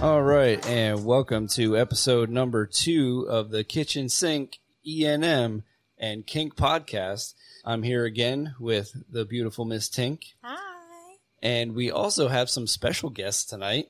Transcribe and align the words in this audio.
All 0.00 0.22
right, 0.22 0.64
and 0.68 1.04
welcome 1.04 1.48
to 1.48 1.76
episode 1.76 2.30
number 2.30 2.66
two 2.66 3.26
of 3.28 3.50
the 3.50 3.64
Kitchen 3.64 4.08
Sink 4.08 4.60
ENM 4.86 5.64
and 5.98 6.24
Kink 6.24 6.54
podcast. 6.54 7.34
I'm 7.64 7.82
here 7.82 8.04
again 8.04 8.54
with 8.60 8.94
the 9.10 9.24
beautiful 9.24 9.64
Miss 9.64 9.88
Tink, 9.88 10.34
Hi. 10.44 11.16
and 11.42 11.74
we 11.74 11.90
also 11.90 12.28
have 12.28 12.48
some 12.48 12.68
special 12.68 13.10
guests 13.10 13.44
tonight. 13.44 13.88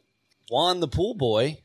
Juan 0.48 0.80
the 0.80 0.88
pool 0.88 1.12
boy 1.12 1.58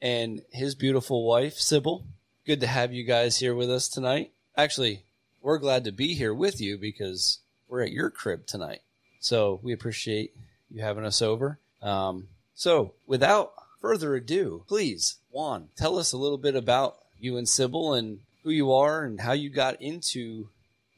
and 0.00 0.42
his 0.52 0.76
beautiful 0.76 1.26
wife, 1.26 1.56
Cybil. 1.56 2.04
Good 2.46 2.60
to 2.60 2.68
have 2.68 2.92
you 2.92 3.02
guys 3.02 3.38
here 3.38 3.54
with 3.56 3.68
us 3.68 3.88
tonight. 3.88 4.30
Actually, 4.56 5.02
we're 5.42 5.58
glad 5.58 5.82
to 5.84 5.92
be 5.92 6.14
here 6.14 6.32
with 6.32 6.60
you 6.60 6.78
because 6.78 7.40
we're 7.68 7.82
at 7.82 7.90
your 7.92 8.10
crib 8.10 8.46
tonight. 8.46 8.80
So 9.18 9.58
we 9.60 9.72
appreciate 9.72 10.36
you 10.70 10.82
having 10.82 11.04
us 11.04 11.20
over. 11.20 11.58
Um, 11.82 12.28
so 12.54 12.94
without 13.06 13.52
further 13.80 14.14
ado, 14.14 14.64
please, 14.68 15.16
Juan, 15.30 15.68
tell 15.76 15.98
us 15.98 16.12
a 16.12 16.18
little 16.18 16.38
bit 16.38 16.54
about 16.56 16.96
you 17.18 17.36
and 17.36 17.46
Cybil 17.46 17.98
and 17.98 18.20
who 18.42 18.50
you 18.50 18.72
are 18.72 19.04
and 19.04 19.20
how 19.20 19.32
you 19.32 19.50
got 19.50 19.80
into 19.80 20.48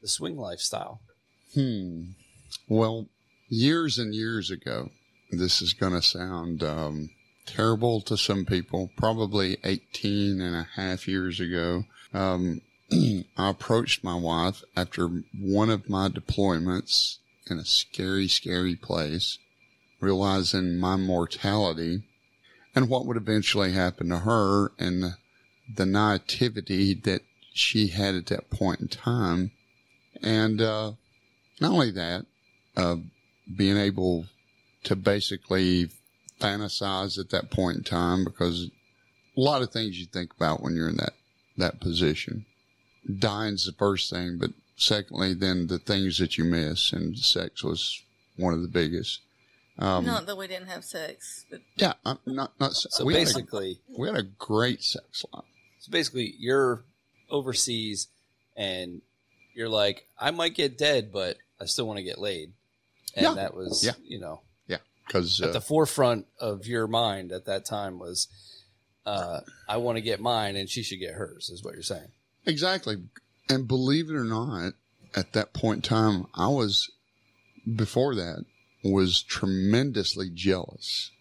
the 0.01 0.07
swing 0.07 0.37
lifestyle. 0.37 1.01
Hmm. 1.53 2.11
Well, 2.67 3.07
years 3.49 3.97
and 3.97 4.13
years 4.13 4.49
ago, 4.49 4.89
this 5.31 5.61
is 5.61 5.73
going 5.73 5.93
to 5.93 6.01
sound 6.01 6.63
um, 6.63 7.09
terrible 7.45 8.01
to 8.01 8.17
some 8.17 8.45
people, 8.45 8.89
probably 8.97 9.57
18 9.63 10.41
and 10.41 10.55
a 10.55 10.67
half 10.75 11.07
years 11.07 11.39
ago. 11.39 11.83
Um, 12.13 12.61
I 12.91 13.49
approached 13.49 14.03
my 14.03 14.15
wife 14.15 14.63
after 14.75 15.07
one 15.39 15.69
of 15.69 15.89
my 15.89 16.09
deployments 16.09 17.17
in 17.49 17.57
a 17.57 17.65
scary, 17.65 18.27
scary 18.27 18.75
place, 18.75 19.37
realizing 19.99 20.77
my 20.77 20.95
mortality 20.95 22.03
and 22.75 22.89
what 22.89 23.05
would 23.05 23.17
eventually 23.17 23.73
happen 23.73 24.09
to 24.09 24.19
her 24.19 24.71
and 24.79 25.15
the 25.73 25.85
naivety 25.85 26.93
that 26.93 27.21
she 27.53 27.87
had 27.87 28.15
at 28.15 28.27
that 28.27 28.49
point 28.49 28.79
in 28.79 28.87
time. 28.87 29.51
And 30.21 30.61
uh, 30.61 30.93
not 31.59 31.71
only 31.71 31.91
that, 31.91 32.25
uh, 32.77 32.97
being 33.55 33.77
able 33.77 34.25
to 34.83 34.95
basically 34.95 35.89
fantasize 36.39 37.19
at 37.19 37.29
that 37.29 37.51
point 37.51 37.77
in 37.77 37.83
time 37.83 38.23
because 38.23 38.69
a 39.37 39.39
lot 39.39 39.61
of 39.61 39.71
things 39.71 39.99
you 39.99 40.05
think 40.05 40.31
about 40.35 40.61
when 40.61 40.75
you're 40.75 40.89
in 40.89 40.97
that, 40.97 41.13
that 41.57 41.79
position. 41.79 42.45
Dying's 43.19 43.65
the 43.65 43.71
first 43.73 44.09
thing, 44.09 44.37
but 44.39 44.51
secondly, 44.75 45.33
then 45.33 45.67
the 45.67 45.79
things 45.79 46.17
that 46.19 46.37
you 46.37 46.43
miss, 46.43 46.91
and 46.91 47.17
sex 47.17 47.63
was 47.63 48.01
one 48.37 48.53
of 48.53 48.61
the 48.61 48.67
biggest. 48.67 49.21
Um, 49.79 50.05
Not 50.05 50.25
that 50.27 50.37
we 50.37 50.47
didn't 50.47 50.67
have 50.67 50.83
sex, 50.83 51.45
but 51.49 51.61
yeah, 51.75 51.93
I'm 52.05 52.19
not 52.25 52.51
not. 52.59 52.73
So 52.73 53.05
we 53.05 53.13
had 53.13 53.21
a- 53.23 53.25
basically, 53.25 53.79
we 53.97 54.07
had 54.07 54.17
a 54.17 54.23
great 54.23 54.83
sex 54.83 55.25
life. 55.33 55.43
so 55.79 55.91
basically, 55.91 56.35
you're 56.37 56.83
overseas 57.29 58.07
and 58.55 59.01
you're 59.55 59.69
like, 59.69 60.05
I 60.19 60.31
might 60.31 60.53
get 60.55 60.77
dead, 60.77 61.11
but 61.11 61.37
I 61.59 61.65
still 61.65 61.87
want 61.87 61.97
to 61.97 62.03
get 62.03 62.19
laid. 62.19 62.51
And 63.15 63.23
Yeah. 63.23 63.33
that 63.35 63.55
was, 63.55 63.83
Yeah. 63.83 63.93
you 64.03 64.19
know, 64.19 64.41
Yeah, 64.67 64.77
because 65.07 65.41
at 65.41 65.53
the 65.53 65.61
forefront 65.61 66.27
of 66.39 66.67
your 66.67 66.87
mind 66.87 67.31
at 67.31 67.45
that 67.45 67.65
time 67.65 67.97
was, 67.99 68.27
uh, 69.05 69.39
I 69.67 69.77
want 69.77 69.95
to 69.97 70.01
get 70.01 70.19
mine 70.19 70.55
and 70.57 70.69
she 70.69 70.83
should 70.83 70.99
get 70.99 71.13
hers, 71.15 71.49
is 71.49 71.63
what 71.63 71.73
you're 71.73 71.83
saying. 71.83 72.11
Exactly. 72.45 73.03
And 73.49 73.67
believe 73.67 74.09
it 74.09 74.15
or 74.15 74.23
not, 74.25 74.73
at 75.15 75.33
that 75.33 75.53
point 75.53 75.77
in 75.77 75.89
time, 75.89 76.27
I 76.35 76.47
was, 76.49 76.89
before 77.75 78.15
that, 78.15 78.45
was 78.83 79.21
tremendously 79.21 80.29
jealous. 80.33 81.11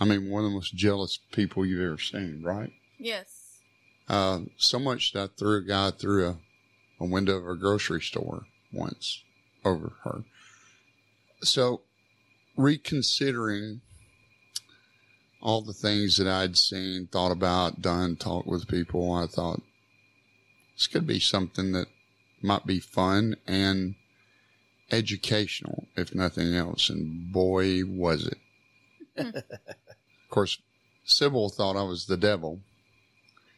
I 0.00 0.04
mean, 0.04 0.30
one 0.30 0.44
of 0.44 0.50
the 0.50 0.54
most 0.54 0.74
jealous 0.74 1.18
people 1.32 1.66
you've 1.66 1.82
ever 1.82 1.98
seen, 1.98 2.42
right? 2.42 2.72
yes. 2.98 3.60
Uh, 4.08 4.40
so 4.56 4.78
much 4.78 5.12
that 5.12 5.22
I 5.22 5.26
threw 5.38 5.58
a 5.58 5.62
guy 5.62 5.90
through 5.90 6.26
a, 6.26 6.36
a 6.98 7.04
window 7.04 7.36
of 7.36 7.46
a 7.46 7.56
grocery 7.56 8.00
store 8.00 8.46
once 8.72 9.22
over 9.66 9.92
her. 10.04 10.24
So, 11.42 11.82
reconsidering 12.56 13.82
all 15.42 15.60
the 15.60 15.74
things 15.74 16.16
that 16.16 16.26
I'd 16.26 16.56
seen, 16.56 17.06
thought 17.06 17.30
about, 17.30 17.82
done, 17.82 18.16
talked 18.16 18.48
with 18.48 18.66
people, 18.66 19.12
I 19.12 19.26
thought 19.26 19.60
this 20.74 20.86
could 20.86 21.06
be 21.06 21.20
something 21.20 21.72
that 21.72 21.88
might 22.40 22.66
be 22.66 22.80
fun 22.80 23.36
and 23.46 23.94
educational, 24.90 25.86
if 25.96 26.14
nothing 26.14 26.54
else. 26.54 26.88
And 26.90 27.32
boy, 27.32 27.82
was 27.84 28.26
it. 28.26 28.38
of 29.34 29.42
course, 30.30 30.58
Cybil 31.06 31.52
thought 31.52 31.76
I 31.76 31.82
was 31.82 32.06
the 32.06 32.16
devil 32.16 32.60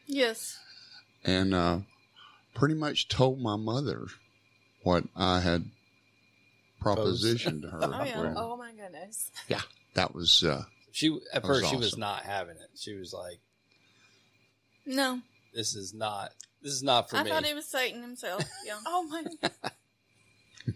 Yes. 0.07 0.57
and 1.23 1.53
uh, 1.53 1.79
pretty 2.53 2.75
much 2.75 3.07
told 3.07 3.39
my 3.39 3.55
mother 3.55 4.07
what 4.83 5.03
I 5.15 5.39
had 5.41 5.65
propositioned 6.81 7.61
to 7.61 7.69
her. 7.69 7.79
Oh, 7.83 8.03
yeah. 8.03 8.21
Well, 8.21 8.33
Oh 8.37 8.57
my 8.57 8.71
goodness. 8.71 9.29
yeah, 9.47 9.61
that 9.93 10.15
was 10.15 10.43
uh, 10.43 10.63
She, 10.91 11.07
at 11.33 11.43
That 11.43 11.47
was 11.49 11.59
first, 11.61 11.69
she 11.71 11.77
was 11.77 11.97
not 11.97 12.23
having 12.23 12.55
it. 12.57 12.69
She 12.75 12.95
was 12.95 13.13
like, 13.13 13.39
No. 14.85 15.21
this 15.53 15.75
is 15.75 15.93
not, 15.93 16.31
this 16.63 16.73
is 16.73 16.81
not 16.83 17.09
for 17.09 17.17
I 17.17 17.23
me. 17.23 17.31
I 17.31 17.33
thought 17.35 17.45
it 17.45 17.55
was 17.55 17.67
Satan 17.67 18.01
himself. 18.01 18.43
Yeah. 18.65 18.77
Oh 18.85 19.03
my. 19.03 19.49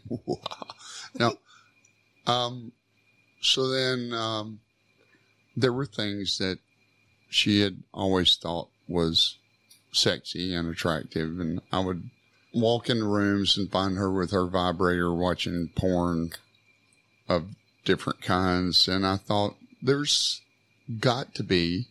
no. 1.20 1.38
Um, 2.28 2.72
so 3.42 3.68
then 3.68 4.14
um, 4.14 4.60
there 5.56 5.74
were 5.74 5.86
things 5.86 6.38
that 6.40 6.60
she 7.30 7.62
had 7.62 7.84
always 7.94 8.36
thought 8.36 8.70
was 8.88 9.38
sexy 9.92 10.54
and 10.54 10.70
attractive, 10.70 11.40
and 11.40 11.62
I 11.72 11.80
would 11.80 12.10
walk 12.54 12.90
in 12.90 13.04
rooms 13.04 13.58
and 13.58 13.72
find 13.72 13.98
her 13.98 14.12
with 14.12 14.32
her 14.32 14.48
vibrator 14.48 15.14
watching 15.14 15.70
porn 15.76 16.32
of 17.28 17.50
different 17.84 18.22
kinds, 18.22 18.88
and 18.88 19.06
I 19.06 19.18
thought 19.18 19.56
there's 19.82 20.42
got 21.00 21.36
to 21.36 21.44
be 21.44 21.88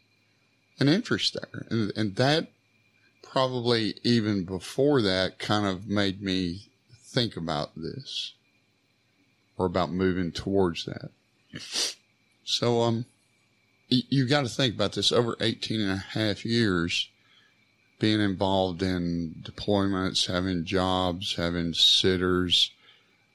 an 0.79 0.89
interest 0.89 1.35
there, 1.35 1.67
and 1.71 1.93
and 1.97 2.17
that 2.17 2.49
probably 3.23 3.95
even 4.05 4.45
before 4.45 5.03
that 5.03 5.39
kind 5.39 5.67
of 5.67 5.87
made 5.89 6.23
me 6.23 6.69
think 7.15 7.37
about 7.37 7.71
this 7.77 8.35
or 9.57 9.67
about 9.67 9.93
moving 9.93 10.33
towards 10.33 10.85
that. 10.85 11.11
So, 12.45 12.83
um, 12.83 13.07
you 13.89 14.27
got 14.27 14.43
to 14.43 14.49
think 14.49 14.75
about 14.75 14.93
this 14.93 15.13
over 15.13 15.37
18 15.41 15.81
and 15.81 15.91
a 15.93 15.97
half 15.97 16.45
years 16.45 17.09
being 18.01 18.21
involved 18.21 18.83
in 18.83 19.37
deployments, 19.43 20.27
having 20.27 20.65
jobs, 20.65 21.37
having 21.37 21.73
sitters, 21.73 22.73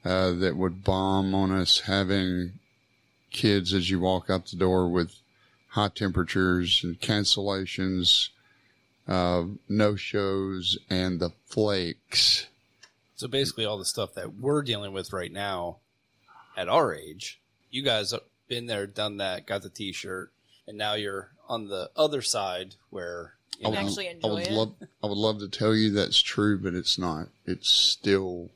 uh, 0.06 0.32
that 0.32 0.56
would 0.56 0.84
bomb 0.84 1.34
on 1.34 1.52
us, 1.52 1.82
having 1.82 2.54
kids 3.32 3.74
as 3.74 3.90
you 3.90 4.00
walk 4.00 4.30
out 4.30 4.48
the 4.48 4.58
door 4.58 4.90
with 4.90 5.16
high 5.70 5.90
temperatures 5.90 6.82
and 6.84 7.00
cancellations, 7.00 8.30
uh, 9.08 9.44
no 9.68 9.96
shows 9.96 10.78
and 10.90 11.20
the 11.20 11.32
flakes. 11.46 12.48
So 13.20 13.28
basically, 13.28 13.66
all 13.66 13.78
the 13.78 13.84
stuff 13.84 14.14
that 14.14 14.36
we're 14.36 14.62
dealing 14.62 14.94
with 14.94 15.12
right 15.12 15.30
now 15.32 15.80
at 16.56 16.70
our 16.70 16.96
age, 16.96 17.38
you 17.70 17.84
guys 17.84 18.12
have 18.12 18.22
been 18.48 18.68
there, 18.68 18.88
done 18.88 19.18
that, 19.18 19.46
got 19.46 19.62
the 19.62 19.68
T-shirt, 19.68 20.32
and 20.66 20.78
now 20.78 20.94
you're 20.94 21.28
on 21.50 21.68
the 21.68 21.92
other 21.98 22.22
side 22.22 22.76
where 22.92 23.34
you 23.60 23.68
I 23.68 23.72
know, 23.72 23.82
would, 23.82 23.88
actually 23.90 24.08
I 24.08 24.12
enjoy 24.12 24.30
would 24.36 24.48
it. 24.48 24.52
love, 24.52 24.74
I 25.04 25.08
would 25.08 25.18
love 25.18 25.40
to 25.40 25.50
tell 25.50 25.76
you 25.76 25.92
that's 25.92 26.22
true, 26.22 26.58
but 26.58 26.74
it's 26.74 26.98
not. 26.98 27.28
It 27.46 27.66
still 27.66 28.52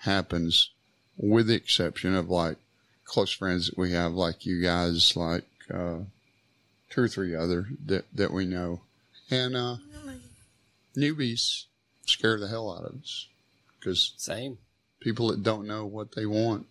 happens, 0.00 0.68
with 1.16 1.46
the 1.46 1.54
exception 1.54 2.14
of 2.14 2.28
like 2.28 2.58
close 3.06 3.32
friends 3.32 3.68
that 3.70 3.78
we 3.78 3.92
have, 3.92 4.12
like 4.12 4.44
you 4.44 4.60
guys, 4.60 5.16
like 5.16 5.44
uh, 5.72 6.00
two 6.90 7.00
or 7.04 7.08
three 7.08 7.34
other 7.34 7.68
that 7.86 8.04
that 8.14 8.32
we 8.32 8.44
know, 8.44 8.82
and 9.30 9.56
uh, 9.56 9.76
newbies 10.94 11.64
scare 12.04 12.38
the 12.38 12.48
hell 12.48 12.70
out 12.70 12.84
of 12.84 13.00
us 13.00 13.28
because 13.84 14.14
same. 14.16 14.56
people 15.00 15.28
that 15.28 15.42
don't 15.42 15.66
know 15.66 15.84
what 15.84 16.12
they 16.14 16.24
want. 16.24 16.66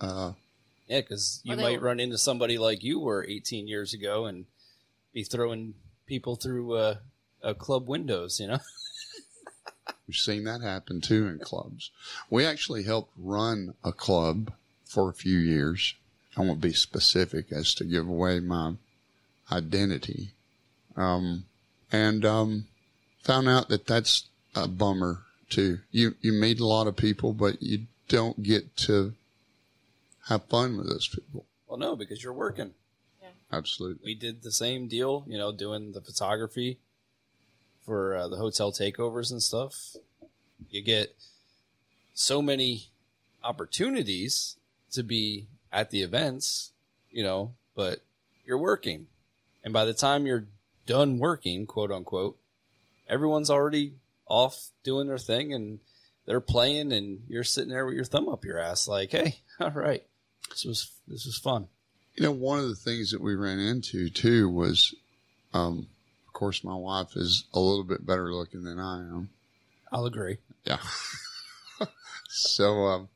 Uh, 0.00 0.32
Yeah, 0.88 1.00
because 1.02 1.40
you 1.44 1.54
Or 1.54 1.56
might 1.56 1.76
will- 1.80 1.84
run 1.86 2.00
into 2.00 2.18
somebody 2.18 2.58
like 2.58 2.82
you 2.82 2.98
were 2.98 3.24
18 3.28 3.68
years 3.68 3.94
ago 3.94 4.26
and 4.26 4.46
be 5.12 5.22
throwing 5.22 5.74
people 6.06 6.34
through 6.36 6.74
uh, 6.74 6.96
uh, 7.42 7.54
club 7.54 7.86
windows. 7.86 8.40
You 8.40 8.48
know, 8.48 8.58
We've 10.08 10.16
seen 10.16 10.44
that 10.44 10.62
happen 10.62 11.00
too 11.00 11.26
in 11.28 11.38
clubs. 11.38 11.90
We 12.30 12.44
actually 12.46 12.82
helped 12.84 13.12
run 13.18 13.74
a 13.84 13.92
club 13.92 14.52
for 14.86 15.08
a 15.10 15.14
few 15.14 15.36
years. 15.38 15.94
I 16.36 16.40
won't 16.40 16.60
be 16.62 16.72
specific 16.72 17.52
as 17.52 17.74
to 17.74 17.84
give 17.84 18.08
away 18.08 18.40
my 18.40 18.74
identity. 19.52 20.30
Um, 20.96 21.44
and 21.92 22.24
um, 22.24 22.66
found 23.22 23.48
out 23.48 23.68
that 23.68 23.86
that's 23.86 24.24
a 24.54 24.66
bummer 24.66 25.22
too. 25.48 25.80
You 25.90 26.14
you 26.20 26.32
meet 26.32 26.60
a 26.60 26.66
lot 26.66 26.86
of 26.86 26.96
people, 26.96 27.32
but 27.32 27.62
you 27.62 27.86
don't 28.08 28.42
get 28.42 28.76
to 28.76 29.14
have 30.28 30.44
fun 30.44 30.76
with 30.76 30.88
those 30.88 31.08
people. 31.08 31.46
well, 31.66 31.78
no, 31.78 31.96
because 31.96 32.22
you're 32.22 32.32
working. 32.32 32.72
absolutely. 33.52 34.02
we 34.04 34.14
did 34.14 34.42
the 34.42 34.52
same 34.52 34.88
deal, 34.88 35.24
you 35.26 35.38
know, 35.38 35.52
doing 35.52 35.92
the 35.92 36.00
photography 36.00 36.78
for 37.84 38.14
uh, 38.14 38.28
the 38.28 38.36
hotel 38.36 38.70
takeovers 38.70 39.30
and 39.30 39.42
stuff. 39.42 39.96
You 40.70 40.82
get 40.82 41.14
so 42.14 42.42
many 42.42 42.88
opportunities 43.42 44.56
to 44.92 45.02
be 45.02 45.46
at 45.72 45.90
the 45.90 46.02
events, 46.02 46.72
you 47.10 47.22
know, 47.22 47.52
but 47.74 48.00
you're 48.44 48.58
working. 48.58 49.06
And 49.64 49.72
by 49.72 49.84
the 49.84 49.94
time 49.94 50.26
you're 50.26 50.46
done 50.86 51.18
working, 51.18 51.66
quote 51.66 51.90
unquote, 51.90 52.36
everyone's 53.08 53.50
already 53.50 53.92
off 54.28 54.70
doing 54.82 55.06
their 55.06 55.18
thing 55.18 55.52
and 55.52 55.80
they're 56.26 56.40
playing 56.40 56.92
and 56.92 57.22
you're 57.28 57.44
sitting 57.44 57.70
there 57.70 57.86
with 57.86 57.94
your 57.94 58.04
thumb 58.04 58.28
up 58.28 58.44
your 58.44 58.58
ass 58.58 58.86
like, 58.86 59.10
"Hey, 59.10 59.40
all 59.60 59.70
right. 59.70 60.04
This 60.50 60.64
was 60.64 60.90
this 61.06 61.24
was 61.24 61.38
fun." 61.38 61.68
You 62.14 62.24
know, 62.24 62.32
one 62.32 62.58
of 62.58 62.68
the 62.68 62.74
things 62.74 63.12
that 63.12 63.20
we 63.20 63.34
ran 63.34 63.58
into 63.58 64.10
too 64.10 64.50
was, 64.50 64.94
um, 65.54 65.86
of 66.26 66.32
course, 66.32 66.64
my 66.64 66.74
wife 66.74 67.16
is 67.16 67.44
a 67.54 67.60
little 67.60 67.84
bit 67.84 68.04
better 68.04 68.32
looking 68.34 68.64
than 68.64 68.78
I 68.78 68.98
am. 68.98 69.30
I'll 69.90 70.04
agree. 70.04 70.38
Yeah. 70.64 70.78
so, 72.28 72.86
um, 72.86 73.08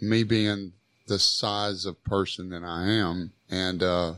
me 0.00 0.24
being 0.24 0.72
the 1.06 1.18
size 1.18 1.86
of 1.86 2.02
person 2.02 2.50
that 2.50 2.64
I 2.64 2.88
am 2.88 3.32
and 3.48 3.82
uh, 3.82 4.14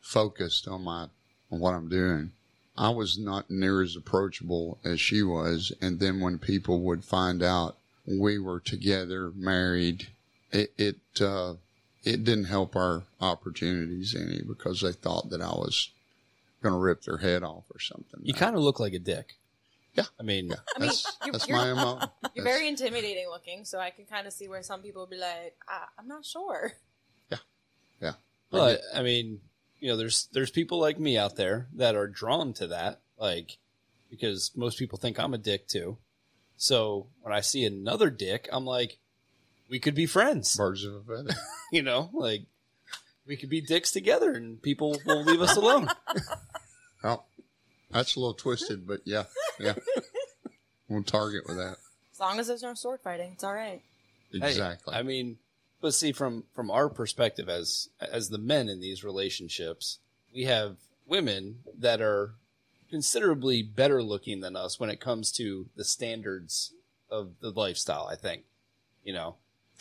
focused 0.00 0.68
on 0.68 0.84
my 0.84 1.08
on 1.50 1.60
what 1.60 1.74
I'm 1.74 1.88
doing, 1.88 2.32
I 2.78 2.90
was 2.90 3.18
not 3.18 3.50
near 3.50 3.82
as 3.82 3.96
approachable 3.96 4.78
as 4.84 5.00
she 5.00 5.22
was. 5.22 5.72
And 5.80 5.98
then 6.00 6.20
when 6.20 6.38
people 6.38 6.80
would 6.82 7.04
find 7.04 7.42
out 7.42 7.76
we 8.06 8.38
were 8.38 8.60
together, 8.60 9.32
married, 9.34 10.06
it 10.52 10.72
it 10.78 10.96
uh, 11.20 11.54
it 12.04 12.24
didn't 12.24 12.44
help 12.44 12.76
our 12.76 13.02
opportunities 13.20 14.14
any 14.14 14.42
because 14.42 14.80
they 14.80 14.92
thought 14.92 15.30
that 15.30 15.42
I 15.42 15.48
was 15.50 15.90
going 16.62 16.72
to 16.72 16.78
rip 16.78 17.02
their 17.02 17.18
head 17.18 17.42
off 17.42 17.64
or 17.72 17.80
something. 17.80 18.20
You 18.22 18.32
kind 18.34 18.56
of 18.56 18.62
look 18.62 18.80
like 18.80 18.92
a 18.94 18.98
dick. 18.98 19.34
Yeah. 19.94 20.04
I 20.18 20.22
mean, 20.22 20.46
yeah, 20.48 20.56
I 20.76 20.78
mean, 20.80 20.88
that's, 20.88 21.16
you- 21.26 21.32
that's 21.32 21.48
you're- 21.48 21.60
my 21.60 21.72
MO. 21.74 21.98
You're 22.34 22.44
That's- 22.44 22.56
very 22.58 22.68
intimidating 22.68 23.28
looking, 23.28 23.64
so 23.64 23.78
I 23.80 23.90
can 23.90 24.04
kind 24.04 24.26
of 24.28 24.32
see 24.32 24.48
where 24.48 24.62
some 24.62 24.80
people 24.80 25.02
would 25.02 25.10
be 25.10 25.16
like, 25.18 25.56
I, 25.68 25.86
I'm 25.98 26.06
not 26.06 26.24
sure. 26.24 26.72
Yeah. 27.30 27.38
Yeah. 28.00 28.12
But 28.50 28.80
I 28.94 29.02
mean, 29.02 29.40
you 29.80 29.88
know, 29.88 29.96
there's 29.96 30.28
there's 30.32 30.50
people 30.50 30.78
like 30.80 30.98
me 30.98 31.16
out 31.16 31.36
there 31.36 31.68
that 31.74 31.94
are 31.94 32.06
drawn 32.06 32.52
to 32.54 32.66
that, 32.68 33.00
like 33.18 33.58
because 34.10 34.50
most 34.56 34.78
people 34.78 34.98
think 34.98 35.18
I'm 35.18 35.34
a 35.34 35.38
dick 35.38 35.66
too. 35.68 35.98
So 36.56 37.06
when 37.22 37.32
I 37.32 37.40
see 37.40 37.64
another 37.64 38.10
dick, 38.10 38.48
I'm 38.50 38.64
like, 38.64 38.98
we 39.68 39.78
could 39.78 39.94
be 39.94 40.06
friends. 40.06 40.56
birds 40.58 40.84
of 40.84 40.94
a 40.94 41.00
feather. 41.00 41.34
You 41.72 41.82
know, 41.82 42.10
like 42.12 42.42
we 43.26 43.36
could 43.36 43.50
be 43.50 43.60
dicks 43.60 43.92
together, 43.92 44.32
and 44.32 44.60
people 44.60 44.98
will 45.06 45.22
leave 45.24 45.40
us 45.40 45.56
alone. 45.56 45.88
Oh, 47.04 47.22
that's 47.92 48.16
a 48.16 48.18
little 48.18 48.34
twisted, 48.34 48.84
but 48.84 49.02
yeah, 49.04 49.24
yeah. 49.60 49.74
We'll 50.88 51.04
target 51.04 51.44
with 51.46 51.58
that. 51.58 51.76
As 52.12 52.18
long 52.18 52.40
as 52.40 52.48
there's 52.48 52.62
no 52.64 52.74
sword 52.74 53.00
fighting, 53.04 53.32
it's 53.34 53.44
all 53.44 53.54
right. 53.54 53.82
Hey, 54.32 54.38
Exactly. 54.48 54.94
I 54.94 55.02
mean, 55.04 55.38
but 55.80 55.94
see 55.94 56.12
from 56.12 56.44
from 56.54 56.70
our 56.70 56.88
perspective 56.88 57.48
as 57.48 57.88
as 58.00 58.28
the 58.28 58.38
men 58.38 58.68
in 58.68 58.80
these 58.80 59.04
relationships, 59.04 59.98
we 60.34 60.44
have 60.44 60.76
women 61.06 61.60
that 61.78 62.00
are 62.00 62.34
considerably 62.90 63.62
better 63.62 64.02
looking 64.02 64.40
than 64.40 64.56
us 64.56 64.80
when 64.80 64.90
it 64.90 65.00
comes 65.00 65.30
to 65.32 65.66
the 65.76 65.84
standards 65.84 66.72
of 67.10 67.32
the 67.40 67.50
lifestyle, 67.50 68.08
I 68.10 68.16
think. 68.16 68.44
You 69.04 69.14
know. 69.14 69.36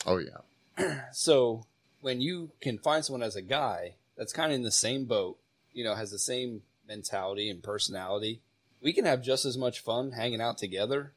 oh 0.05 0.17
yeah. 0.17 0.99
So 1.11 1.65
when 2.01 2.21
you 2.21 2.51
can 2.61 2.77
find 2.77 3.03
someone 3.03 3.23
as 3.23 3.35
a 3.35 3.41
guy 3.41 3.95
that's 4.15 4.33
kind 4.33 4.51
of 4.51 4.55
in 4.55 4.63
the 4.63 4.71
same 4.71 5.05
boat, 5.05 5.37
you 5.73 5.83
know, 5.83 5.95
has 5.95 6.11
the 6.11 6.19
same 6.19 6.61
mentality 6.87 7.49
and 7.49 7.61
personality, 7.61 8.41
we 8.81 8.93
can 8.93 9.05
have 9.05 9.21
just 9.21 9.45
as 9.45 9.57
much 9.57 9.79
fun 9.79 10.11
hanging 10.11 10.41
out 10.41 10.57
together 10.57 11.11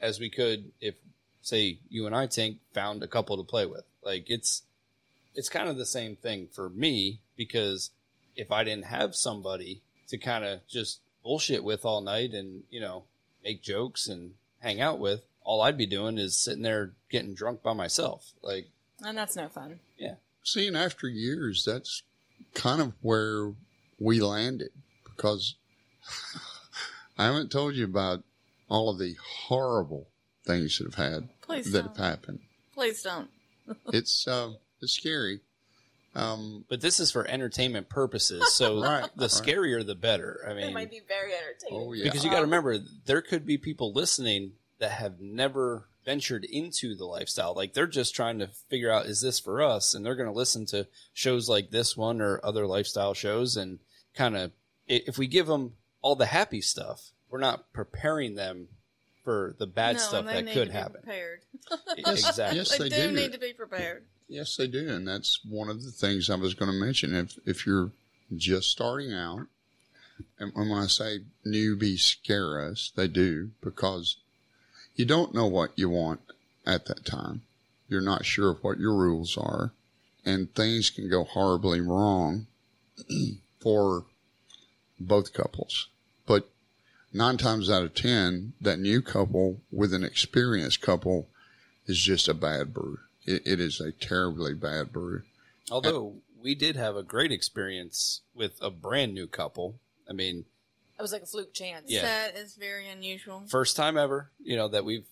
as 0.00 0.20
we 0.20 0.30
could 0.30 0.70
if, 0.80 0.94
say, 1.42 1.78
you 1.88 2.06
and 2.06 2.14
I, 2.14 2.26
Tink, 2.26 2.58
found 2.72 3.02
a 3.02 3.08
couple 3.08 3.36
to 3.36 3.42
play 3.42 3.66
with. 3.66 3.84
Like 4.08 4.30
it's 4.30 4.62
it's 5.34 5.50
kind 5.50 5.68
of 5.68 5.76
the 5.76 5.84
same 5.84 6.16
thing 6.16 6.48
for 6.50 6.70
me 6.70 7.20
because 7.36 7.90
if 8.36 8.50
I 8.50 8.64
didn't 8.64 8.86
have 8.86 9.14
somebody 9.14 9.82
to 10.08 10.16
kind 10.16 10.44
of 10.44 10.66
just 10.66 11.00
bullshit 11.22 11.62
with 11.62 11.84
all 11.84 12.00
night 12.00 12.32
and 12.32 12.62
you 12.70 12.80
know 12.80 13.04
make 13.44 13.62
jokes 13.62 14.08
and 14.08 14.32
hang 14.60 14.80
out 14.80 14.98
with, 14.98 15.20
all 15.44 15.60
I'd 15.60 15.76
be 15.76 15.84
doing 15.84 16.16
is 16.16 16.34
sitting 16.38 16.62
there 16.62 16.92
getting 17.10 17.34
drunk 17.34 17.62
by 17.62 17.74
myself. 17.74 18.32
Like 18.42 18.68
And 19.04 19.18
that's 19.18 19.36
no 19.36 19.48
fun. 19.48 19.80
Yeah. 19.98 20.14
See, 20.42 20.66
and 20.66 20.76
after 20.76 21.06
years, 21.06 21.66
that's 21.66 22.02
kind 22.54 22.80
of 22.80 22.94
where 23.02 23.52
we 24.00 24.22
landed 24.22 24.70
because 25.04 25.56
I 27.18 27.26
haven't 27.26 27.52
told 27.52 27.74
you 27.74 27.84
about 27.84 28.24
all 28.70 28.88
of 28.88 28.98
the 28.98 29.16
horrible 29.22 30.08
things 30.46 30.78
that 30.78 30.84
have 30.84 30.94
had 30.94 31.28
Please 31.42 31.70
that 31.72 31.82
don't. 31.84 31.96
have 31.98 32.06
happened. 32.06 32.38
Please 32.72 33.02
don't. 33.02 33.28
It's 33.92 34.26
uh, 34.28 34.52
it's 34.80 34.92
scary. 34.92 35.40
Um, 36.14 36.64
But 36.68 36.80
this 36.80 36.98
is 37.00 37.10
for 37.10 37.26
entertainment 37.28 37.88
purposes, 37.88 38.52
so 38.54 38.80
Right, 38.82 39.08
the 39.14 39.22
right. 39.22 39.30
scarier 39.30 39.86
the 39.86 39.94
better. 39.94 40.40
I 40.48 40.54
mean, 40.54 40.64
it 40.64 40.72
might 40.74 40.90
be 40.90 41.00
very 41.06 41.32
entertaining. 41.34 41.88
Oh, 41.88 41.92
yeah. 41.92 42.04
because 42.04 42.24
you 42.24 42.30
got 42.30 42.36
to 42.36 42.42
remember, 42.42 42.78
there 43.06 43.22
could 43.22 43.46
be 43.46 43.58
people 43.58 43.92
listening 43.92 44.52
that 44.78 44.90
have 44.92 45.20
never 45.20 45.86
ventured 46.04 46.44
into 46.44 46.94
the 46.96 47.04
lifestyle. 47.04 47.54
Like 47.54 47.74
they're 47.74 47.86
just 47.86 48.14
trying 48.16 48.38
to 48.38 48.48
figure 48.68 48.90
out, 48.90 49.06
is 49.06 49.20
this 49.20 49.38
for 49.38 49.62
us? 49.62 49.94
And 49.94 50.04
they're 50.04 50.16
going 50.16 50.28
to 50.28 50.34
listen 50.34 50.64
to 50.66 50.86
shows 51.12 51.48
like 51.48 51.70
this 51.70 51.96
one 51.96 52.20
or 52.20 52.40
other 52.42 52.66
lifestyle 52.66 53.14
shows, 53.14 53.56
and 53.56 53.78
kind 54.14 54.36
of, 54.36 54.52
if 54.86 55.18
we 55.18 55.26
give 55.26 55.46
them 55.46 55.74
all 56.00 56.16
the 56.16 56.26
happy 56.26 56.62
stuff, 56.62 57.10
we're 57.28 57.38
not 57.38 57.72
preparing 57.72 58.34
them 58.34 58.68
for 59.28 59.54
the 59.58 59.66
bad 59.66 59.96
no, 59.96 60.00
stuff 60.00 60.24
that 60.24 60.46
could 60.46 60.70
happen. 60.70 61.02
Prepared. 61.02 61.40
exactly. 61.98 62.56
Yes, 62.56 62.78
they, 62.78 62.88
they 62.88 62.96
do 62.96 63.10
do. 63.10 63.14
need 63.14 63.32
to 63.32 63.38
be 63.38 63.52
prepared. 63.52 64.04
Yes, 64.26 64.56
they 64.56 64.66
do, 64.66 64.88
and 64.88 65.06
that's 65.06 65.40
one 65.44 65.68
of 65.68 65.84
the 65.84 65.90
things 65.90 66.30
I 66.30 66.36
was 66.36 66.54
going 66.54 66.70
to 66.72 66.78
mention. 66.78 67.14
If 67.14 67.38
if 67.44 67.66
you're 67.66 67.90
just 68.34 68.70
starting 68.70 69.12
out, 69.12 69.48
and 70.38 70.54
when 70.54 70.72
I 70.72 70.86
say 70.86 71.18
newbies 71.46 72.00
scare 72.00 72.58
us, 72.70 72.90
they 72.96 73.06
do 73.06 73.50
because 73.60 74.16
you 74.96 75.04
don't 75.04 75.34
know 75.34 75.46
what 75.46 75.78
you 75.78 75.90
want 75.90 76.20
at 76.66 76.86
that 76.86 77.04
time. 77.04 77.42
You're 77.86 78.00
not 78.00 78.24
sure 78.24 78.52
of 78.52 78.64
what 78.64 78.80
your 78.80 78.94
rules 78.94 79.36
are, 79.36 79.72
and 80.24 80.54
things 80.54 80.88
can 80.88 81.10
go 81.10 81.24
horribly 81.24 81.82
wrong 81.82 82.46
for 83.60 84.06
both 84.98 85.34
couples. 85.34 85.88
But 87.10 87.18
nine 87.18 87.36
times 87.38 87.70
out 87.70 87.82
of 87.82 87.94
ten, 87.94 88.54
that 88.60 88.78
new 88.78 89.02
couple 89.02 89.60
with 89.70 89.92
an 89.94 90.04
experienced 90.04 90.80
couple 90.80 91.28
is 91.86 91.98
just 91.98 92.28
a 92.28 92.34
bad 92.34 92.72
brew. 92.74 92.98
It, 93.24 93.42
it 93.46 93.60
is 93.60 93.80
a 93.80 93.92
terribly 93.92 94.54
bad 94.54 94.92
brew. 94.92 95.22
Although 95.70 96.16
we 96.42 96.54
did 96.54 96.76
have 96.76 96.96
a 96.96 97.02
great 97.02 97.32
experience 97.32 98.22
with 98.34 98.58
a 98.60 98.70
brand 98.70 99.14
new 99.14 99.26
couple. 99.26 99.76
I 100.08 100.12
mean, 100.12 100.44
It 100.98 101.02
was 101.02 101.12
like 101.12 101.22
a 101.22 101.26
fluke 101.26 101.52
chance. 101.52 101.90
Yeah. 101.90 102.02
That 102.02 102.36
is 102.36 102.54
very 102.54 102.88
unusual. 102.88 103.44
first 103.48 103.76
time 103.76 103.96
ever, 103.98 104.30
you 104.42 104.56
know, 104.56 104.68
that 104.68 104.84
we've 104.84 105.06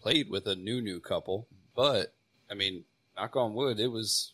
played 0.00 0.30
with 0.30 0.46
a 0.46 0.54
new 0.54 0.80
new 0.80 1.00
couple. 1.00 1.46
But 1.74 2.14
I 2.50 2.54
mean, 2.54 2.84
knock 3.16 3.36
on 3.36 3.54
wood, 3.54 3.80
it 3.80 3.88
was 3.88 4.32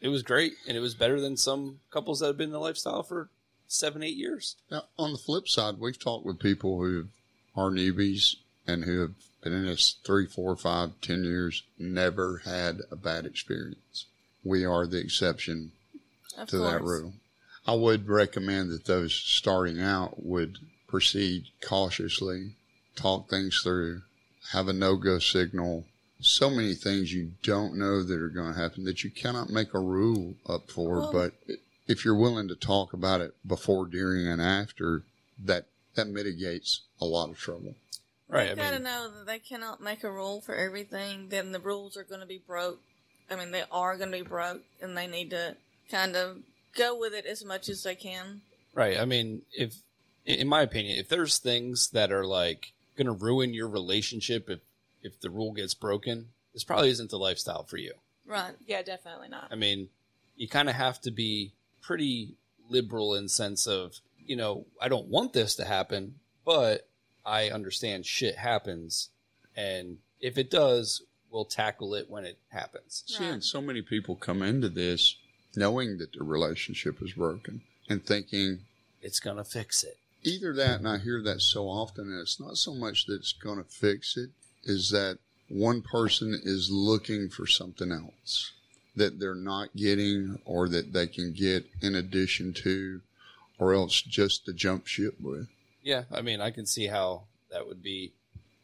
it 0.00 0.08
was 0.08 0.22
great, 0.22 0.54
and 0.66 0.76
it 0.76 0.80
was 0.80 0.94
better 0.94 1.20
than 1.20 1.36
some 1.36 1.80
couples 1.90 2.20
that 2.20 2.26
have 2.26 2.36
been 2.36 2.48
in 2.48 2.52
the 2.52 2.58
lifestyle 2.60 3.02
for 3.02 3.28
seven, 3.72 4.02
eight 4.02 4.16
years. 4.16 4.56
Now, 4.70 4.84
on 4.98 5.12
the 5.12 5.18
flip 5.18 5.48
side, 5.48 5.78
we've 5.78 5.98
talked 5.98 6.26
with 6.26 6.38
people 6.38 6.78
who 6.78 7.06
are 7.56 7.70
newbies 7.70 8.36
and 8.66 8.84
who 8.84 9.00
have 9.00 9.14
been 9.42 9.52
in 9.52 9.66
this 9.66 9.96
three, 10.04 10.26
four, 10.26 10.54
five, 10.56 10.90
ten 11.00 11.24
years, 11.24 11.62
never 11.78 12.42
had 12.44 12.80
a 12.90 12.96
bad 12.96 13.26
experience. 13.26 14.06
We 14.44 14.64
are 14.64 14.86
the 14.86 15.00
exception 15.00 15.72
Of 16.36 16.48
to 16.48 16.58
that 16.58 16.82
rule. 16.82 17.14
I 17.66 17.74
would 17.74 18.08
recommend 18.08 18.70
that 18.70 18.84
those 18.84 19.14
starting 19.14 19.80
out 19.80 20.24
would 20.24 20.58
proceed 20.86 21.46
cautiously, 21.60 22.56
talk 22.96 23.30
things 23.30 23.58
through, 23.62 24.02
have 24.52 24.68
a 24.68 24.72
no 24.72 24.96
go 24.96 25.18
signal. 25.18 25.86
So 26.20 26.50
many 26.50 26.74
things 26.74 27.12
you 27.12 27.32
don't 27.42 27.76
know 27.76 28.02
that 28.02 28.20
are 28.20 28.28
going 28.28 28.54
to 28.54 28.60
happen 28.60 28.84
that 28.84 29.02
you 29.02 29.10
cannot 29.10 29.50
make 29.50 29.74
a 29.74 29.80
rule 29.80 30.34
up 30.48 30.70
for. 30.70 31.00
Well- 31.00 31.12
but 31.12 31.32
if 31.92 32.04
you're 32.04 32.16
willing 32.16 32.48
to 32.48 32.56
talk 32.56 32.92
about 32.92 33.20
it 33.20 33.34
before, 33.46 33.86
during, 33.86 34.26
and 34.26 34.42
after, 34.42 35.04
that 35.44 35.66
that 35.94 36.08
mitigates 36.08 36.80
a 37.00 37.04
lot 37.04 37.30
of 37.30 37.38
trouble. 37.38 37.74
Right. 38.28 38.46
You 38.46 38.52
I 38.52 38.56
gotta 38.56 38.74
mean, 38.76 38.84
know 38.84 39.10
that 39.18 39.26
they 39.26 39.38
cannot 39.38 39.80
make 39.82 40.02
a 40.04 40.10
rule 40.10 40.40
for 40.40 40.54
everything. 40.54 41.28
Then 41.28 41.52
the 41.52 41.60
rules 41.60 41.96
are 41.96 42.04
going 42.04 42.20
to 42.20 42.26
be 42.26 42.38
broke. 42.44 42.80
I 43.30 43.36
mean, 43.36 43.50
they 43.50 43.64
are 43.70 43.96
going 43.96 44.10
to 44.10 44.18
be 44.18 44.28
broke, 44.28 44.62
and 44.80 44.96
they 44.96 45.06
need 45.06 45.30
to 45.30 45.56
kind 45.90 46.16
of 46.16 46.38
go 46.74 46.98
with 46.98 47.12
it 47.14 47.26
as 47.26 47.44
much 47.44 47.68
as 47.68 47.82
they 47.82 47.94
can. 47.94 48.40
right. 48.74 48.98
I 48.98 49.04
mean, 49.04 49.42
if 49.52 49.76
in 50.24 50.48
my 50.48 50.62
opinion, 50.62 50.98
if 50.98 51.08
there's 51.08 51.38
things 51.38 51.90
that 51.90 52.10
are 52.10 52.24
like 52.24 52.72
going 52.96 53.06
to 53.06 53.12
ruin 53.12 53.52
your 53.54 53.68
relationship 53.68 54.48
if 54.48 54.60
if 55.02 55.20
the 55.20 55.30
rule 55.30 55.52
gets 55.52 55.74
broken, 55.74 56.28
this 56.54 56.64
probably 56.64 56.88
isn't 56.90 57.10
the 57.10 57.18
lifestyle 57.18 57.64
for 57.64 57.76
you. 57.76 57.92
Right. 58.24 58.54
Yeah, 58.66 58.82
definitely 58.82 59.28
not. 59.28 59.48
I 59.50 59.56
mean, 59.56 59.88
you 60.36 60.48
kind 60.48 60.68
of 60.70 60.76
have 60.76 61.00
to 61.02 61.10
be 61.10 61.52
pretty 61.82 62.34
liberal 62.68 63.14
in 63.14 63.28
sense 63.28 63.66
of 63.66 63.96
you 64.24 64.36
know 64.36 64.64
I 64.80 64.88
don't 64.88 65.08
want 65.08 65.32
this 65.32 65.54
to 65.56 65.64
happen, 65.64 66.14
but 66.44 66.88
I 67.26 67.50
understand 67.50 68.06
shit 68.06 68.36
happens, 68.36 69.10
and 69.56 69.98
if 70.20 70.38
it 70.38 70.50
does, 70.50 71.02
we'll 71.30 71.44
tackle 71.44 71.94
it 71.94 72.08
when 72.08 72.24
it 72.24 72.38
happens. 72.48 73.02
Seeing 73.06 73.30
Right. 73.30 73.44
so 73.44 73.60
many 73.60 73.82
people 73.82 74.16
come 74.16 74.42
into 74.42 74.68
this 74.68 75.16
knowing 75.54 75.98
that 75.98 76.12
the 76.12 76.24
relationship 76.24 77.02
is 77.02 77.12
broken 77.12 77.62
and 77.88 78.04
thinking 78.06 78.64
It's 79.02 79.20
gonna 79.20 79.44
fix 79.44 79.82
it. 79.84 79.98
either 80.22 80.52
that, 80.54 80.78
and 80.78 80.88
I 80.88 80.98
hear 80.98 81.20
that 81.22 81.40
so 81.42 81.68
often, 81.68 82.08
and 82.10 82.20
it's 82.20 82.38
not 82.40 82.56
so 82.56 82.72
much 82.74 83.06
that 83.06 83.14
it's 83.16 83.32
going 83.32 83.58
to 83.58 83.68
fix 83.68 84.16
it, 84.16 84.30
is 84.62 84.90
that 84.90 85.18
one 85.48 85.82
person 85.82 86.40
is 86.44 86.70
looking 86.70 87.28
for 87.28 87.46
something 87.46 87.90
else 87.90 88.52
that 88.96 89.18
they're 89.18 89.34
not 89.34 89.74
getting 89.76 90.38
or 90.44 90.68
that 90.68 90.92
they 90.92 91.06
can 91.06 91.32
get 91.32 91.66
in 91.80 91.94
addition 91.94 92.52
to, 92.52 93.00
or 93.58 93.72
else 93.74 94.02
just 94.02 94.44
to 94.46 94.52
jump 94.52 94.86
ship 94.86 95.14
with. 95.20 95.48
Yeah, 95.82 96.04
I 96.12 96.20
mean, 96.22 96.40
I 96.40 96.50
can 96.50 96.66
see 96.66 96.86
how 96.86 97.22
that 97.50 97.66
would 97.66 97.82
be 97.82 98.12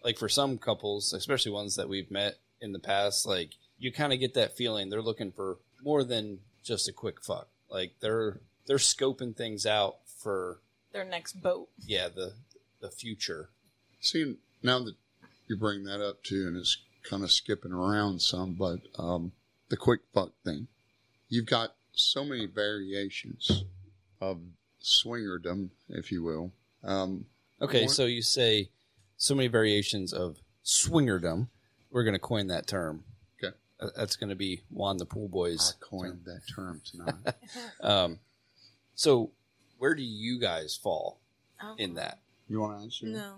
like 0.05 0.19
for 0.19 0.29
some 0.29 0.59
couples, 0.59 1.13
especially 1.13 1.53
ones 1.53 1.77
that 1.77 1.89
we've 1.89 2.11
met 2.11 2.37
in 2.61 2.73
the 2.73 2.79
past. 2.79 3.27
Like 3.27 3.51
you 3.79 3.93
kind 3.93 4.13
of 4.13 4.21
get 4.21 4.35
that 4.35 4.57
feeling 4.57 4.89
they're 4.91 5.03
looking 5.03 5.33
for 5.33 5.57
more 5.83 6.05
than 6.05 6.41
just 6.63 6.89
a 6.89 6.93
quick 6.93 7.23
fuck. 7.25 7.49
Like 7.71 7.93
they're 8.01 8.39
they're 8.67 8.77
scoping 8.77 9.35
things 9.37 9.65
out 9.67 9.97
for 10.23 10.59
Their 10.93 11.05
next 11.05 11.41
boat. 11.43 11.69
yeah 11.85 12.09
the 12.09 12.35
the 12.81 12.91
future. 12.91 13.49
See, 14.01 14.37
now 14.63 14.79
that 14.81 14.95
you 15.49 15.57
bring 15.57 15.85
that 15.85 16.01
up 16.07 16.23
too, 16.23 16.47
and 16.47 16.57
it's 16.57 16.77
kind 17.03 17.25
of 17.25 17.33
skipping 17.33 17.73
around 17.73 18.21
some, 18.23 18.53
but 18.53 18.81
um, 18.99 19.33
the 19.69 19.77
quick 19.77 20.01
fuck 20.15 20.33
thing, 20.45 20.69
you've 21.29 21.47
got 21.47 21.75
so 21.93 22.25
many 22.25 22.47
variations 22.47 23.65
of 24.21 24.41
swingerdom, 24.83 25.71
if 25.89 26.11
you 26.13 26.23
will. 26.23 26.53
Um, 26.85 27.27
Okay, 27.61 27.87
Or- 27.87 27.89
so 27.89 28.05
you 28.07 28.23
say 28.23 28.71
so 29.17 29.35
many 29.35 29.49
variations 29.49 30.13
of 30.13 30.37
swingerdom. 30.65 31.49
We're 31.91 32.05
going 32.05 32.15
to 32.15 32.21
coin 32.21 32.47
that 32.49 32.69
term. 32.69 33.03
Okay. 33.43 33.53
Uh, 33.81 33.89
That's 33.97 34.15
going 34.15 34.31
to 34.31 34.37
be 34.37 34.63
Juan 34.71 34.97
the 34.99 35.05
Pool 35.07 35.25
I 35.27 35.33
Boys. 35.33 35.75
coined 35.81 36.21
that 36.27 36.43
term 36.55 36.81
tonight. 36.85 37.35
Um, 37.81 38.21
so 38.95 39.33
where 39.79 39.95
do 39.97 40.03
you 40.05 40.39
guys 40.39 40.77
fall 40.77 41.19
Oh. 41.61 41.75
in 41.79 41.95
that? 41.95 42.21
you 42.49 42.61
want 42.61 42.79
to 42.79 42.83
answer? 42.85 43.07
No. 43.07 43.35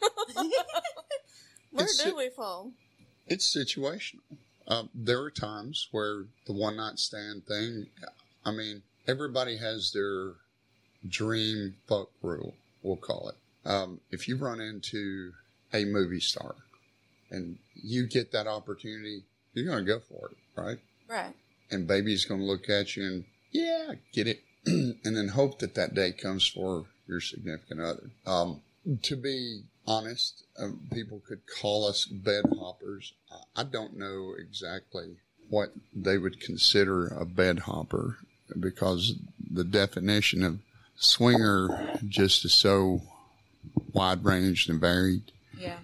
Where 1.72 1.84
It's- 1.86 2.04
do 2.04 2.14
we 2.16 2.28
fall? 2.30 2.72
It's 3.26 3.54
situational. 3.56 4.20
Um, 4.66 4.88
there 4.94 5.20
are 5.20 5.30
times 5.30 5.88
where 5.90 6.24
the 6.46 6.52
one 6.52 6.76
night 6.76 6.98
stand 6.98 7.46
thing, 7.46 7.86
I 8.44 8.50
mean, 8.50 8.82
everybody 9.06 9.56
has 9.58 9.92
their 9.92 10.32
dream 11.06 11.76
fuck 11.86 12.08
rule, 12.22 12.54
we'll 12.82 12.96
call 12.96 13.28
it. 13.28 13.68
Um, 13.68 14.00
if 14.10 14.28
you 14.28 14.36
run 14.36 14.60
into 14.60 15.32
a 15.72 15.84
movie 15.84 16.20
star 16.20 16.54
and 17.30 17.58
you 17.74 18.06
get 18.06 18.32
that 18.32 18.46
opportunity, 18.46 19.24
you're 19.52 19.66
going 19.66 19.84
to 19.84 19.92
go 19.92 20.00
for 20.00 20.30
it, 20.30 20.36
right? 20.56 20.78
Right. 21.08 21.34
And 21.70 21.86
baby's 21.86 22.24
going 22.24 22.40
to 22.40 22.46
look 22.46 22.68
at 22.68 22.96
you 22.96 23.04
and, 23.06 23.24
yeah, 23.52 23.94
get 24.12 24.26
it. 24.26 24.42
and 24.66 25.16
then 25.16 25.28
hope 25.28 25.58
that 25.58 25.74
that 25.74 25.94
day 25.94 26.12
comes 26.12 26.46
for 26.46 26.86
your 27.06 27.20
significant 27.20 27.80
other. 27.80 28.10
Um, 28.26 28.62
to 29.02 29.16
be 29.16 29.62
honest, 29.86 30.44
um, 30.58 30.80
people 30.92 31.20
could 31.26 31.40
call 31.60 31.86
us 31.86 32.04
bed 32.06 32.44
hoppers. 32.58 33.12
I- 33.56 33.64
don't 33.64 33.96
know 33.96 34.34
exactly 34.38 35.16
what 35.48 35.72
they 35.94 36.16
would 36.18 36.40
consider 36.40 37.06
a 37.08 37.24
bed 37.24 37.60
hopper 37.60 38.18
because 38.58 39.14
the 39.50 39.64
definition 39.64 40.42
of 40.42 40.60
swinger 40.96 41.98
just 42.08 42.44
is 42.44 42.54
so 42.54 43.02
wide 43.92 44.24
ranged 44.24 44.70
and 44.70 44.80
varied 44.80 45.22
Yeah. 45.58 45.78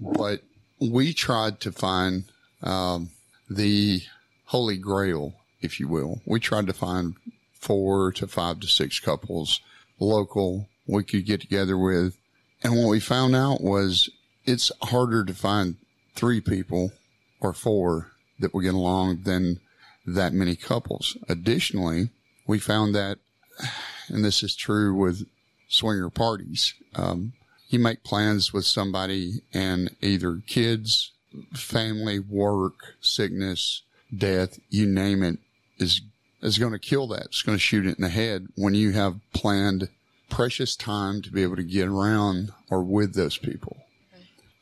but 0.00 0.42
we 0.80 1.12
tried 1.12 1.60
to 1.60 1.72
find 1.72 2.24
um, 2.62 3.10
the 3.50 4.02
holy 4.46 4.78
grail, 4.78 5.34
if 5.60 5.78
you 5.78 5.86
will. 5.88 6.20
We 6.24 6.40
tried 6.40 6.66
to 6.66 6.72
find 6.72 7.14
four 7.52 8.10
to 8.12 8.26
five 8.26 8.60
to 8.60 8.66
six 8.66 8.98
couples 9.00 9.60
local 9.98 10.68
we 10.86 11.04
could 11.04 11.24
get 11.26 11.40
together 11.42 11.76
with. 11.78 12.16
And 12.64 12.76
what 12.78 12.88
we 12.88 12.98
found 12.98 13.36
out 13.36 13.60
was 13.60 14.08
it's 14.46 14.72
harder 14.82 15.22
to 15.24 15.34
find 15.34 15.76
three 16.14 16.40
people 16.40 16.92
or 17.38 17.52
four 17.52 18.12
that 18.40 18.54
will 18.54 18.62
get 18.62 18.74
along 18.74 19.20
than 19.24 19.60
that 20.06 20.32
many 20.32 20.56
couples. 20.56 21.16
Additionally, 21.28 22.08
we 22.46 22.58
found 22.58 22.94
that, 22.94 23.18
and 24.08 24.24
this 24.24 24.42
is 24.42 24.56
true 24.56 24.94
with 24.94 25.26
swinger 25.68 26.08
parties, 26.08 26.72
um, 26.94 27.34
you 27.68 27.78
make 27.78 28.02
plans 28.02 28.52
with 28.52 28.64
somebody 28.64 29.42
and 29.52 29.94
either 30.00 30.40
kids, 30.46 31.12
family, 31.52 32.18
work, 32.18 32.94
sickness, 33.00 33.82
death, 34.16 34.58
you 34.70 34.86
name 34.86 35.22
it, 35.22 35.38
is 35.78 36.00
is 36.40 36.58
going 36.58 36.72
to 36.72 36.78
kill 36.78 37.06
that. 37.08 37.26
It's 37.26 37.42
going 37.42 37.56
to 37.56 37.62
shoot 37.62 37.86
it 37.86 37.96
in 37.96 38.02
the 38.02 38.10
head 38.10 38.48
when 38.54 38.74
you 38.74 38.92
have 38.92 39.18
planned 39.32 39.88
precious 40.30 40.76
time 40.76 41.22
to 41.22 41.30
be 41.30 41.42
able 41.42 41.56
to 41.56 41.62
get 41.62 41.88
around 41.88 42.50
or 42.70 42.82
with 42.82 43.14
those 43.14 43.38
people. 43.38 43.76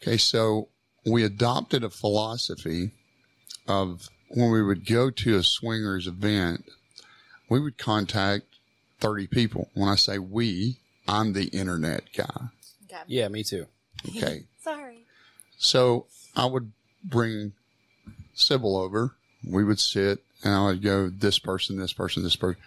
Okay, 0.03 0.17
so 0.17 0.69
we 1.07 1.25
adopted 1.25 1.85
a 1.85 1.91
philosophy 1.91 2.93
of 3.69 4.09
when 4.29 4.51
we 4.51 4.63
would 4.63 4.87
go 4.87 5.11
to 5.11 5.37
a 5.37 5.43
swingers 5.43 6.07
event, 6.07 6.65
we 7.49 7.61
would 7.61 7.79
contact 7.79 8.45
30 9.01 9.27
people. 9.29 9.69
When 9.75 9.89
I 9.89 9.97
say 9.97 10.19
we, 10.19 10.79
I'm 11.07 11.33
the 11.33 11.47
internet 11.47 12.05
guy. 12.17 12.49
Okay. 12.85 13.03
Yeah, 13.07 13.29
me 13.29 13.43
too. 13.43 13.67
Okay. 14.09 14.45
Sorry. 14.61 15.05
So 15.59 16.07
I 16.35 16.47
would 16.47 16.73
bring 17.05 17.53
Cybil 18.37 18.77
over. 18.77 19.15
We 19.45 19.65
would 19.65 19.81
sit 19.81 20.23
and 20.45 20.55
I 20.55 20.65
would 20.67 20.83
go, 20.83 21.09
this 21.09 21.39
person, 21.39 21.79
this 21.79 21.93
person, 21.93 22.23
this 22.23 22.37
person. 22.37 22.61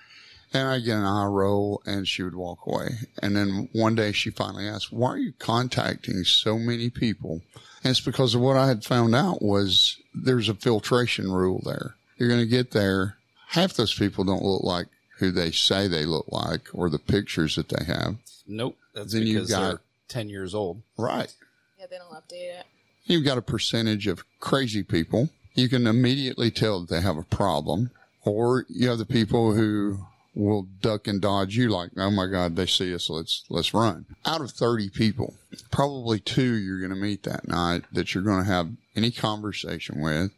And 0.55 0.67
I'd 0.69 0.85
get 0.85 0.97
an 0.97 1.03
eye 1.03 1.25
roll 1.25 1.81
and 1.85 2.07
she 2.07 2.23
would 2.23 2.35
walk 2.35 2.59
away. 2.65 2.91
And 3.21 3.35
then 3.35 3.67
one 3.73 3.93
day 3.95 4.11
she 4.13 4.29
finally 4.29 4.67
asked, 4.67 4.91
why 4.91 5.09
are 5.09 5.17
you 5.17 5.33
contacting 5.37 6.23
so 6.23 6.57
many 6.57 6.89
people? 6.89 7.41
And 7.83 7.91
it's 7.91 7.99
because 7.99 8.33
of 8.35 8.41
what 8.41 8.55
I 8.57 8.67
had 8.67 8.83
found 8.85 9.13
out 9.15 9.41
was 9.41 9.97
there's 10.13 10.47
a 10.49 10.55
filtration 10.55 11.31
rule 11.31 11.61
there. 11.65 11.95
You're 12.17 12.29
going 12.29 12.39
to 12.41 12.45
get 12.47 12.71
there. 12.71 13.17
Half 13.49 13.73
those 13.73 13.93
people 13.93 14.23
don't 14.23 14.43
look 14.43 14.63
like 14.63 14.87
who 15.19 15.31
they 15.31 15.51
say 15.51 15.87
they 15.87 16.05
look 16.05 16.25
like 16.29 16.67
or 16.73 16.89
the 16.89 16.99
pictures 16.99 17.55
that 17.55 17.69
they 17.69 17.83
have. 17.85 18.15
Nope. 18.47 18.77
That's 18.93 19.13
Then 19.13 19.23
you 19.27 19.35
because 19.35 19.49
got- 19.49 19.61
they're 19.69 19.79
10 20.07 20.29
years 20.29 20.55
old. 20.55 20.81
Right. 20.97 21.33
Yeah, 21.79 21.87
they 21.89 21.97
don't 21.97 22.11
update 22.11 22.59
it. 22.59 22.65
You've 23.03 23.25
got 23.25 23.37
a 23.37 23.41
percentage 23.41 24.07
of 24.07 24.23
crazy 24.39 24.83
people. 24.83 25.29
You 25.53 25.69
can 25.69 25.85
immediately 25.85 26.49
tell 26.49 26.79
that 26.81 26.89
they 26.89 27.01
have 27.01 27.17
a 27.17 27.23
problem. 27.23 27.91
Or 28.23 28.65
you 28.69 28.89
have 28.89 28.97
the 28.97 29.05
people 29.05 29.53
who 29.53 29.99
will 30.35 30.63
duck 30.81 31.07
and 31.07 31.21
dodge 31.21 31.55
you 31.55 31.69
like, 31.69 31.91
oh 31.97 32.11
my 32.11 32.27
God, 32.27 32.55
they 32.55 32.65
see 32.65 32.93
us. 32.93 33.09
Let's, 33.09 33.45
let's 33.49 33.73
run. 33.73 34.05
Out 34.25 34.41
of 34.41 34.51
30 34.51 34.89
people, 34.89 35.35
probably 35.71 36.19
two 36.19 36.53
you're 36.53 36.79
going 36.79 36.91
to 36.91 36.95
meet 36.95 37.23
that 37.23 37.47
night 37.47 37.83
that 37.91 38.13
you're 38.13 38.23
going 38.23 38.43
to 38.43 38.51
have 38.51 38.71
any 38.95 39.11
conversation 39.11 40.01
with, 40.01 40.31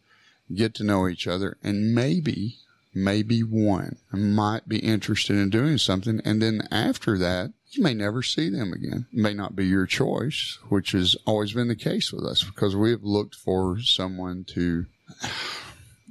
get 0.54 0.74
to 0.76 0.84
know 0.84 1.08
each 1.08 1.28
other, 1.28 1.58
and 1.64 1.94
maybe, 1.94 2.58
maybe 2.94 3.42
one 3.42 3.98
might 4.12 4.70
be 4.70 4.80
interested 4.80 5.36
in 5.36 5.50
doing 5.50 5.78
something. 5.78 6.22
And 6.24 6.42
then 6.42 6.68
after 6.72 7.18
that, 7.18 7.54
you 7.72 7.84
may 7.84 7.94
never 7.94 8.24
see 8.24 8.50
them 8.50 8.72
again. 8.72 9.08
It 9.12 9.20
may 9.20 9.34
not 9.34 9.56
be 9.56 9.66
your 9.66 9.86
choice, 9.86 10.58
which 10.70 10.92
has 10.92 11.16
always 11.26 11.54
been 11.54 11.68
the 11.68 11.76
case 11.76 12.14
with 12.14 12.24
us 12.24 12.44
because 12.44 12.76
we 12.76 12.92
have 12.92 13.04
looked 13.04 13.36
for 13.36 13.80
someone 13.80 14.46
to 14.50 14.86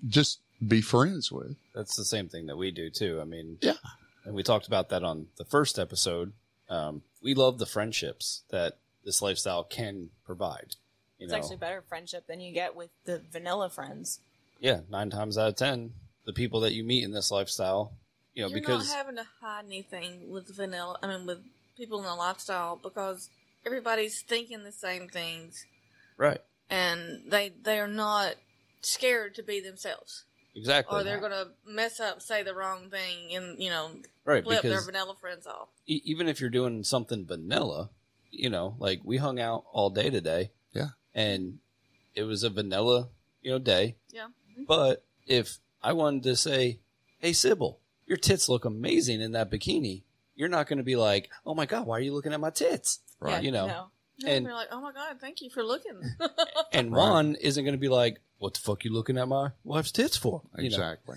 just 0.06 0.40
be 0.66 0.80
friends 0.80 1.30
with. 1.32 1.56
That's 1.74 1.96
the 1.96 2.04
same 2.04 2.28
thing 2.28 2.46
that 2.46 2.56
we 2.56 2.70
do 2.70 2.90
too. 2.90 3.20
I 3.20 3.24
mean, 3.24 3.58
Yeah. 3.60 3.74
and 4.24 4.34
we 4.34 4.42
talked 4.42 4.66
about 4.66 4.88
that 4.90 5.02
on 5.02 5.28
the 5.36 5.44
first 5.44 5.78
episode. 5.78 6.32
Um, 6.68 7.02
we 7.22 7.34
love 7.34 7.58
the 7.58 7.66
friendships 7.66 8.42
that 8.50 8.78
this 9.04 9.22
lifestyle 9.22 9.64
can 9.64 10.10
provide. 10.24 10.76
You 11.18 11.24
It's 11.24 11.32
know, 11.32 11.38
actually 11.38 11.56
better 11.56 11.82
friendship 11.88 12.26
than 12.26 12.40
you 12.40 12.52
get 12.52 12.74
with 12.74 12.90
the 13.04 13.18
vanilla 13.30 13.70
friends. 13.70 14.20
yeah, 14.60 14.80
nine 14.90 15.10
times 15.10 15.36
out 15.38 15.48
of 15.48 15.56
ten, 15.56 15.92
the 16.24 16.32
people 16.32 16.60
that 16.60 16.72
you 16.74 16.82
meet 16.84 17.04
in 17.04 17.12
this 17.12 17.30
lifestyle, 17.30 17.92
you 18.34 18.42
know, 18.42 18.48
because 18.48 18.68
You're 18.68 18.76
because 18.78 18.88
not 18.88 18.96
having 18.96 19.16
to 19.16 19.26
hide 19.40 19.64
anything 19.66 20.30
with 20.30 20.48
vanilla. 20.54 20.98
I 21.02 21.06
mean, 21.06 21.26
with 21.26 21.38
people 21.76 21.98
in 21.98 22.04
the 22.04 22.14
lifestyle 22.14 22.76
because 22.82 23.30
everybody's 23.64 24.20
thinking 24.22 24.64
the 24.64 24.72
same 24.72 25.08
things, 25.08 25.64
right, 26.16 26.40
and 26.68 27.22
they 27.30 27.50
they 27.62 27.78
are 27.78 27.86
not 27.88 28.34
scared 28.82 29.34
to 29.36 29.42
be 29.42 29.60
themselves, 29.60 30.24
exactly, 30.56 30.98
or 30.98 31.04
they're 31.04 31.20
gonna 31.20 31.52
mess 31.66 32.00
up, 32.00 32.20
say 32.20 32.42
the 32.42 32.54
wrong 32.54 32.90
thing, 32.90 33.34
and 33.36 33.62
you 33.62 33.70
know, 33.70 33.90
right 34.24 34.42
flip 34.42 34.62
their 34.62 34.80
vanilla 34.80 35.14
friends 35.20 35.46
off. 35.46 35.68
e- 35.86 36.02
even 36.04 36.26
if 36.28 36.40
you're 36.40 36.50
doing 36.50 36.82
something 36.82 37.24
vanilla, 37.26 37.90
you 38.32 38.50
know, 38.50 38.74
like 38.80 39.00
we 39.04 39.18
hung 39.18 39.38
out 39.38 39.64
all 39.72 39.90
day 39.90 40.10
today. 40.10 40.50
Yeah. 40.72 40.88
And 41.14 41.58
it 42.14 42.24
was 42.24 42.42
a 42.42 42.50
vanilla, 42.50 43.08
you 43.42 43.50
know, 43.52 43.58
day. 43.58 43.96
Yeah. 44.10 44.26
Mm-hmm. 44.50 44.64
But 44.66 45.04
if 45.26 45.58
I 45.82 45.92
wanted 45.92 46.22
to 46.24 46.36
say, 46.36 46.80
Hey 47.18 47.30
Cybil, 47.30 47.76
your 48.06 48.18
tits 48.18 48.48
look 48.48 48.64
amazing 48.64 49.20
in 49.20 49.32
that 49.32 49.50
bikini, 49.50 50.02
you're 50.34 50.48
not 50.48 50.66
going 50.68 50.76
to 50.78 50.84
be 50.84 50.96
like, 50.96 51.30
"Oh 51.46 51.54
my 51.54 51.64
god, 51.66 51.86
why 51.86 51.96
are 51.96 52.00
you 52.00 52.12
looking 52.12 52.32
at 52.34 52.40
my 52.40 52.50
tits?" 52.50 53.00
Right. 53.20 53.42
You 53.42 53.50
know. 53.52 53.66
No. 53.66 53.86
And 54.20 54.28
And- 54.30 54.46
you're 54.46 54.54
like, 54.54 54.68
oh 54.70 54.80
my 54.80 54.92
god, 54.92 55.16
thank 55.20 55.40
you 55.42 55.50
for 55.50 55.62
looking. 55.62 56.00
And 56.72 56.90
Right. 56.92 56.98
Juan 56.98 57.34
isn't 57.36 57.64
going 57.64 57.74
to 57.74 57.78
be 57.80 57.88
like, 57.88 58.18
"What 58.38 58.54
the 58.54 58.60
fuck 58.60 58.84
you 58.84 58.92
looking 58.92 59.18
at 59.18 59.28
my 59.28 59.50
wife's 59.64 59.92
tits 59.92 60.16
for?" 60.16 60.42
You 60.56 60.62
know? 60.62 60.66
Exactly. 60.66 61.16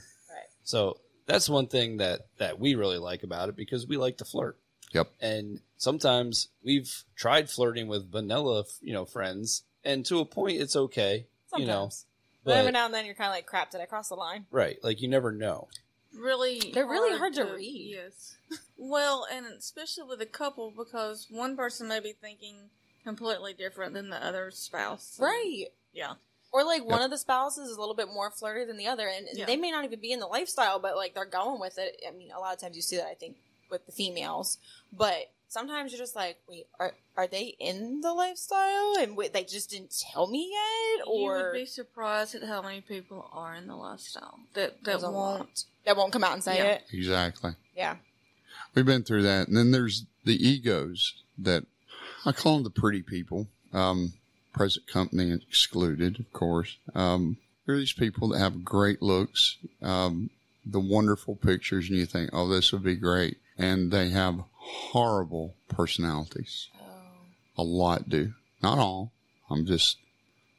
So 0.63 0.99
that's 1.25 1.49
one 1.49 1.67
thing 1.67 1.97
that 1.97 2.27
that 2.37 2.59
we 2.59 2.75
really 2.75 2.97
like 2.97 3.23
about 3.23 3.49
it 3.49 3.55
because 3.55 3.87
we 3.87 3.97
like 3.97 4.17
to 4.17 4.25
flirt. 4.25 4.57
Yep. 4.93 5.11
And 5.21 5.61
sometimes 5.77 6.49
we've 6.63 7.03
tried 7.15 7.49
flirting 7.49 7.87
with 7.87 8.11
vanilla, 8.11 8.63
you 8.81 8.93
know, 8.93 9.05
friends, 9.05 9.63
and 9.83 10.05
to 10.07 10.19
a 10.19 10.25
point 10.25 10.59
it's 10.59 10.75
okay, 10.75 11.27
Sometimes. 11.47 11.61
you 11.61 11.67
know. 11.67 11.89
But 12.43 12.57
every 12.57 12.71
now 12.71 12.85
and 12.85 12.93
then 12.93 13.05
you're 13.05 13.15
kind 13.15 13.29
of 13.29 13.35
like, 13.35 13.45
crap, 13.45 13.69
did 13.71 13.81
I 13.81 13.85
cross 13.85 14.09
the 14.09 14.15
line? 14.15 14.45
right, 14.49 14.77
like 14.83 15.01
you 15.01 15.07
never 15.07 15.31
know. 15.31 15.67
really, 16.17 16.71
They're 16.73 16.87
really 16.87 17.15
hard 17.17 17.33
to 17.35 17.43
read. 17.43 17.95
Yes. 17.95 18.35
Well, 18.77 19.27
and 19.31 19.45
especially 19.45 20.05
with 20.07 20.21
a 20.21 20.25
couple 20.25 20.71
because 20.75 21.27
one 21.29 21.55
person 21.55 21.87
may 21.87 21.99
be 21.99 22.13
thinking 22.13 22.69
completely 23.03 23.53
different 23.53 23.93
than 23.93 24.09
the 24.09 24.23
other 24.25 24.49
spouse. 24.51 25.17
Right. 25.19 25.65
Yeah. 25.93 26.13
Or 26.51 26.63
like 26.63 26.83
one 26.83 27.01
of 27.03 27.11
the 27.11 27.17
spouses 27.17 27.69
is 27.69 27.77
a 27.77 27.79
little 27.79 27.95
bit 27.95 28.07
more 28.07 28.31
flirty 28.31 28.65
than 28.65 28.77
the 28.77 28.87
other, 28.87 29.07
and 29.07 29.27
Yeah. 29.33 29.45
they 29.45 29.55
may 29.55 29.69
not 29.71 29.85
even 29.85 29.99
be 29.99 30.11
in 30.11 30.19
the 30.19 30.25
lifestyle, 30.27 30.79
but 30.79 30.95
like 30.95 31.13
they're 31.13 31.25
going 31.25 31.59
with 31.59 31.77
it. 31.77 32.01
I 32.07 32.11
mean, 32.11 32.31
a 32.31 32.39
lot 32.39 32.53
of 32.55 32.59
times 32.59 32.75
you 32.75 32.81
see 32.81 32.95
that 32.97 33.05
I 33.07 33.13
think 33.13 33.37
with 33.69 33.85
the 33.85 33.91
females, 33.91 34.57
but 34.91 35.31
sometimes 35.47 35.91
you're 35.91 35.99
just 35.99 36.15
like, 36.15 36.37
wait, 36.47 36.65
are 36.79 36.93
are 37.15 37.27
they 37.27 37.55
in 37.59 38.01
the 38.01 38.13
lifestyle 38.13 38.95
and 38.99 39.15
wait, 39.15 39.31
they 39.33 39.43
just 39.43 39.69
didn't 39.69 39.93
tell 40.11 40.25
me 40.27 40.49
yet, 40.51 41.05
Or 41.07 41.37
you 41.37 41.43
would 41.45 41.53
be 41.53 41.65
surprised 41.67 42.33
at 42.33 42.43
how 42.43 42.61
many 42.63 42.81
people 42.81 43.29
are 43.31 43.53
in 43.55 43.67
the 43.67 43.75
lifestyle 43.75 44.39
that 44.55 44.77
that 44.77 44.83
There's 44.85 45.03
a 45.03 45.09
lot. 45.09 45.39
won't. 45.39 45.65
that 45.85 45.95
won't 45.97 46.11
come 46.13 46.23
out 46.23 46.33
and 46.33 46.43
say 46.43 46.57
Yeah. 46.57 46.63
it? 46.75 46.83
Exactly. 46.91 47.51
Yeah, 47.75 47.97
We've 48.73 48.85
been 48.85 49.03
through 49.03 49.21
that. 49.23 49.47
And 49.47 49.55
then 49.55 49.69
there's 49.71 50.05
the 50.25 50.35
egos 50.47 51.13
that 51.37 51.65
I 52.25 52.31
call 52.31 52.55
them 52.55 52.63
the 52.63 52.69
pretty 52.69 53.01
people. 53.03 53.47
Um, 53.71 54.13
present 54.53 54.87
company 54.87 55.31
excluded, 55.31 56.19
of 56.19 56.31
course. 56.33 56.77
Um, 56.95 57.37
there 57.65 57.75
are 57.75 57.79
these 57.79 57.93
people 57.93 58.29
that 58.29 58.39
have 58.39 58.63
great 58.65 59.01
looks, 59.01 59.57
um, 59.81 60.29
the 60.65 60.79
wonderful 60.79 61.35
pictures, 61.35 61.89
and 61.89 61.97
you 61.97 62.05
think, 62.05 62.31
oh, 62.33 62.47
this 62.47 62.71
would 62.71 62.83
be 62.83 62.95
great. 62.95 63.37
And 63.57 63.91
they 63.91 64.09
have 64.09 64.43
horrible 64.55 65.55
personalities. 65.67 66.69
oh, 66.81 67.61
A 67.61 67.63
lot 67.63 68.09
do. 68.09 68.33
Not 68.61 68.79
all. 68.79 69.11
I'm 69.49 69.65
just 69.65 69.97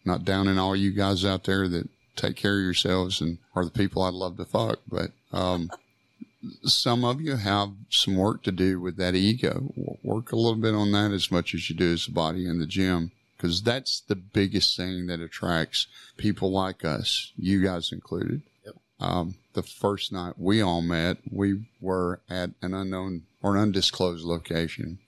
not 0.05 0.25
downing 0.25 0.59
all 0.59 0.75
you 0.75 0.93
guys 0.93 1.25
out 1.25 1.45
there 1.45 1.69
that 1.69 1.89
take 2.17 2.37
care 2.37 2.59
of 2.59 2.65
yourselves 2.65 3.21
and 3.21 3.39
are 3.55 3.65
the 3.65 3.71
people 3.71 4.03
I'd 4.03 4.15
love 4.15 4.37
to 4.37 4.45
fuck. 4.45 4.81
But 4.89 5.13
um, 5.33 5.71
some 6.65 7.05
of 7.05 7.21
you 7.21 7.37
have 7.37 7.71
some 7.91 8.17
work 8.17 8.43
to 8.45 8.53
do 8.53 8.81
with 8.81 8.97
that 8.97 9.15
ego. 9.15 9.73
Work 10.03 10.33
a 10.33 10.37
little 10.37 10.61
bit 10.61 10.75
on 10.75 10.93
that 10.93 11.13
as 11.13 11.31
much 11.31 11.55
as 11.55 11.69
you 11.69 11.77
do 11.77 11.93
as 11.93 12.09
a 12.09 12.13
body 12.13 12.47
in 12.47 12.59
the 12.59 12.67
gym. 12.67 13.13
Because 13.41 13.63
that's 13.63 14.01
the 14.01 14.17
biggest 14.17 14.77
thing 14.77 15.07
that 15.07 15.19
attracts 15.21 15.87
people 16.19 16.53
like 16.53 16.85
us, 16.85 17.33
you 17.37 17.63
guys 17.65 17.91
included. 17.91 18.43
Yep. 18.67 18.75
Um, 19.01 19.35
the 19.55 19.63
first 19.63 20.13
night 20.13 20.35
we 20.37 20.61
all 20.61 20.83
met, 20.83 21.17
we 21.31 21.67
were 21.81 22.21
at 22.29 22.51
an 22.61 22.75
unknown 22.75 23.23
or 23.43 23.57
an 23.57 23.63
undisclosed 23.63 24.27
location. 24.27 24.99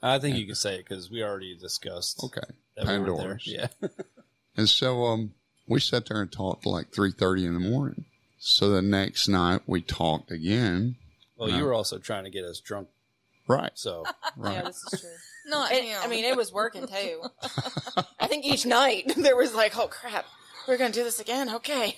I 0.00 0.20
think 0.20 0.36
you 0.36 0.46
can 0.46 0.54
say 0.54 0.76
it 0.76 0.84
because 0.88 1.10
we 1.10 1.22
already 1.24 1.56
discussed 1.56 2.22
Okay. 2.22 2.40
that 2.76 2.84
we. 2.84 2.90
Pandora's. 2.92 3.46
Yeah. 3.46 3.66
And 4.56 4.68
so 4.68 5.04
um, 5.06 5.32
we 5.68 5.80
sat 5.80 6.06
there 6.06 6.20
and 6.20 6.30
talked 6.30 6.64
till 6.64 6.72
like 6.72 6.92
three 6.92 7.12
thirty 7.12 7.46
in 7.46 7.54
the 7.54 7.60
morning. 7.60 8.04
So 8.38 8.68
the 8.70 8.82
next 8.82 9.26
night 9.28 9.62
we 9.66 9.80
talked 9.80 10.30
again. 10.30 10.96
Well, 11.36 11.48
you 11.50 11.64
were 11.64 11.72
also 11.72 11.98
trying 11.98 12.24
to 12.24 12.30
get 12.30 12.44
us 12.44 12.60
drunk, 12.60 12.88
Right, 13.48 13.70
so 13.74 14.04
yeah, 14.24 14.30
right. 14.36 14.64
this 14.66 14.84
is 14.92 15.00
true. 15.00 15.10
Not 15.50 15.72
It- 15.72 15.84
him. 15.84 15.98
I 16.02 16.06
mean, 16.06 16.24
it 16.24 16.36
was 16.36 16.52
working 16.52 16.86
too. 16.86 17.22
I 18.20 18.26
think 18.26 18.44
each 18.44 18.64
night 18.66 19.12
there 19.16 19.36
was 19.36 19.54
like, 19.54 19.76
oh 19.78 19.88
crap, 19.88 20.24
we're 20.68 20.78
gonna 20.78 20.92
do 20.92 21.04
this 21.04 21.20
again. 21.20 21.52
Okay, 21.56 21.96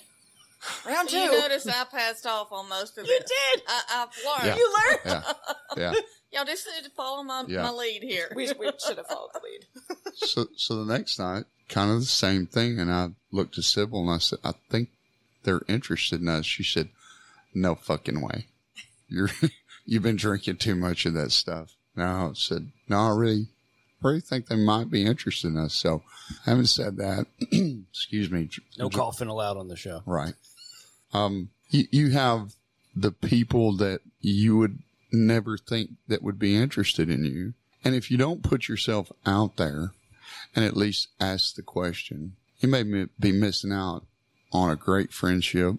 round 0.85 1.09
two. 1.09 1.17
you 1.17 1.31
notice 1.31 1.67
I 1.67 1.83
passed 1.85 2.25
off 2.25 2.51
on 2.51 2.67
most 2.69 2.97
of 2.97 3.05
You 3.05 3.13
it. 3.13 3.29
did. 3.55 3.63
I, 3.67 3.81
I've 4.07 4.43
learned. 4.43 4.47
Yeah. 4.47 4.55
You 4.57 4.73
learned. 4.89 4.99
Yeah, 5.05 5.33
yeah. 5.77 5.93
Y'all 6.33 6.45
just 6.45 6.65
need 6.75 6.83
to 6.85 6.89
follow 6.91 7.21
my, 7.21 7.43
Yeah. 7.47 7.61
my 7.61 7.69
lead 7.69 8.01
here. 8.01 8.31
We, 8.35 8.51
we 8.59 8.71
should 8.83 8.97
have 8.97 9.05
followed 9.05 9.29
the 9.35 9.41
lead. 9.43 9.67
So 10.15 10.47
so 10.57 10.83
the 10.83 10.91
next 10.97 11.19
night, 11.19 11.43
kind 11.69 11.91
of 11.91 11.99
the 11.99 12.05
same 12.07 12.47
thing. 12.47 12.79
And 12.79 12.91
I 12.91 13.09
looked 13.31 13.57
at 13.59 13.65
Cybil 13.65 13.99
and 14.01 14.09
I 14.09 14.17
said, 14.17 14.39
I 14.43 14.53
think 14.71 14.89
they're 15.43 15.61
interested 15.67 16.21
in 16.21 16.27
us. 16.29 16.45
She 16.47 16.63
said, 16.63 16.89
No 17.53 17.75
fucking 17.75 18.19
way. 18.19 18.47
You're 19.07 19.29
you've 19.85 20.01
been 20.01 20.15
drinking 20.15 20.57
too 20.57 20.75
much 20.75 21.05
of 21.05 21.13
that 21.13 21.31
stuff. 21.31 21.75
No, 21.95 22.29
I 22.29 22.31
said, 22.33 22.71
No, 22.87 22.99
I 22.99 23.15
really 23.15 23.47
really 24.03 24.19
think 24.19 24.47
they 24.47 24.55
might 24.55 24.91
be 24.91 25.05
interested 25.05 25.47
in 25.47 25.57
us. 25.57 25.73
So 25.73 26.03
having 26.45 26.65
said 26.65 26.97
that, 26.97 27.25
excuse 27.89 28.29
me. 28.29 28.49
no 28.77 28.89
coughing 28.89 29.29
allowed 29.29 29.57
on 29.57 29.69
the 29.69 29.75
show. 29.75 30.03
Right. 30.05 30.33
Um, 31.13 31.49
you, 31.69 31.85
you 31.91 32.11
have 32.11 32.53
the 32.95 33.11
people 33.11 33.75
that 33.77 34.01
you 34.19 34.57
would 34.57 34.79
never 35.11 35.57
think 35.57 35.91
that 36.07 36.23
would 36.23 36.39
be 36.39 36.55
interested 36.55 37.09
in 37.09 37.23
you. 37.23 37.53
And 37.83 37.95
if 37.95 38.09
you 38.09 38.17
don't 38.17 38.43
put 38.43 38.67
yourself 38.67 39.11
out 39.25 39.57
there 39.57 39.93
and 40.55 40.63
at 40.65 40.77
least 40.77 41.09
ask 41.19 41.55
the 41.55 41.61
question, 41.61 42.35
you 42.59 42.69
may 42.69 42.83
be 43.19 43.31
missing 43.31 43.71
out 43.71 44.05
on 44.51 44.69
a 44.69 44.75
great 44.75 45.11
friendship, 45.11 45.75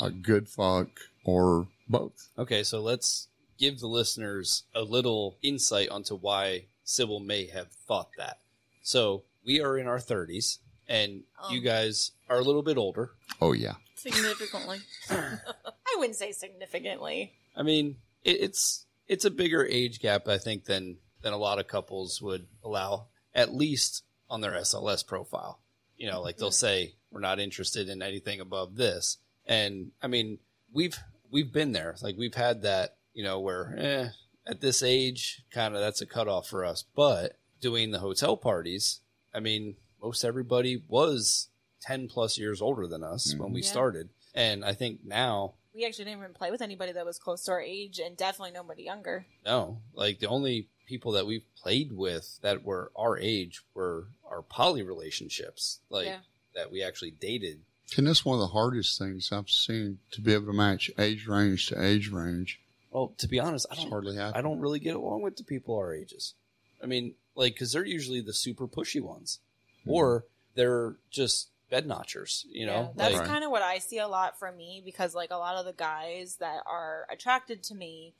a 0.00 0.10
good 0.10 0.48
fuck, 0.48 0.88
or 1.24 1.68
both. 1.88 2.30
Okay, 2.38 2.62
so 2.62 2.80
let's 2.80 3.28
give 3.58 3.80
the 3.80 3.86
listeners 3.86 4.64
a 4.74 4.82
little 4.82 5.36
insight 5.42 5.88
onto 5.88 6.16
why 6.16 6.66
Cybil 6.86 7.24
may 7.24 7.46
have 7.46 7.68
thought 7.72 8.10
that. 8.18 8.38
So 8.82 9.24
we 9.44 9.60
are 9.60 9.78
in 9.78 9.86
our 9.86 9.98
30s, 9.98 10.58
and 10.88 11.24
you 11.50 11.58
Um. 11.58 11.64
guys 11.64 12.12
are 12.28 12.38
a 12.38 12.42
little 12.42 12.62
bit 12.62 12.76
older. 12.76 13.12
Oh, 13.40 13.52
yeah. 13.52 13.74
Significantly. 13.96 14.78
I 15.10 15.96
wouldn't 15.96 16.16
say 16.16 16.32
significantly. 16.32 17.32
I 17.56 17.62
mean, 17.62 17.96
it, 18.22 18.40
it's 18.40 18.86
it's 19.08 19.24
a 19.24 19.30
bigger 19.30 19.64
age 19.66 20.00
gap, 20.00 20.28
I 20.28 20.38
think, 20.38 20.64
than 20.64 20.98
than 21.22 21.32
a 21.32 21.38
lot 21.38 21.58
of 21.58 21.66
couples 21.68 22.20
would 22.20 22.46
allow, 22.62 23.06
at 23.34 23.54
least 23.54 24.02
on 24.28 24.40
their 24.40 24.52
SLS 24.52 25.06
profile. 25.06 25.60
You 25.96 26.10
know, 26.10 26.20
like 26.20 26.36
they'll 26.36 26.50
say 26.50 26.94
we're 27.10 27.20
not 27.20 27.38
interested 27.40 27.88
in 27.88 28.02
anything 28.02 28.40
above 28.40 28.76
this, 28.76 29.18
and 29.46 29.92
I 30.02 30.08
mean, 30.08 30.38
we've 30.72 30.98
we've 31.30 31.52
been 31.52 31.72
there. 31.72 31.94
Like 32.02 32.16
we've 32.18 32.34
had 32.34 32.62
that, 32.62 32.96
you 33.14 33.24
know, 33.24 33.40
where 33.40 33.74
eh, 33.78 34.08
at 34.46 34.60
this 34.60 34.82
age, 34.82 35.42
kind 35.50 35.74
of 35.74 35.80
that's 35.80 36.02
a 36.02 36.06
cutoff 36.06 36.48
for 36.48 36.64
us. 36.64 36.84
But 36.94 37.38
doing 37.60 37.90
the 37.90 38.00
hotel 38.00 38.36
parties, 38.36 39.00
I 39.34 39.40
mean, 39.40 39.76
most 40.02 40.24
everybody 40.24 40.82
was 40.88 41.48
ten 41.80 42.08
plus 42.08 42.38
years 42.38 42.60
older 42.60 42.86
than 42.86 43.02
us 43.02 43.34
when 43.36 43.52
we 43.52 43.62
Yeah. 43.62 43.68
started, 43.70 44.08
and 44.34 44.64
I 44.64 44.74
think 44.74 45.00
now 45.04 45.54
We 45.74 45.84
actually 45.84 46.04
didn't 46.04 46.20
even 46.20 46.34
play 46.34 46.50
with 46.52 46.62
anybody 46.62 46.92
that 46.92 47.04
was 47.04 47.18
close 47.18 47.42
to 47.44 47.50
our 47.52 47.60
age, 47.60 47.98
and 47.98 48.16
definitely 48.16 48.52
nobody 48.52 48.84
younger. 48.84 49.26
No, 49.44 49.80
like 49.92 50.20
the 50.20 50.28
only 50.28 50.68
people 50.86 51.12
that 51.12 51.26
we've 51.26 51.46
played 51.56 51.90
with 51.92 52.38
that 52.42 52.62
were 52.64 52.92
our 52.94 53.18
age 53.18 53.62
were 53.74 54.06
our 54.24 54.42
poly 54.42 54.82
relationships, 54.82 55.80
like 55.88 56.06
Yeah. 56.06 56.20
that 56.54 56.70
we 56.70 56.82
actually 56.82 57.10
dated. 57.10 57.62
And 57.96 58.06
that's 58.06 58.24
one 58.24 58.36
of 58.36 58.40
the 58.40 58.46
hardest 58.54 58.98
things 58.98 59.32
I've 59.32 59.50
seen 59.50 59.98
to 60.12 60.20
be 60.20 60.32
able 60.32 60.46
to 60.46 60.52
match 60.52 60.90
age 60.98 61.26
range 61.26 61.66
to 61.68 61.82
age 61.82 62.08
range. 62.08 62.60
Well, 62.94 63.12
to 63.18 63.26
be 63.26 63.40
honest, 63.40 63.66
I 63.72 63.74
don't 63.74 63.90
hardly 63.90 64.16
happening. 64.16 64.38
I 64.38 64.42
don't 64.42 64.60
really 64.60 64.78
get 64.78 64.94
along 64.94 65.22
with 65.22 65.36
the 65.36 65.42
people 65.42 65.76
our 65.76 65.92
ages. 65.92 66.34
I 66.80 66.86
mean, 66.86 67.14
like 67.34 67.54
because 67.54 67.72
they're 67.72 67.84
usually 67.84 68.20
the 68.20 68.32
super 68.32 68.68
pushy 68.68 69.02
ones, 69.02 69.40
mm-hmm. 69.80 69.90
or 69.90 70.24
they're 70.54 70.94
just 71.10 71.48
bed 71.70 71.88
notchers. 71.88 72.44
You 72.48 72.66
know, 72.66 72.72
Yeah, 72.72 72.88
that's 72.94 73.16
like 73.16 73.26
kind 73.26 73.42
of 73.42 73.50
what 73.50 73.62
I 73.62 73.78
see 73.78 73.98
a 73.98 74.06
lot 74.06 74.38
from 74.38 74.56
me 74.56 74.80
because 74.84 75.12
like 75.12 75.32
a 75.32 75.36
lot 75.36 75.56
of 75.56 75.66
the 75.66 75.72
guys 75.72 76.36
that 76.36 76.62
are 76.66 77.08
attracted 77.10 77.64
to 77.64 77.74
me 77.74 78.14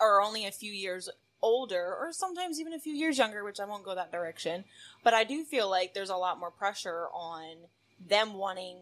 are 0.00 0.20
only 0.20 0.44
a 0.44 0.50
few 0.50 0.72
years 0.72 1.08
older 1.40 1.94
or 1.98 2.12
sometimes 2.12 2.58
even 2.58 2.72
a 2.72 2.80
few 2.80 2.92
years 2.92 3.16
younger, 3.16 3.44
which 3.44 3.60
I 3.60 3.64
won't 3.64 3.84
go 3.84 3.94
that 3.94 4.10
direction. 4.10 4.64
But 5.04 5.14
I 5.14 5.22
do 5.22 5.44
feel 5.44 5.70
like 5.70 5.94
there's 5.94 6.10
a 6.10 6.16
lot 6.16 6.40
more 6.40 6.50
pressure 6.50 7.06
on 7.14 7.54
them 8.08 8.34
wanting 8.34 8.76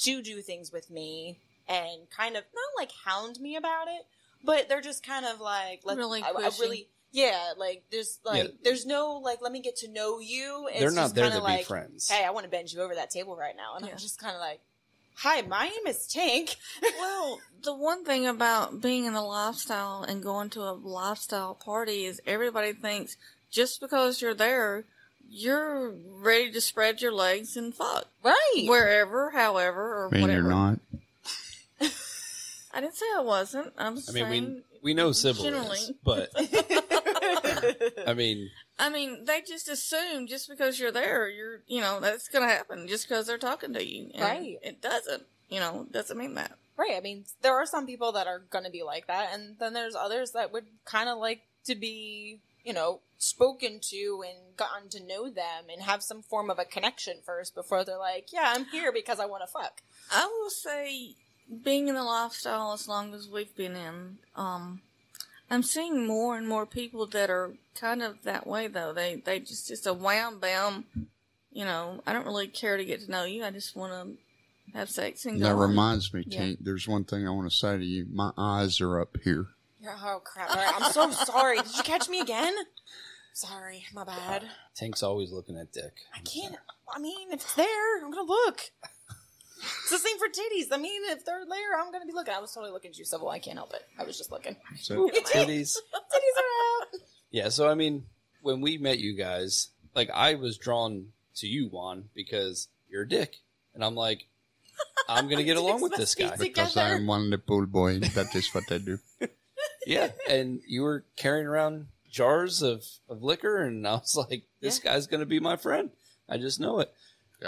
to 0.00 0.20
do 0.20 0.42
things 0.42 0.72
with 0.72 0.90
me 0.90 1.38
and 1.66 2.10
kind 2.10 2.36
of 2.36 2.44
not 2.54 2.82
like 2.82 2.90
hound 3.06 3.40
me 3.40 3.56
about 3.56 3.88
it, 3.88 4.06
but 4.44 4.68
they're 4.68 4.80
just 4.80 5.04
kind 5.06 5.26
of 5.26 5.40
like 5.40 5.80
let 5.84 5.96
Really 5.96 6.22
I, 6.22 6.28
I 6.30 6.50
really 6.60 6.88
yeah, 7.10 7.52
like 7.56 7.84
there's 7.90 8.18
like 8.24 8.44
Yeah. 8.44 8.50
there's 8.62 8.84
no 8.86 9.20
like 9.24 9.40
let 9.40 9.50
me 9.52 9.60
get 9.60 9.76
to 9.78 9.88
know 9.90 10.20
you. 10.20 10.68
It's 10.70 10.80
they're 10.80 10.90
not 10.90 11.02
just 11.04 11.14
there 11.14 11.24
kinda 11.24 11.38
to 11.38 11.44
like, 11.44 11.60
be 11.60 11.64
friends. 11.64 12.08
hey, 12.10 12.24
I 12.24 12.30
want 12.30 12.44
to 12.44 12.50
bend 12.50 12.72
you 12.72 12.80
over 12.82 12.94
that 12.94 13.10
table 13.10 13.36
right 13.36 13.56
now. 13.56 13.76
And 13.76 13.86
Yeah. 13.86 13.92
I'm 13.92 13.98
just 13.98 14.18
kind 14.18 14.34
of 14.34 14.40
like, 14.40 14.60
hi, 15.16 15.40
my 15.42 15.64
name 15.68 15.86
is 15.86 16.06
Tink. 16.06 16.56
well, 16.98 17.40
the 17.62 17.74
one 17.74 18.04
thing 18.04 18.26
about 18.26 18.80
being 18.82 19.04
in 19.06 19.14
the 19.14 19.22
lifestyle 19.22 20.02
and 20.02 20.22
going 20.22 20.50
to 20.50 20.60
a 20.62 20.72
lifestyle 20.72 21.54
party 21.54 22.04
is 22.04 22.20
everybody 22.26 22.72
thinks 22.74 23.16
just 23.50 23.80
because 23.80 24.20
you're 24.20 24.34
there, 24.34 24.84
you're 25.30 25.90
ready 26.20 26.50
to 26.52 26.60
spread 26.60 27.00
your 27.00 27.12
legs 27.12 27.56
and 27.56 27.74
fuck 27.74 28.06
right. 28.22 28.64
wherever, 28.66 29.30
however, 29.30 29.94
or 30.04 30.08
I 30.08 30.10
mean, 30.10 30.20
whatever. 30.22 30.40
you're 30.42 30.50
not. 30.50 30.78
I 32.78 32.80
didn't 32.80 32.94
say 32.94 33.06
I 33.16 33.22
wasn't. 33.22 33.72
I'm 33.76 33.96
I 33.96 34.00
saying. 34.00 34.30
mean, 34.30 34.62
we 34.82 34.90
we 34.90 34.94
know 34.94 35.10
Cybil 35.10 35.42
generally. 35.42 35.78
is, 35.78 35.92
but 36.04 36.28
I 38.06 38.14
mean, 38.14 38.50
I 38.78 38.88
mean, 38.88 39.24
they 39.24 39.40
just 39.40 39.68
assume 39.68 40.28
just 40.28 40.48
because 40.48 40.78
you're 40.78 40.92
there, 40.92 41.28
you're, 41.28 41.62
you 41.66 41.80
know, 41.80 41.98
that's 41.98 42.28
going 42.28 42.48
to 42.48 42.54
happen 42.54 42.86
just 42.86 43.08
because 43.08 43.26
they're 43.26 43.36
talking 43.36 43.72
to 43.74 43.84
you. 43.84 44.10
And 44.14 44.22
Right. 44.22 44.58
It 44.62 44.80
doesn't, 44.80 45.24
you 45.48 45.58
know, 45.58 45.86
doesn't 45.90 46.16
mean 46.16 46.34
that. 46.34 46.52
Right. 46.76 46.94
I 46.96 47.00
mean, 47.00 47.24
there 47.42 47.54
are 47.56 47.66
some 47.66 47.84
people 47.86 48.12
that 48.12 48.28
are 48.28 48.38
going 48.50 48.64
to 48.64 48.70
be 48.70 48.84
like 48.84 49.08
that, 49.08 49.30
and 49.34 49.56
then 49.58 49.72
there's 49.72 49.96
others 49.96 50.30
that 50.32 50.52
would 50.52 50.66
kind 50.84 51.08
of 51.08 51.18
like 51.18 51.42
to 51.64 51.74
be, 51.74 52.38
you 52.64 52.72
know, 52.72 53.00
spoken 53.18 53.80
to 53.90 54.22
and 54.24 54.56
gotten 54.56 54.88
to 54.90 55.04
know 55.04 55.28
them 55.28 55.64
and 55.72 55.82
have 55.82 56.04
some 56.04 56.22
form 56.22 56.48
of 56.50 56.60
a 56.60 56.64
connection 56.64 57.16
first 57.26 57.56
before 57.56 57.84
they're 57.84 57.98
like, 57.98 58.28
yeah, 58.32 58.52
I'm 58.54 58.66
here 58.66 58.92
because 58.92 59.18
I 59.18 59.26
want 59.26 59.42
to 59.42 59.48
fuck. 59.48 59.82
I 60.12 60.26
will 60.26 60.50
say, 60.50 61.16
being 61.62 61.88
in 61.88 61.94
the 61.94 62.04
lifestyle 62.04 62.72
as 62.72 62.88
long 62.88 63.14
as 63.14 63.28
we've 63.28 63.54
been 63.56 63.76
in, 63.76 64.18
um, 64.36 64.82
I'm 65.50 65.62
seeing 65.62 66.06
more 66.06 66.36
and 66.36 66.46
more 66.46 66.66
people 66.66 67.06
that 67.06 67.30
are 67.30 67.52
kind 67.74 68.02
of 68.02 68.22
that 68.24 68.46
way 68.46 68.66
though. 68.66 68.92
They 68.92 69.16
they 69.16 69.40
just 69.40 69.68
just 69.68 69.86
a 69.86 69.94
wham 69.94 70.38
bam, 70.38 70.84
you 71.52 71.64
know. 71.64 72.02
I 72.06 72.12
don't 72.12 72.26
really 72.26 72.48
care 72.48 72.76
to 72.76 72.84
get 72.84 73.00
to 73.02 73.10
know 73.10 73.24
you. 73.24 73.44
I 73.44 73.50
just 73.50 73.74
want 73.74 73.92
to 73.92 74.76
have 74.76 74.90
sex 74.90 75.24
and 75.24 75.38
go. 75.38 75.46
That 75.46 75.52
on. 75.54 75.70
reminds 75.70 76.12
me, 76.12 76.24
Yeah. 76.26 76.40
Tink, 76.40 76.58
there's 76.60 76.86
one 76.86 77.04
thing 77.04 77.26
I 77.26 77.30
want 77.30 77.50
to 77.50 77.56
say 77.56 77.78
to 77.78 77.84
you. 77.84 78.06
My 78.12 78.32
eyes 78.36 78.80
are 78.80 79.00
up 79.00 79.16
here. 79.24 79.46
You're, 79.80 79.94
oh, 80.04 80.20
crap. 80.24 80.50
All 80.50 80.56
right, 80.56 80.72
I'm 80.76 80.92
so 80.92 81.10
sorry. 81.10 81.58
Did 81.58 81.76
you 81.76 81.82
catch 81.84 82.08
me 82.08 82.20
again? 82.20 82.52
Sorry. 83.32 83.84
My 83.94 84.02
bad. 84.04 84.42
Tink's 84.74 85.04
always 85.04 85.30
looking 85.30 85.56
at 85.56 85.72
Dick. 85.72 85.92
I 86.12 86.18
can't. 86.18 86.56
I 86.92 86.98
mean, 86.98 87.28
if 87.28 87.34
it's 87.34 87.54
there, 87.54 87.96
I'm 88.04 88.10
going 88.10 88.26
to 88.26 88.30
look. 88.30 88.60
It's 89.58 89.90
the 89.90 89.98
same 89.98 90.18
for 90.18 90.28
titties. 90.28 90.66
I 90.72 90.78
mean, 90.78 91.02
if 91.06 91.24
they're 91.24 91.44
there, 91.48 91.80
I'm 91.80 91.90
going 91.90 92.02
to 92.02 92.06
be 92.06 92.12
looking. 92.12 92.34
I 92.34 92.40
was 92.40 92.52
totally 92.52 92.72
looking 92.72 92.90
at 92.90 92.98
you, 92.98 93.04
Cybil. 93.04 93.30
I 93.30 93.38
can't 93.38 93.56
help 93.56 93.74
it. 93.74 93.82
I 93.98 94.04
was 94.04 94.16
just 94.16 94.30
looking. 94.30 94.56
So, 94.76 95.08
Titties. 95.08 95.76
Titties 95.94 96.36
are 96.38 96.82
out. 96.82 97.00
Yeah, 97.30 97.48
so 97.48 97.68
I 97.68 97.74
mean, 97.74 98.04
when 98.42 98.60
we 98.60 98.78
met 98.78 98.98
you 98.98 99.14
guys, 99.16 99.68
like 99.94 100.10
I 100.10 100.34
was 100.34 100.56
drawn 100.56 101.08
to 101.36 101.46
you, 101.46 101.68
Juan, 101.68 102.04
because 102.14 102.68
you're 102.88 103.02
a 103.02 103.08
dick, 103.08 103.36
and 103.74 103.84
I'm 103.84 103.94
like, 103.94 104.26
I'm 105.08 105.28
gonna 105.28 105.44
get 105.44 105.56
along 105.62 105.82
with 105.82 105.94
this 105.96 106.14
guy. 106.14 106.28
Must 106.28 106.40
be 106.40 106.48
because 106.48 106.76
I'm 106.76 107.06
one 107.06 107.30
little 107.30 107.66
boy, 107.66 107.98
that 107.98 108.34
is 108.34 108.48
what 108.54 108.70
I 108.70 108.78
do. 108.78 108.98
Yeah, 109.86 110.10
and 110.28 110.60
you 110.66 110.82
were 110.82 111.04
carrying 111.16 111.46
around 111.46 111.88
jars 112.10 112.62
of 112.62 112.84
of 113.08 113.22
liquor, 113.22 113.62
and 113.62 113.86
I 113.86 113.94
was 113.94 114.16
like, 114.16 114.44
this 114.60 114.78
guy's 114.78 115.06
gonna 115.06 115.26
be 115.26 115.40
my 115.40 115.56
friend. 115.56 115.90
I 116.28 116.36
just 116.38 116.60
know 116.60 116.80
it. 116.80 116.92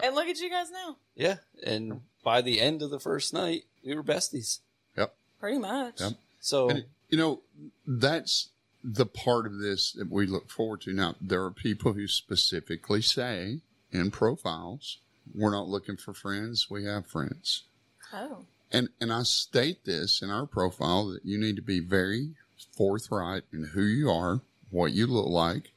And 0.03 0.15
look 0.15 0.29
at 0.29 0.39
you 0.39 0.51
guys 0.51 0.71
now. 0.71 0.97
Yeah, 1.15 1.37
and 1.65 2.03
by 2.23 2.41
the 2.43 2.61
end 2.61 2.83
of 2.83 2.91
the 2.91 3.01
first 3.01 3.33
night, 3.33 3.65
we 3.85 3.95
were 3.95 4.03
besties. 4.03 4.61
Yep. 4.97 5.15
Pretty 5.41 5.59
much. 5.59 6.01
Yep. 6.01 6.13
So 6.41 6.71
And, 6.71 6.85
you 7.09 7.19
know, 7.19 7.41
that's 7.87 8.51
the 8.83 9.07
part 9.07 9.47
of 9.47 9.59
this 9.59 9.93
that 9.93 10.11
we 10.11 10.27
look 10.27 10.49
forward 10.49 10.83
to. 10.83 10.93
Now, 10.93 11.17
there 11.21 11.43
are 11.45 11.51
people 11.51 11.93
who 11.93 12.07
specifically 12.07 13.03
say 13.03 13.61
in 13.93 14.11
profiles, 14.11 14.99
we're 15.35 15.51
not 15.51 15.69
looking 15.69 15.97
for 15.97 16.15
friends, 16.15 16.69
we 16.71 16.85
have 16.85 17.07
friends. 17.07 17.65
Oh. 18.13 18.45
And 18.73 18.89
and 19.01 19.13
I 19.13 19.25
state 19.25 19.85
this 19.85 20.23
in 20.23 20.31
our 20.31 20.47
profile 20.47 21.09
that 21.09 21.25
you 21.25 21.39
need 21.39 21.57
to 21.57 21.63
be 21.63 21.81
very 21.81 22.31
forthright 22.77 23.43
in 23.53 23.71
who 23.75 23.83
you 23.83 24.11
are, 24.11 24.41
what 24.71 24.93
you 24.93 25.07
look 25.07 25.29
like, 25.29 25.73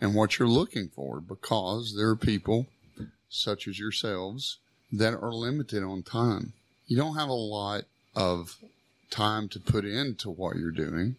and 0.00 0.14
what 0.14 0.38
you're 0.38 0.48
looking 0.48 0.88
for, 0.88 1.20
because 1.20 1.94
there 1.96 2.08
are 2.08 2.16
people 2.16 2.66
such 3.34 3.66
as 3.66 3.78
yourselves 3.78 4.58
that 4.92 5.14
are 5.14 5.32
limited 5.32 5.82
on 5.82 6.02
time. 6.02 6.52
You 6.86 6.96
don't 6.96 7.16
have 7.16 7.28
a 7.28 7.32
lot 7.32 7.84
of 8.14 8.58
time 9.10 9.48
to 9.48 9.60
put 9.60 9.84
into 9.84 10.30
what 10.30 10.56
you're 10.56 10.70
doing 10.70 11.16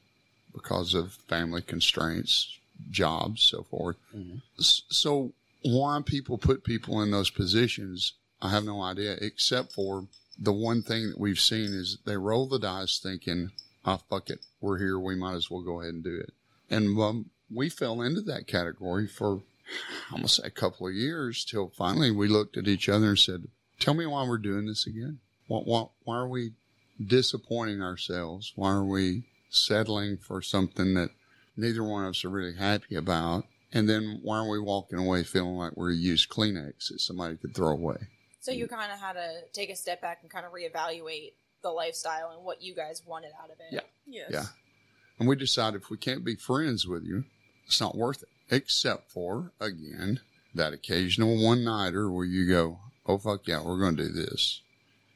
because 0.54 0.94
of 0.94 1.14
family 1.28 1.62
constraints, 1.62 2.58
jobs, 2.90 3.42
so 3.44 3.64
forth. 3.64 3.98
Mhm. 4.16 4.42
So 4.58 5.34
why 5.62 6.02
people 6.06 6.38
put 6.38 6.64
people 6.64 7.02
in 7.02 7.12
those 7.12 7.30
positions, 7.30 8.14
I 8.42 8.52
have 8.52 8.64
no 8.64 8.82
idea, 8.82 9.18
except 9.20 9.74
for 9.74 10.08
the 10.38 10.54
one 10.54 10.82
thing 10.82 11.10
that 11.10 11.20
we've 11.20 11.40
seen 11.40 11.74
is 11.74 11.98
they 12.06 12.18
roll 12.18 12.48
the 12.48 12.60
dice 12.60 13.00
thinking, 13.00 13.52
ah, 13.84 13.98
fuck 14.10 14.30
it, 14.30 14.40
we're 14.62 14.78
here, 14.78 15.00
we 15.00 15.16
might 15.16 15.36
as 15.36 15.50
well 15.50 15.62
go 15.62 15.82
ahead 15.82 15.94
and 15.94 16.04
do 16.04 16.16
it. 16.16 16.34
And 16.70 17.00
um, 17.00 17.30
we 17.50 17.70
fell 17.70 18.02
into 18.02 18.22
that 18.22 18.48
category 18.48 19.08
for, 19.08 19.42
I'm 20.08 20.18
going 20.18 20.24
to 20.24 20.30
say 20.30 20.44
a 20.46 20.52
couple 20.52 20.88
of 20.88 20.94
years 20.94 21.44
till 21.44 21.70
finally 21.70 22.12
we 22.12 22.28
looked 22.28 22.58
at 22.58 22.68
each 22.68 22.88
other 22.90 23.10
and 23.10 23.20
said, 23.20 23.48
tell 23.80 23.94
me 23.94 24.06
why 24.06 24.28
we're 24.28 24.38
doing 24.38 24.66
this 24.68 24.86
again. 24.86 25.20
Why, 25.48 25.60
why, 25.60 25.86
why 26.04 26.18
are 26.18 26.28
we 26.28 26.52
disappointing 27.04 27.82
ourselves? 27.82 28.54
Why 28.56 28.72
are 28.72 28.86
we 28.86 29.24
settling 29.50 30.18
for 30.18 30.42
something 30.42 30.94
that 30.96 31.10
neither 31.58 31.84
one 31.84 32.06
of 32.06 32.12
us 32.12 32.26
are 32.26 32.30
really 32.30 32.56
happy 32.56 32.96
about? 32.96 33.46
And 33.74 33.90
then 33.90 34.20
why 34.22 34.38
are 34.38 34.50
we 34.50 34.60
walking 34.60 35.00
away 35.00 35.24
feeling 35.24 35.56
like 35.56 35.76
we're 35.76 35.92
a 35.92 35.96
used 35.96 36.30
Kleenex 36.30 36.90
that 36.90 37.02
somebody 37.02 37.36
could 37.36 37.56
throw 37.56 37.72
away? 37.72 37.98
So 38.40 38.52
you 38.52 38.68
kind 38.68 38.92
of 38.92 39.00
had 39.00 39.14
to 39.14 39.42
take 39.54 39.70
a 39.70 39.76
step 39.76 40.02
back 40.02 40.20
and 40.22 40.32
kind 40.32 40.46
of 40.46 40.52
reevaluate 40.54 41.34
the 41.64 41.70
lifestyle 41.72 42.30
and 42.30 42.46
what 42.46 42.62
you 42.62 42.76
guys 42.76 43.02
wanted 43.06 43.32
out 43.42 43.50
of 43.50 43.58
it. 43.60 43.74
Yeah. 43.74 43.80
Yes. 44.06 44.30
Yeah. 44.32 44.46
And 45.20 45.28
we 45.28 45.36
decided 45.36 45.82
if 45.82 45.90
we 45.90 45.98
can't 45.98 46.24
be 46.24 46.36
friends 46.36 46.88
with 46.88 47.04
you, 47.04 47.26
it's 47.66 47.82
not 47.82 47.96
worth 47.96 48.24
it. 48.24 48.30
Except 48.50 49.10
for, 49.12 49.52
again, 49.60 50.20
that 50.54 50.74
occasional 50.74 51.42
one 51.44 51.64
nighter 51.64 52.10
where 52.12 52.26
you 52.26 52.48
go, 52.48 52.80
oh, 53.06 53.18
fuck 53.18 53.48
yeah, 53.48 53.62
we're 53.64 53.80
going 53.80 53.96
to 53.98 54.04
do 54.08 54.10
this. 54.14 54.62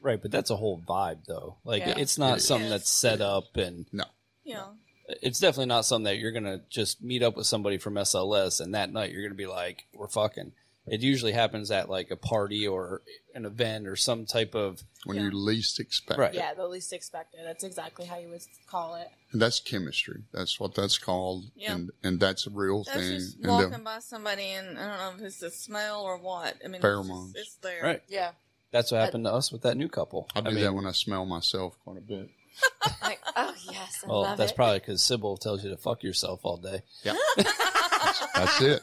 right, 0.02 0.20
but 0.20 0.30
that's 0.30 0.50
a 0.50 0.56
whole 0.56 0.78
vibe, 0.88 1.24
though. 1.26 1.56
Like 1.64 1.82
Yeah. 1.82 1.98
it's 1.98 2.16
not 2.18 2.38
It 2.38 2.40
something 2.42 2.66
is. 2.66 2.70
that's 2.70 2.90
set 2.90 3.20
up 3.20 3.56
and 3.56 3.86
No. 3.92 4.04
Yeah. 4.44 4.66
it's 5.22 5.38
definitely 5.38 5.66
not 5.66 5.84
something 5.84 6.04
that 6.04 6.18
you're 6.18 6.32
gonna 6.32 6.60
just 6.70 7.02
meet 7.02 7.22
up 7.22 7.36
with 7.36 7.46
somebody 7.46 7.76
from 7.78 7.94
SLS 7.98 8.60
and 8.60 8.74
that 8.74 8.92
night 8.92 9.12
you're 9.12 9.22
gonna 9.22 9.34
be 9.34 9.46
like, 9.46 9.84
we're 9.94 10.08
fucking. 10.08 10.52
It 10.86 11.02
usually 11.02 11.32
happens 11.32 11.70
at 11.70 11.88
like 11.90 12.10
a 12.10 12.16
party 12.16 12.66
or 12.66 13.02
an 13.34 13.44
event 13.44 13.86
or 13.86 13.96
some 13.96 14.24
type 14.26 14.54
of 14.54 14.82
When 15.04 15.16
Yeah. 15.16 15.24
you 15.24 15.30
least 15.30 15.78
expect 15.80 16.18
Right. 16.18 16.34
it. 16.34 16.38
Yeah, 16.38 16.52
the 16.54 16.66
least 16.68 16.92
expected. 16.92 17.40
That's 17.44 17.64
exactly 17.64 18.04
how 18.06 18.18
you 18.18 18.28
would 18.28 18.42
call 18.66 18.96
it. 18.96 19.08
And 19.32 19.40
that's 19.40 19.60
chemistry. 19.60 20.24
That's 20.32 20.58
what 20.60 20.74
that's 20.74 20.98
called. 20.98 21.44
Yeah. 21.54 21.74
And, 21.74 21.90
and 22.02 22.20
that's 22.20 22.46
a 22.46 22.50
real 22.50 22.84
That's 22.84 22.98
thing. 22.98 23.18
just 23.18 23.36
And 23.38 23.46
uh, 23.46 23.52
walking 23.52 23.84
by 23.84 23.98
somebody 24.00 24.50
and 24.50 24.78
I 24.78 24.98
don't 24.98 24.98
know 25.18 25.22
if 25.22 25.26
it's 25.28 25.38
the 25.38 25.50
smell 25.50 26.02
or 26.02 26.18
what. 26.18 26.56
I 26.64 26.66
mean, 26.68 26.76
it's, 26.76 26.84
Pheromones. 26.84 27.32
just, 27.34 27.46
it's 27.46 27.54
there. 27.62 27.82
right. 27.82 28.02
Yeah. 28.08 28.32
That's 28.72 28.90
what 28.92 29.00
happened 29.00 29.24
to 29.24 29.32
us 29.32 29.50
with 29.50 29.62
that 29.62 29.76
new 29.76 29.88
couple. 29.88 30.28
I 30.34 30.40
do 30.42 30.50
I 30.50 30.52
mean, 30.52 30.64
that 30.64 30.74
when 30.74 30.86
I 30.86 30.92
smell 30.92 31.24
myself 31.24 31.76
quite 31.84 31.98
a 31.98 32.02
bit. 32.02 32.28
Like, 33.02 33.20
oh 33.36 33.54
yes, 33.70 34.00
I 34.04 34.08
well, 34.08 34.22
love 34.22 34.36
that's 34.38 34.52
it. 34.52 34.54
probably 34.56 34.80
because 34.80 35.00
Cybil 35.00 35.38
tells 35.38 35.64
you 35.64 35.70
to 35.70 35.76
fuck 35.78 36.02
yourself 36.02 36.40
all 36.42 36.56
day. 36.58 36.82
That's 38.34 38.60
it. 38.60 38.82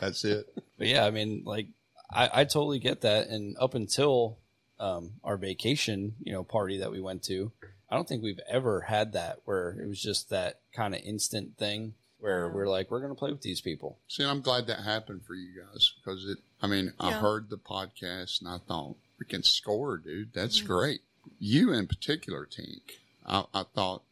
That's 0.00 0.24
it. 0.24 0.46
But 0.78 0.86
yeah, 0.88 1.04
I 1.04 1.10
mean, 1.10 1.42
like, 1.44 1.68
I, 2.10 2.30
I 2.40 2.44
totally 2.44 2.78
get 2.78 3.02
that. 3.02 3.28
And 3.28 3.56
up 3.58 3.74
until 3.74 4.38
um, 4.78 5.12
our 5.22 5.36
vacation, 5.36 6.14
you 6.22 6.32
know, 6.32 6.44
party 6.44 6.78
that 6.78 6.90
we 6.90 7.00
went 7.00 7.22
to, 7.24 7.52
I 7.90 7.94
don't 7.96 8.08
think 8.08 8.22
we've 8.22 8.40
ever 8.48 8.82
had 8.82 9.12
that 9.12 9.38
where 9.44 9.70
it 9.80 9.86
was 9.88 10.00
just 10.00 10.30
that 10.30 10.60
kind 10.74 10.94
of 10.94 11.00
instant 11.02 11.56
thing 11.58 11.94
where 12.18 12.48
we're 12.48 12.68
like, 12.68 12.90
we're 12.90 13.00
going 13.00 13.12
to 13.12 13.18
play 13.18 13.30
with 13.30 13.42
these 13.42 13.60
people. 13.60 13.98
See, 14.08 14.22
and 14.22 14.30
I'm 14.32 14.40
glad 14.40 14.66
that 14.66 14.80
happened 14.80 15.22
for 15.26 15.34
you 15.34 15.48
guys 15.60 15.92
because 16.02 16.24
it, 16.28 16.38
I 16.62 16.66
mean, 16.66 16.92
I 16.98 17.12
heard 17.12 17.50
the 17.50 17.58
podcast 17.58 18.40
and 18.40 18.48
I 18.48 18.58
thought, 18.66 18.96
freaking 19.22 19.44
score, 19.44 19.96
dude. 19.98 20.32
That's 20.32 20.60
Mhm. 20.62 20.66
great. 20.66 21.00
You 21.38 21.72
in 21.72 21.86
particular, 21.86 22.46
Tink, 22.46 22.80
I, 23.26 23.44
I 23.54 23.64
thought, 23.74 24.02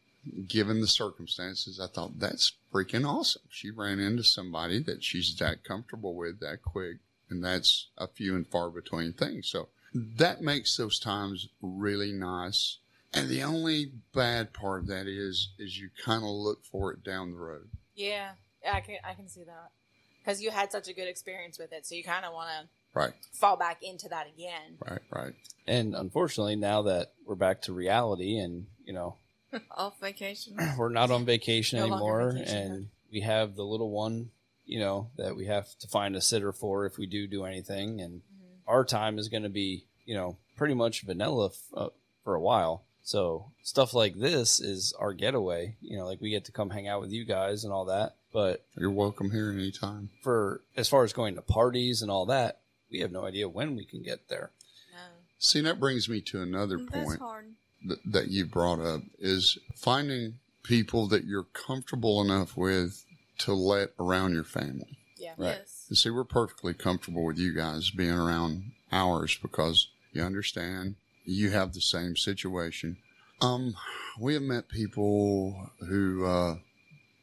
given 0.47 0.81
the 0.81 0.87
circumstances, 0.87 1.79
I 1.79 1.87
thought 1.87 2.19
that's 2.19 2.53
freaking 2.73 3.07
awesome. 3.07 3.43
She 3.49 3.69
ran 3.71 3.99
into 3.99 4.23
somebody 4.23 4.79
that 4.83 5.03
she's 5.03 5.35
that 5.37 5.63
comfortable 5.63 6.15
with 6.15 6.39
that 6.39 6.61
quick. 6.63 6.97
And 7.29 7.43
that's 7.43 7.87
a 7.97 8.07
few 8.07 8.35
and 8.35 8.47
far 8.47 8.69
between 8.69 9.13
things. 9.13 9.47
So 9.47 9.69
that 9.93 10.41
makes 10.41 10.77
those 10.77 10.99
times 10.99 11.49
really 11.61 12.11
nice. 12.11 12.77
And 13.13 13.29
the 13.29 13.43
only 13.43 13.91
bad 14.13 14.53
part 14.53 14.81
of 14.81 14.87
that 14.87 15.07
is, 15.07 15.49
is 15.57 15.79
you 15.79 15.89
kind 16.03 16.23
of 16.23 16.29
look 16.29 16.63
for 16.63 16.91
it 16.91 17.03
down 17.03 17.31
the 17.31 17.37
road. 17.37 17.69
Yeah, 17.95 18.31
yeah, 18.63 18.75
I 18.75 18.79
can 18.81 18.97
I 19.03 19.13
can 19.13 19.27
see 19.27 19.43
that 19.43 19.71
because 20.19 20.41
you 20.41 20.49
had 20.49 20.71
such 20.71 20.87
a 20.87 20.93
good 20.93 21.07
experience 21.07 21.59
with 21.59 21.71
it, 21.73 21.85
so 21.85 21.93
you 21.95 22.03
kind 22.03 22.25
of 22.25 22.33
want 22.33 22.49
to 22.49 22.69
Right, 22.95 23.13
fall 23.33 23.57
back 23.57 23.81
into 23.81 24.07
that 24.09 24.27
again. 24.27 24.77
right, 24.87 25.01
right. 25.09 25.33
And 25.67 25.95
unfortunately, 25.95 26.55
now 26.55 26.83
that 26.83 27.13
we're 27.25 27.33
back 27.35 27.61
to 27.63 27.73
reality 27.73 28.37
and, 28.37 28.67
you 28.85 28.93
know, 28.93 29.15
Off 29.71 29.99
vacation. 29.99 30.57
we're 30.77 30.89
not 30.89 31.11
on 31.11 31.25
vacation 31.33 31.79
No 31.79 31.85
anymore 31.87 32.31
vacation, 32.31 32.57
and 32.57 32.87
we 33.11 33.21
have 33.21 33.55
the 33.55 33.63
little 33.63 33.89
one, 33.91 34.29
you 34.65 34.79
know, 34.79 35.09
that 35.17 35.35
we 35.35 35.45
have 35.45 35.67
to 35.79 35.87
find 35.87 36.15
a 36.15 36.21
sitter 36.21 36.51
for 36.51 36.85
if 36.85 36.97
we 36.97 37.05
do 37.05 37.27
do 37.27 37.45
anything. 37.45 38.01
And 38.01 38.21
our 38.67 38.83
time 38.85 39.17
is 39.19 39.27
going 39.29 39.43
to 39.43 39.49
be, 39.49 39.85
you 40.05 40.15
know, 40.15 40.37
pretty 40.57 40.73
much 40.73 41.01
vanilla 41.01 41.47
f- 41.47 41.57
uh, 41.75 41.89
for 42.23 42.35
a 42.35 42.41
while. 42.41 42.83
So 43.05 43.51
stuff 43.63 43.93
like 43.93 44.15
this 44.15 44.59
is 44.61 44.93
our 44.97 45.11
getaway. 45.13 45.75
You 45.81 45.97
know, 45.97 46.05
like 46.05 46.21
we 46.21 46.29
get 46.29 46.45
to 46.45 46.51
come 46.53 46.69
hang 46.69 46.87
out 46.87 47.01
with 47.01 47.11
you 47.11 47.25
guys 47.25 47.63
and 47.65 47.73
all 47.73 47.85
that. 47.85 48.15
But 48.31 48.63
You're 48.77 48.89
welcome 48.89 49.29
here 49.31 49.51
anytime. 49.51 50.09
for 50.23 50.61
as 50.75 50.87
far 50.89 51.03
as 51.03 51.13
going 51.13 51.35
to 51.35 51.41
parties 51.41 52.01
and 52.01 52.09
all 52.09 52.25
that, 52.27 52.61
we 52.89 52.99
have 53.01 53.11
no 53.11 53.25
idea 53.25 53.47
when 53.49 53.75
we 53.75 53.85
can 53.85 54.01
get 54.01 54.27
there. 54.29 54.51
No. 54.91 54.99
See, 55.37 55.61
that 55.61 55.79
brings 55.79 56.07
me 56.09 56.21
to 56.21 56.41
another 56.41 56.77
Mm, 56.79 56.89
That's 56.89 57.05
point. 57.05 57.19
hard. 57.19 57.45
Th- 57.87 57.99
that 58.05 58.29
you 58.29 58.45
brought 58.45 58.79
up 58.79 59.01
is 59.19 59.57
finding 59.75 60.39
people 60.63 61.07
that 61.07 61.25
you're 61.25 61.47
comfortable 61.53 62.21
enough 62.21 62.55
with 62.55 63.05
to 63.39 63.53
let 63.53 63.89
around 63.99 64.33
your 64.33 64.43
family. 64.43 64.97
Yeah. 65.17 65.33
Right. 65.37 65.57
Yes. 65.59 65.85
And 65.89 65.97
see, 65.97 66.09
we're 66.09 66.23
perfectly 66.23 66.73
comfortable 66.73 67.25
with 67.25 67.37
you 67.37 67.53
guys 67.53 67.89
being 67.91 68.11
around 68.11 68.71
ours 68.91 69.37
because 69.41 69.87
you 70.11 70.21
understand 70.21 70.95
you 71.25 71.51
have 71.51 71.73
the 71.73 71.81
same 71.81 72.15
situation. 72.15 72.97
Um, 73.41 73.75
we 74.19 74.33
have 74.33 74.43
met 74.43 74.69
people 74.69 75.71
who 75.87 76.25
uh, 76.25 76.55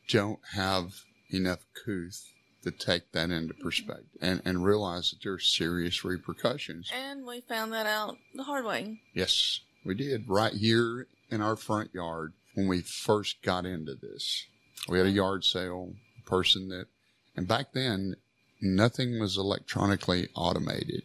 don't 0.08 0.40
have 0.52 1.04
enough 1.30 1.60
couth 1.84 2.26
to 2.62 2.70
take 2.70 3.12
that 3.12 3.30
into 3.30 3.54
perspective 3.54 4.06
and, 4.20 4.42
and 4.44 4.64
realize 4.64 5.10
that 5.10 5.22
there's 5.22 5.46
serious 5.46 6.04
repercussions. 6.04 6.90
And 6.92 7.26
we 7.26 7.40
found 7.40 7.72
that 7.72 7.86
out 7.86 8.18
the 8.34 8.42
hard 8.42 8.64
way. 8.64 9.00
Yes, 9.14 9.60
we 9.84 9.94
did 9.94 10.28
right 10.28 10.52
here 10.52 11.06
in 11.30 11.40
our 11.40 11.56
front 11.56 11.94
yard 11.94 12.32
when 12.54 12.68
we 12.68 12.80
first 12.80 13.42
got 13.42 13.64
into 13.64 13.94
this. 13.94 14.46
We 14.88 14.98
had 14.98 15.06
a 15.06 15.10
yard 15.10 15.44
sale 15.44 15.94
person 16.26 16.68
that, 16.68 16.86
and 17.36 17.46
back 17.46 17.72
then 17.72 18.16
nothing 18.60 19.18
was 19.18 19.36
electronically 19.36 20.28
automated. 20.34 21.04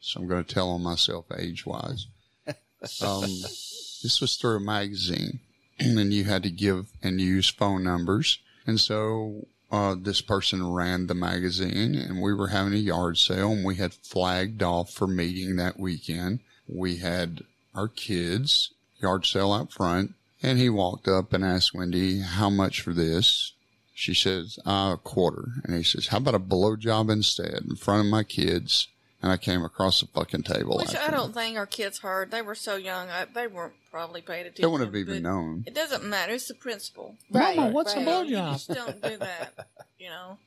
So 0.00 0.20
I'm 0.20 0.28
going 0.28 0.44
to 0.44 0.54
tell 0.54 0.70
on 0.70 0.82
myself 0.82 1.26
age 1.36 1.66
wise. 1.66 2.06
Um, 3.02 3.22
this 3.22 4.20
was 4.20 4.36
through 4.36 4.58
a 4.58 4.60
magazine 4.60 5.40
and 5.78 5.96
then 5.96 6.12
you 6.12 6.24
had 6.24 6.42
to 6.42 6.50
give 6.50 6.90
and 7.02 7.20
use 7.20 7.48
phone 7.48 7.84
numbers. 7.84 8.38
And 8.66 8.80
so 8.80 9.46
uh, 9.70 9.96
this 9.98 10.20
person 10.20 10.72
ran 10.72 11.06
the 11.06 11.14
magazine 11.14 11.94
and 11.94 12.22
we 12.22 12.32
were 12.34 12.48
having 12.48 12.74
a 12.74 12.76
yard 12.76 13.18
sale 13.18 13.52
and 13.52 13.64
we 13.64 13.76
had 13.76 13.94
flagged 13.94 14.62
off 14.62 14.90
for 14.90 15.06
meeting 15.06 15.56
that 15.56 15.78
weekend. 15.78 16.40
We 16.68 16.98
had 16.98 17.42
our 17.74 17.88
kids 17.88 18.72
yard 19.00 19.24
sale 19.26 19.52
out 19.52 19.72
front 19.72 20.14
and 20.42 20.58
he 20.58 20.68
walked 20.68 21.08
up 21.08 21.32
and 21.32 21.44
asked 21.44 21.74
Wendy, 21.74 22.20
how 22.20 22.50
much 22.50 22.80
for 22.80 22.92
this? 22.92 23.52
She 23.94 24.14
says, 24.14 24.58
uh, 24.64 24.92
a 24.94 25.00
quarter. 25.02 25.48
And 25.64 25.76
he 25.76 25.82
says, 25.82 26.08
how 26.08 26.18
about 26.18 26.34
a 26.36 26.40
blowjob 26.40 27.10
instead 27.10 27.64
in 27.68 27.74
front 27.74 28.00
of 28.00 28.06
my 28.06 28.22
kids? 28.22 28.86
And 29.20 29.32
I 29.32 29.36
came 29.36 29.64
across 29.64 30.00
the 30.00 30.06
fucking 30.06 30.44
table. 30.44 30.78
Which 30.78 30.94
I 30.94 31.10
don't 31.10 31.34
think 31.34 31.56
our 31.56 31.66
kids 31.66 31.98
heard. 31.98 32.30
They 32.30 32.40
were 32.40 32.54
so 32.54 32.76
young. 32.76 33.08
I, 33.10 33.24
they 33.24 33.48
weren't 33.48 33.72
probably 33.90 34.20
paid 34.20 34.42
attention. 34.42 34.62
They 34.62 34.66
wouldn't 34.68 34.88
have 34.88 34.94
even 34.94 35.22
but 35.24 35.28
known. 35.28 35.64
It 35.66 35.74
doesn't 35.74 36.04
matter. 36.04 36.34
It's 36.34 36.46
the 36.46 36.54
principle. 36.54 37.16
Mama, 37.28 37.70
what's 37.70 37.96
right. 37.96 38.06
a 38.06 38.24
You 38.24 38.36
blowjob? 38.36 38.52
just 38.52 38.68
don't 38.68 39.02
do 39.02 39.16
that. 39.16 39.66
You 39.98 40.10
know. 40.10 40.38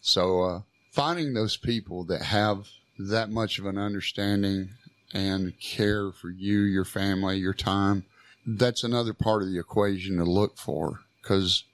So, 0.00 0.42
uh, 0.42 0.60
finding 0.90 1.34
those 1.34 1.58
people 1.58 2.04
that 2.04 2.22
have 2.22 2.68
that 2.98 3.28
much 3.28 3.58
of 3.58 3.66
an 3.66 3.76
understanding 3.76 4.70
and 5.12 5.58
care 5.60 6.12
for 6.12 6.30
you, 6.30 6.60
your 6.60 6.84
family, 6.84 7.38
your 7.38 7.54
time, 7.54 8.04
that's 8.46 8.84
another 8.84 9.12
part 9.12 9.42
of 9.42 9.48
the 9.48 9.58
equation 9.58 10.16
to 10.16 10.24
look 10.24 10.56
for. 10.56 11.00
Cause 11.22 11.64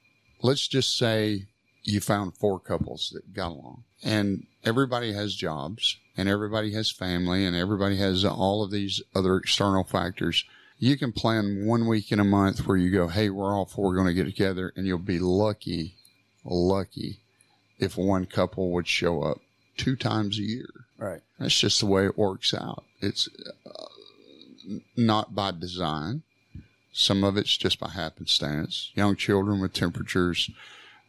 let's 0.42 0.66
just 0.66 0.96
say 0.96 1.46
you 1.82 2.00
found 2.00 2.36
four 2.36 2.58
couples 2.58 3.10
that 3.14 3.34
got 3.34 3.48
along 3.52 3.84
and 4.02 4.46
everybody 4.64 5.12
has 5.12 5.34
jobs 5.34 5.98
and 6.16 6.28
everybody 6.28 6.72
has 6.72 6.90
family 6.90 7.44
and 7.44 7.54
everybody 7.54 7.96
has 7.96 8.24
all 8.24 8.62
of 8.62 8.70
these 8.70 9.02
other 9.14 9.36
external 9.36 9.84
factors. 9.84 10.44
You 10.78 10.96
can 10.96 11.12
plan 11.12 11.64
one 11.66 11.86
week 11.86 12.10
in 12.10 12.20
a 12.20 12.24
month 12.24 12.66
where 12.66 12.76
you 12.76 12.90
go, 12.90 13.08
Hey, 13.08 13.30
we're 13.30 13.54
all 13.54 13.66
four 13.66 13.94
going 13.94 14.06
to 14.06 14.14
get 14.14 14.24
together 14.24 14.72
and 14.76 14.86
you'll 14.86 14.98
be 14.98 15.18
lucky, 15.18 15.94
lucky 16.44 17.20
if 17.78 17.96
one 17.96 18.26
couple 18.26 18.70
would 18.72 18.88
show 18.88 19.22
up 19.22 19.40
two 19.76 19.96
times 19.96 20.38
a 20.38 20.42
year. 20.42 20.83
Right. 20.98 21.20
That's 21.38 21.58
just 21.58 21.80
the 21.80 21.86
way 21.86 22.06
it 22.06 22.18
works 22.18 22.54
out. 22.54 22.84
It's 23.00 23.28
uh, 23.66 23.86
not 24.96 25.34
by 25.34 25.50
design. 25.50 26.22
Some 26.92 27.24
of 27.24 27.36
it's 27.36 27.56
just 27.56 27.80
by 27.80 27.90
happenstance. 27.90 28.92
Young 28.94 29.16
children 29.16 29.60
with 29.60 29.72
temperatures, 29.72 30.50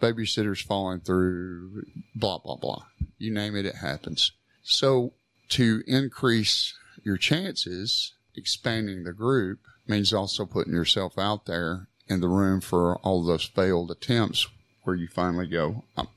babysitters 0.02 0.63
falling 0.63 1.02
through, 1.02 1.86
blah, 2.15 2.39
blah, 2.39 2.56
blah. 2.56 2.84
You 3.19 3.32
name 3.32 3.56
it, 3.56 3.67
it 3.67 3.76
happens. 3.76 4.32
So 4.63 5.13
to 5.50 5.84
increase 5.86 6.74
your 7.04 7.17
chances, 7.17 8.13
expanding 8.36 9.04
the 9.04 9.13
group 9.13 9.60
means 9.88 10.12
also 10.12 10.45
putting 10.45 10.74
yourself 10.74 11.19
out 11.19 11.45
there 11.45 11.88
in 12.08 12.19
the 12.19 12.28
room 12.28 12.62
for 12.62 12.98
all 12.98 13.24
those 13.24 13.45
failed 13.45 13.91
attempts 13.91 14.48
where 14.84 14.95
you 14.95 15.08
finally 15.08 15.48
go, 15.48 15.84
I've 15.95 16.08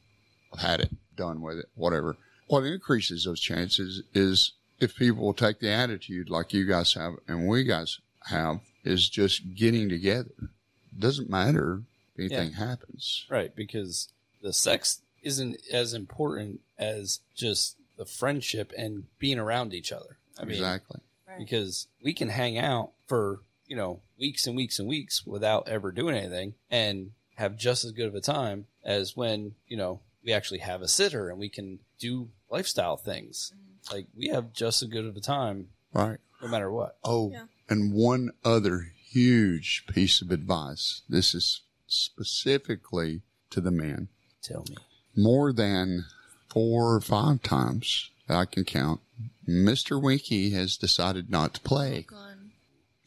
had 0.58 0.80
it, 0.80 0.90
done 1.16 1.42
with 1.42 1.58
it, 1.58 1.66
whatever. 1.74 2.16
What 2.48 2.64
increases 2.64 3.24
those 3.24 3.40
chances 3.40 4.02
is 4.14 4.52
if 4.80 4.96
people 4.96 5.24
will 5.24 5.34
take 5.34 5.60
the 5.60 5.70
attitude 5.70 6.30
like 6.30 6.52
you 6.52 6.64
guys 6.66 6.94
have 6.94 7.14
and 7.26 7.46
we 7.46 7.64
guys 7.64 7.98
have 8.26 8.60
is 8.84 9.08
just 9.08 9.54
getting 9.54 9.88
together. 9.88 10.30
It 10.40 11.00
Doesn't 11.00 11.30
matter 11.30 11.82
if 12.16 12.32
anything 12.32 12.54
happens. 12.54 13.26
Right. 13.28 13.54
Because 13.54 14.08
the 14.42 14.52
sex 14.52 15.02
isn't 15.22 15.58
as 15.72 15.94
important 15.94 16.60
as 16.78 17.20
just 17.34 17.76
the 17.96 18.06
friendship 18.06 18.72
and 18.76 19.04
being 19.18 19.38
around 19.38 19.74
each 19.74 19.92
other. 19.92 20.16
I 20.38 20.44
mean, 20.44 20.56
exactly. 20.56 21.00
Right. 21.26 21.38
because 21.38 21.88
we 22.02 22.14
can 22.14 22.28
hang 22.28 22.56
out 22.56 22.92
for, 23.06 23.40
you 23.66 23.76
know, 23.76 24.00
weeks 24.18 24.46
and 24.46 24.56
weeks 24.56 24.78
and 24.78 24.88
weeks 24.88 25.26
without 25.26 25.68
ever 25.68 25.90
doing 25.90 26.16
anything 26.16 26.54
and 26.70 27.10
have 27.34 27.56
just 27.56 27.84
as 27.84 27.92
good 27.92 28.06
of 28.06 28.14
a 28.14 28.20
time 28.20 28.66
as 28.84 29.16
when, 29.16 29.54
you 29.66 29.76
know, 29.76 30.00
we 30.24 30.32
actually 30.32 30.60
have 30.60 30.82
a 30.82 30.88
sitter 30.88 31.28
and 31.28 31.38
we 31.38 31.48
can 31.48 31.80
do 31.98 32.28
lifestyle 32.50 32.96
things. 32.96 33.52
Like 33.92 34.06
we 34.16 34.28
have 34.28 34.52
just 34.52 34.82
as 34.82 34.88
good 34.88 35.04
of 35.06 35.16
a 35.16 35.20
time 35.20 35.68
Right. 35.92 36.18
no 36.42 36.48
matter 36.48 36.70
what. 36.70 36.98
Oh, 37.04 37.30
Yeah. 37.30 37.44
and 37.68 37.92
one 37.92 38.30
other 38.44 38.92
huge 39.10 39.84
piece 39.88 40.20
of 40.20 40.30
advice. 40.30 41.02
This 41.08 41.34
is 41.34 41.62
specifically 41.86 43.22
to 43.50 43.60
the 43.60 43.70
men. 43.70 44.08
Tell 44.42 44.64
me. 44.68 44.76
More 45.16 45.52
than 45.52 46.04
four 46.48 46.94
or 46.94 47.00
five 47.00 47.42
times 47.42 48.10
that 48.26 48.36
I 48.36 48.44
can 48.44 48.64
count, 48.64 49.00
Mr. 49.48 50.00
Winky 50.00 50.50
has 50.50 50.76
decided 50.76 51.30
not 51.30 51.54
to 51.54 51.60
play. 51.60 52.02
God. 52.08 52.36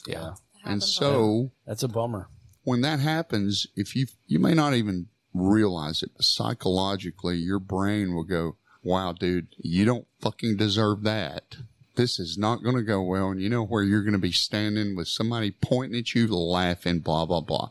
Yeah. 0.07 0.33
And 0.65 0.81
so 0.83 1.51
That's 1.65 1.83
a 1.83 1.87
bummer. 1.87 2.27
when 2.63 2.81
that 2.81 2.99
happens, 2.99 3.67
if 3.75 3.95
you, 3.95 4.07
you 4.27 4.39
may 4.39 4.53
not 4.53 4.73
even 4.73 5.07
realize 5.33 6.01
it, 6.03 6.11
but 6.15 6.25
psychologically, 6.25 7.37
your 7.37 7.59
brain 7.59 8.13
will 8.13 8.23
go, 8.23 8.57
wow, 8.83 9.13
dude, 9.13 9.47
you 9.57 9.85
don't 9.85 10.07
fucking 10.19 10.57
deserve 10.57 11.03
that. 11.03 11.57
This 11.95 12.19
is 12.19 12.37
not 12.37 12.63
going 12.63 12.75
to 12.75 12.81
go 12.83 13.01
well. 13.01 13.29
And 13.29 13.41
you 13.41 13.49
know 13.49 13.63
where 13.65 13.83
you're 13.83 14.01
going 14.03 14.13
to 14.13 14.17
be 14.19 14.31
standing 14.31 14.95
with 14.95 15.07
somebody 15.07 15.51
pointing 15.51 15.99
at 15.99 16.15
you, 16.15 16.27
laughing, 16.27 16.99
blah, 16.99 17.25
blah, 17.25 17.41
blah. 17.41 17.69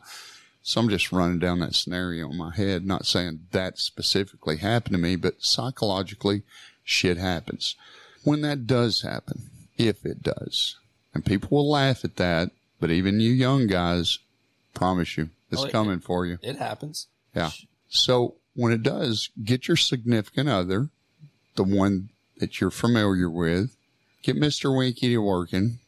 So 0.63 0.79
I'm 0.79 0.89
just 0.89 1.11
running 1.11 1.39
down 1.39 1.59
that 1.59 1.73
scenario 1.75 2.29
in 2.29 2.37
my 2.37 2.55
head, 2.55 2.85
not 2.85 3.05
saying 3.07 3.47
that 3.51 3.79
specifically 3.79 4.57
happened 4.57 4.93
to 4.93 4.99
me, 5.01 5.15
but 5.15 5.41
psychologically, 5.43 6.43
shit 6.83 7.17
happens. 7.17 7.75
When 8.23 8.41
that 8.41 8.67
does 8.67 9.01
happen, 9.01 9.49
if 9.77 10.05
it 10.05 10.21
does, 10.21 10.77
and 11.15 11.25
people 11.25 11.49
will 11.57 11.69
laugh 11.71 12.05
at 12.05 12.17
that, 12.17 12.51
but 12.79 12.91
even 12.91 13.19
you 13.19 13.31
young 13.31 13.65
guys, 13.65 14.19
promise 14.75 15.17
you, 15.17 15.29
it's 15.51 15.63
Oh, 15.63 15.65
it- 15.65 15.71
coming 15.71 15.99
for 15.99 16.27
you. 16.27 16.37
It 16.43 16.57
happens. 16.57 17.07
Yeah. 17.35 17.49
So 17.89 18.35
when 18.53 18.71
it 18.71 18.83
does, 18.83 19.29
get 19.43 19.67
your 19.67 19.77
significant 19.77 20.47
other, 20.47 20.89
the 21.55 21.63
one 21.63 22.09
that 22.37 22.59
you're 22.59 22.71
familiar 22.71 23.29
with, 23.29 23.75
get 24.23 24.35
Mr. 24.35 24.75
Winky 24.75 25.09
to 25.09 25.17
working, 25.19 25.79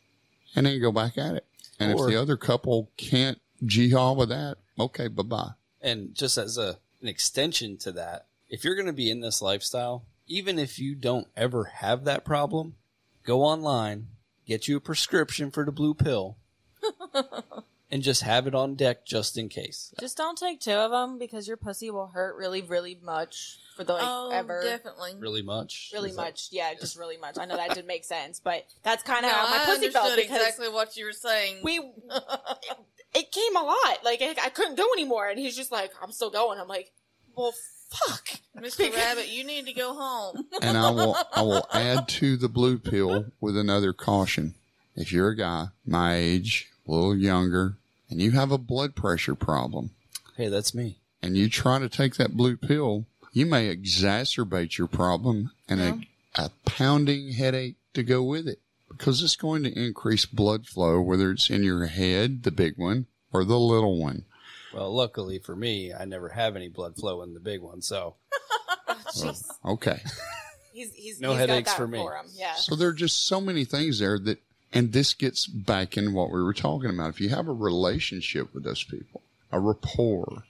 and 0.55 0.65
then 0.65 0.79
go 0.81 0.91
back 0.91 1.17
at 1.17 1.35
it. 1.35 1.45
And 1.79 1.93
Or- 1.97 2.07
if 2.07 2.13
the 2.13 2.21
other 2.21 2.37
couple 2.37 2.89
can't 2.97 3.39
jihad 3.65 4.17
with 4.17 4.29
that, 4.29 4.57
okay, 4.79 5.07
bye 5.07 5.23
bye. 5.23 5.51
And 5.81 6.13
just 6.15 6.37
as 6.37 6.57
a 6.57 6.77
an 7.01 7.07
extension 7.09 7.77
to 7.77 7.91
that, 7.91 8.27
if 8.49 8.63
you're 8.63 8.75
going 8.75 8.87
to 8.87 8.93
be 8.93 9.11
in 9.11 9.19
this 9.19 9.41
lifestyle, 9.41 10.05
even 10.27 10.57
if 10.57 10.79
you 10.79 10.95
don't 10.95 11.27
ever 11.35 11.65
have 11.65 12.05
that 12.05 12.23
problem, 12.23 12.75
go 13.23 13.41
online, 13.43 14.07
get 14.45 14.67
you 14.69 14.77
a 14.77 14.81
prescription 14.81 15.51
for 15.51 15.65
the 15.65 15.71
blue 15.71 15.93
pill, 15.93 16.37
and 17.93 18.01
just 18.01 18.23
have 18.23 18.47
it 18.47 18.55
on 18.55 18.73
deck 18.73 19.05
just 19.05 19.37
in 19.37 19.47
case. 19.47 19.93
Just 19.99 20.17
don't 20.17 20.35
take 20.35 20.59
two 20.59 20.71
of 20.71 20.89
them 20.89 21.19
because 21.19 21.47
your 21.47 21.57
pussy 21.57 21.91
will 21.91 22.07
hurt 22.07 22.35
really, 22.35 22.63
really 22.63 22.97
much 23.03 23.59
for 23.77 23.83
the 23.83 23.93
like 23.93 24.01
oh, 24.03 24.31
ever. 24.33 24.63
definitely. 24.63 25.11
Really 25.19 25.43
much. 25.43 25.91
Really 25.93 26.09
Is 26.09 26.15
that- 26.15 26.23
much, 26.23 26.47
yeah, 26.51 26.73
just 26.73 26.97
really 26.97 27.17
much. 27.17 27.37
I 27.37 27.45
know 27.45 27.55
that 27.55 27.69
didn't 27.69 27.85
make 27.85 28.03
sense, 28.03 28.41
but 28.43 28.65
that's 28.81 29.03
kind 29.11 29.21
No, 29.21 29.29
of 29.29 29.35
how 29.35 29.49
my 29.49 29.61
I 29.61 29.65
pussy 29.65 29.89
felt 29.91 30.15
because 30.15 30.35
exactly 30.35 30.69
what 30.69 30.97
you 30.97 31.05
were 31.05 31.11
saying. 31.11 31.57
we 31.63 31.77
it 33.13 33.31
came 33.31 33.55
a 33.55 33.63
lot. 33.63 33.99
Like 34.03 34.23
I, 34.23 34.33
I 34.43 34.49
couldn't 34.49 34.75
go 34.75 34.91
anymore, 34.93 35.27
and 35.29 35.37
he's 35.37 35.55
just 35.55 35.71
like, 35.71 35.91
"I'm 36.01 36.11
still 36.11 36.31
going." 36.31 36.59
I'm 36.59 36.67
like, 36.67 36.91
"Well, 37.35 37.53
fuck." 37.91 38.39
Mr. 38.57 38.91
Rabbit, 38.95 39.29
you 39.29 39.43
need 39.43 39.67
to 39.67 39.73
go 39.73 39.93
home. 39.93 40.45
And 40.63 40.77
I 40.79 40.89
will, 40.89 41.15
I 41.31 41.43
will 41.43 41.67
add 41.71 42.07
to 42.07 42.37
the 42.37 42.49
blue 42.49 42.79
pill 42.79 43.25
with 43.39 43.55
another 43.55 43.93
caution. 43.93 44.55
If 44.95 45.11
you're 45.11 45.29
a 45.29 45.35
guy 45.35 45.67
my 45.85 46.15
age, 46.15 46.69
a 46.87 46.91
little 46.91 47.15
younger, 47.15 47.77
and 48.09 48.21
you 48.21 48.31
have 48.31 48.51
a 48.51 48.57
blood 48.57 48.95
pressure 48.95 49.35
problem, 49.35 49.91
Hey, 50.37 50.47
that's 50.49 50.73
me. 50.73 50.97
and 51.21 51.35
you 51.37 51.49
try 51.49 51.79
to 51.79 51.89
take 51.89 52.15
that 52.15 52.35
blue 52.37 52.57
pill, 52.57 53.05
you 53.31 53.45
may 53.45 53.75
exacerbate 53.75 54.77
your 54.77 54.87
problem 54.87 55.51
and 55.67 55.81
a, 55.81 55.99
a 56.43 56.51
pounding 56.65 57.33
headache 57.33 57.75
to 57.93 58.03
go 58.03 58.21
with 58.23 58.47
it 58.47 58.59
because 58.89 59.21
it's 59.23 59.35
going 59.35 59.63
to 59.63 59.71
increase 59.79 60.25
blood 60.25 60.67
flow, 60.67 61.01
whether 61.01 61.31
it's 61.31 61.49
in 61.49 61.63
your 61.63 61.85
head, 61.87 62.43
the 62.43 62.51
big 62.51 62.77
one, 62.77 63.07
or 63.31 63.43
the 63.43 63.57
little 63.59 63.99
one. 63.99 64.25
Well, 64.73 64.93
luckily 64.93 65.39
for 65.39 65.55
me, 65.55 65.91
I 65.93 66.05
never 66.05 66.29
have 66.29 66.55
any 66.55 66.67
blood 66.69 66.95
flow 66.95 67.21
in 67.23 67.33
the 67.33 67.39
big 67.39 67.61
one, 67.61 67.81
so 67.81 68.15
Oh, 68.87 68.97
jeez. 69.15 69.43
Okay. 69.65 70.01
He's 70.73 70.91
he's 70.93 71.19
No 71.21 71.29
he's 71.31 71.39
headaches 71.39 71.69
got 71.69 71.77
that 71.77 71.83
for 71.83 71.87
me. 71.87 71.99
him. 71.99 72.25
Yeah. 72.33 72.55
So 72.55 72.75
there 72.75 72.87
are 72.89 72.93
just 72.93 73.27
so 73.27 73.39
many 73.39 73.63
things 73.63 73.99
there 73.99 74.17
that, 74.17 74.39
and 74.73 74.91
this 74.91 75.13
gets 75.13 75.45
back 75.45 75.95
in 75.97 76.13
what 76.13 76.31
we 76.31 76.41
were 76.41 76.53
talking 76.53 76.89
about. 76.89 77.09
If 77.09 77.21
you 77.21 77.29
have 77.29 77.47
a 77.47 77.53
relationship 77.53 78.53
with 78.53 78.63
those 78.63 78.83
people, 78.83 79.21
a 79.51 79.59
rapport, 79.59 80.43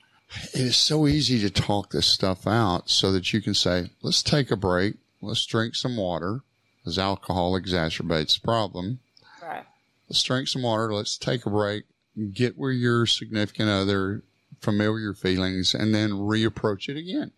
it 0.53 0.61
is 0.61 0.77
so 0.77 1.07
easy 1.07 1.39
to 1.41 1.49
talk 1.49 1.91
this 1.91 2.07
stuff 2.07 2.47
out 2.47 2.89
so 2.89 3.11
that 3.11 3.33
you 3.33 3.41
can 3.41 3.53
say, 3.53 3.89
let's 4.01 4.23
take 4.23 4.49
a 4.49 4.55
break. 4.55 4.95
Let's 5.21 5.45
drink 5.45 5.75
some 5.75 5.97
water 5.97 6.41
because 6.79 6.97
alcohol 6.97 7.59
exacerbates 7.59 8.35
the 8.35 8.41
problem. 8.41 8.99
Right. 9.41 9.65
Let's 10.09 10.23
drink 10.23 10.47
some 10.47 10.63
water. 10.63 10.93
Let's 10.93 11.17
take 11.17 11.45
a 11.45 11.49
break. 11.49 11.83
Get 12.33 12.57
where 12.57 12.71
your 12.71 13.05
significant 13.05 13.69
other, 13.69 14.21
familiar 14.61 15.13
feelings, 15.13 15.73
and 15.73 15.93
then 15.93 16.11
reapproach 16.11 16.89
it 16.89 16.97
again. 16.97 17.31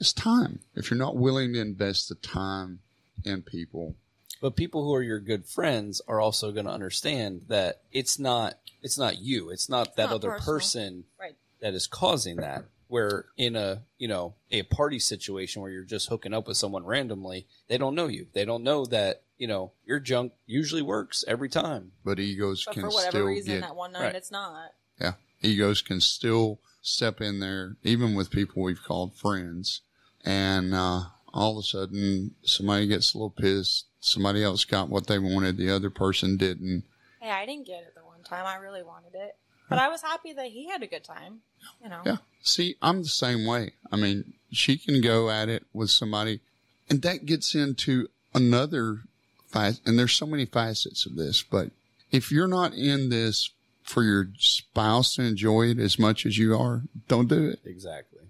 It's 0.00 0.12
time. 0.12 0.60
If 0.74 0.90
you're 0.90 0.98
not 0.98 1.16
willing 1.16 1.52
to 1.54 1.60
invest 1.60 2.08
the 2.08 2.14
time 2.14 2.80
in 3.24 3.42
people, 3.42 3.96
but 4.40 4.56
people 4.56 4.84
who 4.84 4.94
are 4.94 5.02
your 5.02 5.20
good 5.20 5.44
friends 5.46 6.00
are 6.08 6.20
also 6.20 6.52
going 6.52 6.66
to 6.66 6.72
understand 6.72 7.42
that 7.48 7.80
it's 7.92 8.18
not 8.18 8.54
it's 8.82 8.96
not 8.98 9.18
you, 9.18 9.50
it's 9.50 9.68
not 9.68 9.96
that 9.96 10.06
not 10.06 10.14
other 10.14 10.30
personal. 10.30 10.54
person 10.54 11.04
Right. 11.20 11.34
that 11.60 11.74
is 11.74 11.86
causing 11.86 12.36
that. 12.36 12.64
Where 12.86 13.26
in 13.36 13.54
a 13.54 13.82
you 13.98 14.08
know 14.08 14.34
a 14.50 14.62
party 14.62 14.98
situation 14.98 15.60
where 15.60 15.70
you're 15.70 15.84
just 15.84 16.08
hooking 16.08 16.32
up 16.32 16.48
with 16.48 16.56
someone 16.56 16.86
randomly, 16.86 17.46
they 17.68 17.76
don't 17.76 17.94
know 17.94 18.06
you. 18.08 18.28
They 18.32 18.46
don't 18.46 18.62
know 18.62 18.86
that 18.86 19.22
you 19.36 19.46
know 19.46 19.72
your 19.84 20.00
junk 20.00 20.32
usually 20.46 20.80
works 20.82 21.22
every 21.28 21.50
time. 21.50 21.92
but 22.04 22.18
egos 22.18 22.64
But 22.64 22.72
can 22.74 22.82
for 22.84 22.88
whatever 22.88 23.10
still 23.18 23.26
reason, 23.26 23.54
get 23.54 23.60
that 23.60 23.76
one 23.76 23.92
night 23.92 24.00
Right. 24.04 24.14
it's 24.14 24.30
not. 24.30 24.72
yeah 24.98 25.12
egos 25.42 25.82
can 25.82 26.00
still 26.00 26.60
step 26.80 27.20
in 27.20 27.40
there 27.40 27.76
even 27.84 28.14
with 28.14 28.30
people 28.30 28.62
we've 28.62 28.82
called 28.82 29.14
friends 29.14 29.82
and 30.24 30.72
uh, 30.74 31.02
all 31.34 31.58
of 31.58 31.62
a 31.62 31.66
sudden 31.66 32.34
somebody 32.42 32.86
gets 32.86 33.12
a 33.12 33.18
little 33.18 33.30
pissed 33.30 33.84
somebody 34.00 34.42
else 34.42 34.64
got 34.64 34.88
what 34.88 35.06
they 35.06 35.18
wanted 35.18 35.56
the 35.56 35.70
other 35.70 35.90
person 35.90 36.36
didn't 36.36 36.84
Hey, 37.20 37.30
I 37.30 37.46
didn't 37.46 37.66
get 37.66 37.82
it 37.82 37.94
the 37.96 38.04
one 38.04 38.22
time. 38.22 38.46
I 38.46 38.56
really 38.56 38.84
wanted 38.84 39.14
it, 39.14 39.36
but 39.68 39.78
I 39.80 39.88
was 39.88 40.02
happy 40.02 40.32
that 40.34 40.46
he 40.46 40.68
had 40.68 40.84
a 40.84 40.86
good 40.86 41.02
time. 41.02 41.40
You 41.82 41.88
know. 41.88 42.02
yeah 42.06 42.16
see 42.40 42.76
i'm 42.80 43.02
the 43.02 43.08
same 43.08 43.44
way 43.44 43.72
i 43.90 43.96
mean 43.96 44.32
she 44.52 44.78
can 44.78 45.00
go 45.00 45.28
at 45.28 45.48
it 45.48 45.64
with 45.72 45.90
somebody 45.90 46.40
and 46.88 47.02
that 47.02 47.26
gets 47.26 47.54
into 47.54 48.08
another 48.32 49.00
fac 49.48 49.74
and 49.84 49.98
there's 49.98 50.12
so 50.14 50.24
many 50.24 50.46
facets 50.46 51.04
of 51.04 51.16
this 51.16 51.42
but 51.42 51.70
if 52.12 52.30
you're 52.30 52.46
not 52.48 52.72
in 52.74 53.08
this 53.10 53.50
for 53.82 54.04
your 54.04 54.28
spouse 54.38 55.16
to 55.16 55.22
enjoy 55.22 55.62
it 55.66 55.78
as 55.80 55.98
much 55.98 56.24
as 56.24 56.38
you 56.38 56.56
are 56.56 56.82
don't 57.08 57.28
do 57.28 57.48
it 57.48 57.58
Exactly. 57.64 58.20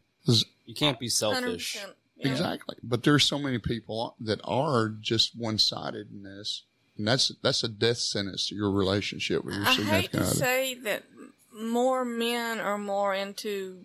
You 0.66 0.74
can't 0.74 0.98
be 0.98 1.08
selfish. 1.08 1.78
100%. 1.78 1.92
Yeah. 2.18 2.32
Exactly. 2.32 2.76
But 2.82 3.02
there's 3.04 3.24
so 3.24 3.38
many 3.38 3.58
people 3.58 4.14
that 4.20 4.40
are 4.44 4.88
just 4.88 5.36
one 5.36 5.58
sided 5.58 6.10
in 6.10 6.22
this. 6.24 6.64
And 6.96 7.06
that's 7.06 7.30
that's 7.42 7.62
a 7.62 7.68
death 7.68 7.98
sentence 7.98 8.48
to 8.48 8.56
your 8.56 8.72
relationship 8.72 9.44
with 9.44 9.54
your 9.54 9.64
I 9.64 9.72
hate 9.72 9.76
significant 9.76 10.12
to 10.12 10.20
other. 10.22 10.34
say 10.34 10.74
that 10.82 11.04
more 11.54 12.04
men 12.04 12.58
are 12.58 12.76
more 12.78 13.14
into, 13.14 13.78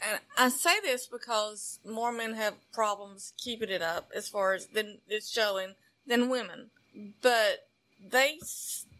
and 0.00 0.18
I 0.38 0.48
say 0.48 0.80
this 0.80 1.06
because 1.06 1.78
more 1.84 2.10
men 2.10 2.34
have 2.34 2.54
problems 2.72 3.34
keeping 3.36 3.68
it 3.68 3.82
up 3.82 4.10
as 4.14 4.28
far 4.28 4.54
as 4.54 4.66
than 4.68 4.98
it's 5.08 5.30
showing 5.30 5.74
than 6.06 6.30
women, 6.30 6.70
but 7.20 7.68
they 8.10 8.38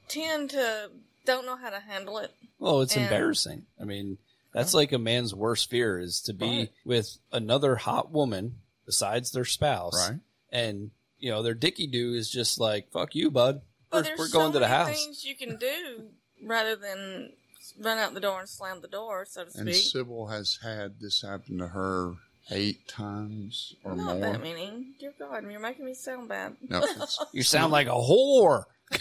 tend 0.08 0.50
to 0.50 0.90
don't 1.24 1.46
know 1.46 1.56
how 1.56 1.70
to 1.70 1.80
handle 1.80 2.18
it. 2.18 2.32
Well, 2.58 2.82
it's 2.82 2.94
And- 2.96 3.04
embarrassing. 3.04 3.64
I 3.80 3.84
mean, 3.84 4.18
that's 4.52 4.74
like 4.74 4.92
a 4.92 4.98
man's 4.98 5.34
worst 5.34 5.70
fear 5.70 5.98
is 5.98 6.20
to 6.22 6.34
be 6.34 6.46
Right. 6.46 6.72
with 6.84 7.16
another 7.32 7.76
hot 7.76 8.10
woman 8.10 8.56
besides 8.86 9.30
their 9.32 9.44
spouse. 9.44 10.08
Right. 10.10 10.20
And, 10.52 10.90
you 11.18 11.30
know, 11.30 11.42
their 11.42 11.54
dicky 11.54 11.86
do 11.86 12.14
is 12.14 12.30
just 12.30 12.58
like, 12.60 12.90
fuck 12.92 13.14
you, 13.14 13.30
bud. 13.30 13.62
But 13.90 13.96
We're, 13.98 14.02
there's 14.02 14.18
we're 14.18 14.28
going 14.30 14.48
so 14.52 14.52
to 14.52 14.58
the 14.60 14.68
many 14.68 14.74
house. 14.74 15.04
things 15.04 15.24
you 15.24 15.34
can 15.36 15.56
do 15.56 16.08
rather 16.44 16.76
than 16.76 17.32
run 17.80 17.98
out 17.98 18.14
the 18.14 18.20
door 18.20 18.40
and 18.40 18.48
slam 18.48 18.80
the 18.80 18.88
door, 18.88 19.24
so 19.24 19.44
to 19.44 19.58
And 19.58 19.74
speak. 19.74 20.04
Cybil 20.06 20.30
has 20.30 20.58
had 20.62 21.00
this 21.00 21.22
happen 21.22 21.58
to 21.58 21.68
her 21.68 22.14
eight 22.50 22.86
times 22.86 23.74
or 23.84 23.94
Not 23.96 24.18
more. 24.18 24.32
that 24.32 24.42
many. 24.42 24.94
Dear 25.00 25.14
God, 25.18 25.50
you're 25.50 25.58
making 25.60 25.86
me 25.86 25.94
sound 25.94 26.28
bad. 26.28 26.56
No, 26.68 26.84
You 27.32 27.42
sound 27.42 27.72
like 27.72 27.86
a 27.86 27.90
whore. 27.90 28.64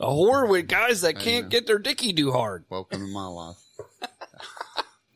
a 0.00 0.06
whore 0.06 0.48
with 0.48 0.68
guys 0.68 1.00
that 1.02 1.18
can't 1.18 1.48
get 1.48 1.66
their 1.66 1.78
dicky 1.78 2.12
do 2.12 2.30
hard. 2.32 2.64
welcome 2.68 3.00
to 3.00 3.06
my 3.12 3.26
life. 3.26 3.56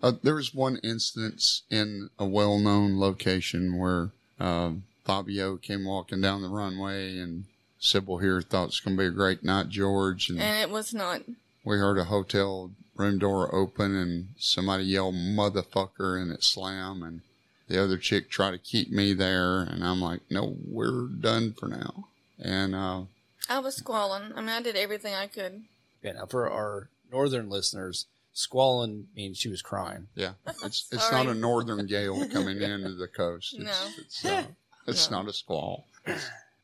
Uh, 0.03 0.13
there 0.23 0.37
was 0.37 0.55
one 0.55 0.79
instance 0.85 1.63
in 1.71 2.09
a 2.19 2.25
well-known 2.27 2.99
location 3.01 3.77
where 3.79 4.11
uh, 4.39 4.71
Fabio 5.05 5.57
came 5.57 5.85
walking 5.85 6.21
down 6.21 6.43
the 6.43 6.49
runway, 6.49 7.19
and 7.19 7.45
Cybil 7.81 8.21
here 8.21 8.41
thought 8.41 8.69
it's 8.69 8.81
going 8.81 8.97
to 8.97 9.03
be 9.03 9.07
a 9.07 9.11
great 9.11 9.43
night, 9.43 9.69
George, 9.69 10.29
and 10.31 10.39
And 10.41 10.59
it 10.59 10.71
was 10.71 10.95
not. 10.95 11.23
we 11.65 11.79
heard 11.79 11.99
a 11.99 12.05
hotel 12.05 12.71
room 12.95 13.19
door 13.19 13.55
open 13.55 13.95
and 13.95 14.29
somebody 14.39 14.85
yell 14.85 15.13
motherfucker 15.13 16.21
and 16.21 16.33
it 16.33 16.43
slammed, 16.45 17.03
and 17.03 17.21
the 17.69 17.83
other 17.83 17.97
chick 17.99 18.31
tried 18.31 18.53
to 18.53 18.59
keep 18.59 18.91
me 18.91 19.13
there 19.13 19.61
and 19.61 19.85
I'm 19.85 20.01
like, 20.01 20.21
no, 20.31 20.57
we're 20.67 21.07
done 21.07 21.53
for 21.53 21.69
now. 21.69 22.09
And, 22.39 22.75
uh, 22.75 23.03
I 23.49 23.59
was 23.61 23.77
squalling. 23.77 24.33
I 24.35 24.41
mean, 24.41 24.51
I 24.51 24.61
did 24.63 24.77
everything 24.77 25.15
I 25.15 25.27
could. 25.27 25.63
Yeah, 26.03 26.13
now 26.13 26.27
for 26.27 26.51
our 26.51 26.89
northern 27.11 27.49
listeners, 27.49 28.07
squalling 28.38 29.09
means 29.16 29.37
she 29.38 29.48
was 29.48 29.62
crying. 29.62 30.07
yeah, 30.14 30.33
it's, 30.64 30.87
it's 30.92 31.11
not 31.11 31.27
a 31.27 31.35
northern 31.35 31.87
gale 31.87 32.27
coming 32.29 32.61
into 32.62 32.94
the 32.94 33.09
coast. 33.09 33.55
It's, 33.59 33.64
No. 33.64 33.88
it's, 33.98 34.24
uh, 34.24 34.44
it's 34.87 35.11
No. 35.11 35.18
not 35.22 35.29
a 35.29 35.33
squall. 35.33 35.87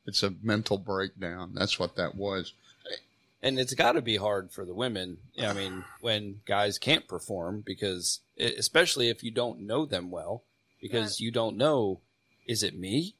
It's 0.07 0.23
a 0.23 0.35
mental 0.43 0.79
breakdown. 0.79 1.53
That's 1.55 1.79
what 1.79 1.97
that 1.97 2.15
was. 2.15 2.53
and 3.43 3.59
it's 3.59 3.75
got 3.75 3.93
to 3.93 4.03
be 4.03 4.17
hard 4.17 4.53
for 4.53 4.65
the 4.65 4.75
women. 4.75 5.19
I 5.39 5.53
mean, 5.53 5.85
when 6.01 6.41
guys 6.47 6.79
can't 6.79 7.09
perform 7.09 7.63
because, 7.67 8.21
especially 8.39 9.09
if 9.09 9.23
you 9.25 9.31
don't 9.31 9.61
know 9.61 9.85
them 9.85 10.11
well, 10.11 10.43
because 10.81 11.13
Right. 11.13 11.21
you 11.21 11.31
don't 11.31 11.57
know, 11.57 12.01
is 12.47 12.63
it 12.63 12.79
me? 12.79 13.15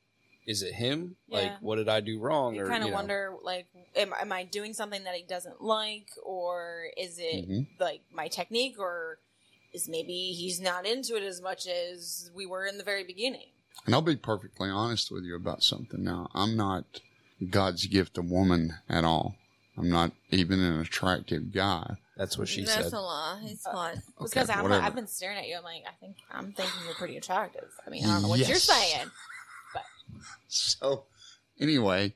Is 0.47 0.63
it 0.63 0.75
him? 0.75 1.17
Yeah. 1.29 1.39
Like, 1.39 1.53
what 1.61 1.77
did 1.77 1.89
I 1.89 2.01
do 2.01 2.19
wrong? 2.19 2.55
You 2.55 2.65
or 2.65 2.69
kind 2.69 2.83
of 2.83 2.87
you 2.89 2.91
know, 2.91 2.97
wonder, 2.99 3.35
like, 3.43 3.67
am, 3.97 4.13
am 4.21 4.31
I 4.33 4.45
doing 4.45 4.75
something 4.75 5.05
that 5.05 5.15
he 5.15 5.23
doesn't 5.23 5.63
like, 5.63 6.09
or 6.23 6.87
is 6.99 7.19
it 7.19 7.49
Mhm. 7.49 7.67
like 7.81 8.03
my 8.13 8.29
technique, 8.29 8.79
or 8.79 9.19
is 9.73 9.89
maybe 9.89 10.33
he's 10.33 10.61
not 10.61 10.87
into 10.87 11.17
it 11.17 11.23
as 11.23 11.41
much 11.41 11.67
as 11.67 12.31
we 12.35 12.45
were 12.47 12.67
in 12.67 12.77
the 12.79 12.85
very 12.85 13.05
beginning? 13.05 13.49
And 13.87 13.95
I'll 13.95 14.03
be 14.03 14.17
perfectly 14.17 14.69
honest 14.69 15.11
with 15.11 15.25
you 15.25 15.35
about 15.35 15.63
something 15.63 16.05
now. 16.05 16.31
I'm 16.35 16.57
not 16.57 16.85
God's 17.51 17.87
gift 17.87 18.15
to 18.15 18.23
woman 18.23 18.75
at 18.89 19.05
all. 19.05 19.37
I'm 19.77 19.91
not 19.91 20.13
even 20.31 20.61
an 20.61 20.79
attractive 20.81 21.53
guy. 21.53 21.97
That's 22.17 22.39
what 22.39 22.47
she 22.49 22.61
That's 22.61 22.75
said. 22.75 22.83
That's 22.85 22.95
a 22.95 23.01
lie. 23.01 23.41
He's 23.43 23.67
Uh, 23.67 23.73
hot. 23.73 23.97
Because 24.23 24.49
I'm, 24.49 24.71
I've 24.71 24.95
been 24.95 25.09
staring 25.09 25.37
at 25.39 25.49
you. 25.49 25.57
I'm 25.57 25.65
like, 25.65 25.83
I 25.89 25.93
think 25.99 26.17
I'm 26.31 26.53
thinking 26.53 26.81
you're 26.85 26.95
pretty 26.95 27.17
attractive. 27.17 27.69
I 27.85 27.91
mean, 27.91 28.05
I 28.05 28.13
don't 28.13 28.23
know 28.23 28.29
what 28.29 28.39
you're 28.39 28.57
saying. 28.57 29.11
So, 30.49 31.07
anyway, 31.59 32.15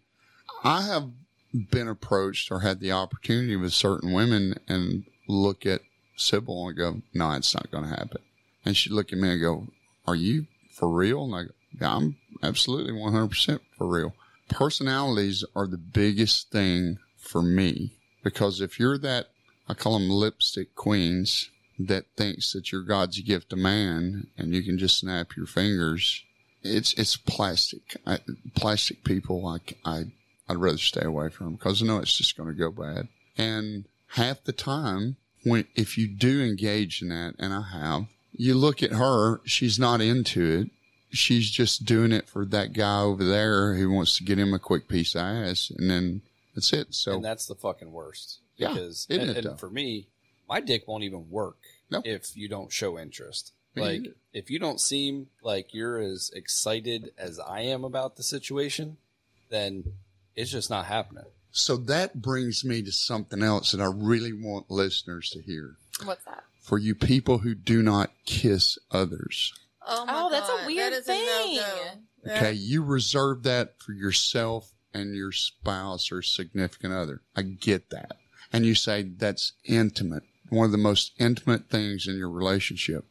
I 0.62 0.82
have 0.82 1.10
been 1.52 1.88
approached 1.88 2.52
or 2.52 2.60
had 2.60 2.78
the 2.78 2.92
opportunity 2.92 3.56
with 3.56 3.72
certain 3.72 4.12
women 4.12 4.54
and 4.68 5.04
look 5.26 5.66
at 5.66 5.80
Cybil 6.16 6.68
and 6.68 6.76
go, 6.76 7.02
no, 7.14 7.32
it's 7.32 7.54
not 7.54 7.70
going 7.70 7.84
to 7.84 7.90
happen. 7.90 8.20
And 8.64 8.76
she'd 8.76 8.92
look 8.92 9.12
at 9.12 9.18
me 9.18 9.32
and 9.32 9.40
go, 9.40 9.66
are 10.06 10.16
you 10.16 10.46
for 10.72 10.88
real? 10.88 11.24
And 11.24 11.34
I 11.34 11.42
go, 11.44 11.50
yeah, 11.80 11.96
I'm 11.96 12.16
absolutely 12.42 12.92
100% 12.92 13.60
for 13.76 13.86
real. 13.86 14.14
Personalities 14.48 15.44
are 15.54 15.66
the 15.66 15.78
biggest 15.78 16.50
thing 16.50 16.98
for 17.16 17.42
me 17.42 17.92
because 18.24 18.60
if 18.60 18.78
you're 18.78 18.98
that, 18.98 19.28
I 19.68 19.74
call 19.74 19.98
them 19.98 20.08
lipstick 20.08 20.74
queens 20.74 21.50
that 21.78 22.06
thinks 22.16 22.52
that 22.52 22.72
you're 22.72 22.82
God's 22.82 23.20
gift 23.20 23.50
to 23.50 23.56
man 23.56 24.28
and 24.36 24.54
you 24.54 24.62
can 24.62 24.78
just 24.78 24.98
snap 24.98 25.36
your 25.36 25.46
fingers 25.46 26.24
it's 26.62 26.92
it's 26.94 27.16
plastic. 27.16 27.96
I, 28.06 28.18
plastic 28.54 29.04
people, 29.04 29.46
I, 29.46 29.58
I 29.84 30.04
I'd 30.48 30.56
rather 30.56 30.78
stay 30.78 31.02
away 31.04 31.28
from 31.28 31.52
because 31.54 31.82
I 31.82 31.86
know 31.86 31.98
it's 31.98 32.16
just 32.16 32.36
going 32.36 32.48
to 32.48 32.54
go 32.54 32.70
bad. 32.70 33.08
And 33.36 33.84
half 34.08 34.44
the 34.44 34.52
time, 34.52 35.16
when 35.44 35.66
if 35.74 35.96
you 35.98 36.08
do 36.08 36.42
engage 36.42 37.02
in 37.02 37.08
that, 37.10 37.34
and 37.38 37.52
I 37.52 37.62
have, 37.72 38.06
you 38.32 38.54
look 38.54 38.82
at 38.82 38.92
her. 38.92 39.40
She's 39.44 39.78
not 39.78 40.00
into 40.00 40.60
it. 40.60 40.70
She's 41.10 41.50
just 41.50 41.84
doing 41.86 42.12
it 42.12 42.28
for 42.28 42.44
that 42.46 42.72
guy 42.74 43.00
over 43.00 43.24
there 43.24 43.74
who 43.74 43.90
wants 43.90 44.16
to 44.18 44.24
get 44.24 44.38
him 44.38 44.52
a 44.52 44.58
quick 44.58 44.88
piece 44.88 45.14
of 45.14 45.22
ass, 45.22 45.70
and 45.76 45.88
then 45.90 46.20
that's 46.54 46.72
it. 46.72 46.94
So 46.94 47.14
and 47.14 47.24
that's 47.24 47.46
the 47.46 47.54
fucking 47.54 47.92
worst. 47.92 48.40
Yeah, 48.56 48.72
Because, 48.74 49.06
isn't 49.08 49.28
and, 49.28 49.38
it, 49.38 49.44
and 49.46 49.58
for 49.58 49.70
me, 49.70 50.08
my 50.48 50.60
dick 50.60 50.86
won't 50.88 51.04
even 51.04 51.30
work 51.30 51.56
No. 51.90 52.02
if 52.04 52.36
you 52.36 52.48
don't 52.48 52.72
show 52.72 52.98
interest. 52.98 53.52
Me 53.74 53.82
like, 53.82 54.14
if 54.32 54.50
you 54.50 54.58
don't 54.58 54.80
seem 54.80 55.28
like 55.42 55.74
you're 55.74 55.98
as 55.98 56.30
excited 56.34 57.12
as 57.18 57.38
I 57.38 57.60
am 57.60 57.84
about 57.84 58.16
the 58.16 58.22
situation, 58.22 58.96
then 59.50 59.84
it's 60.36 60.50
just 60.50 60.70
not 60.70 60.86
happening. 60.86 61.24
So 61.50 61.76
that 61.76 62.20
brings 62.20 62.64
me 62.64 62.82
to 62.82 62.92
something 62.92 63.42
else 63.42 63.72
that 63.72 63.80
I 63.80 63.90
really 63.92 64.32
want 64.32 64.70
listeners 64.70 65.30
to 65.30 65.42
hear. 65.42 65.76
What's 66.04 66.24
that? 66.24 66.44
For 66.60 66.78
you 66.78 66.94
people 66.94 67.38
who 67.38 67.54
do 67.54 67.82
not 67.82 68.10
kiss 68.26 68.78
others, 68.90 69.54
Oh, 69.90 70.04
my 70.04 70.12
Oh, 70.14 70.30
that's 70.30 70.48
a 70.48 70.66
weird 70.66 70.92
that 70.92 70.98
is 70.98 71.06
thing. 71.06 71.22
A 71.22 71.56
no-go. 71.56 71.82
Yeah. 72.26 72.36
okay, 72.36 72.52
you 72.52 72.82
reserve 72.84 73.42
that 73.44 73.80
for 73.80 73.92
yourself 73.92 74.72
and 74.92 75.14
your 75.14 75.32
spouse 75.32 76.12
or 76.12 76.20
significant 76.20 76.92
other. 76.92 77.22
I 77.34 77.42
get 77.42 77.90
that. 77.90 78.16
And 78.52 78.66
you 78.66 78.74
say 78.74 79.02
that's 79.02 79.52
intimate, 79.64 80.24
one 80.50 80.66
of 80.66 80.72
the 80.72 80.78
most 80.78 81.12
intimate 81.18 81.70
things 81.70 82.06
in 82.06 82.16
your 82.16 82.30
relationship. 82.30 83.06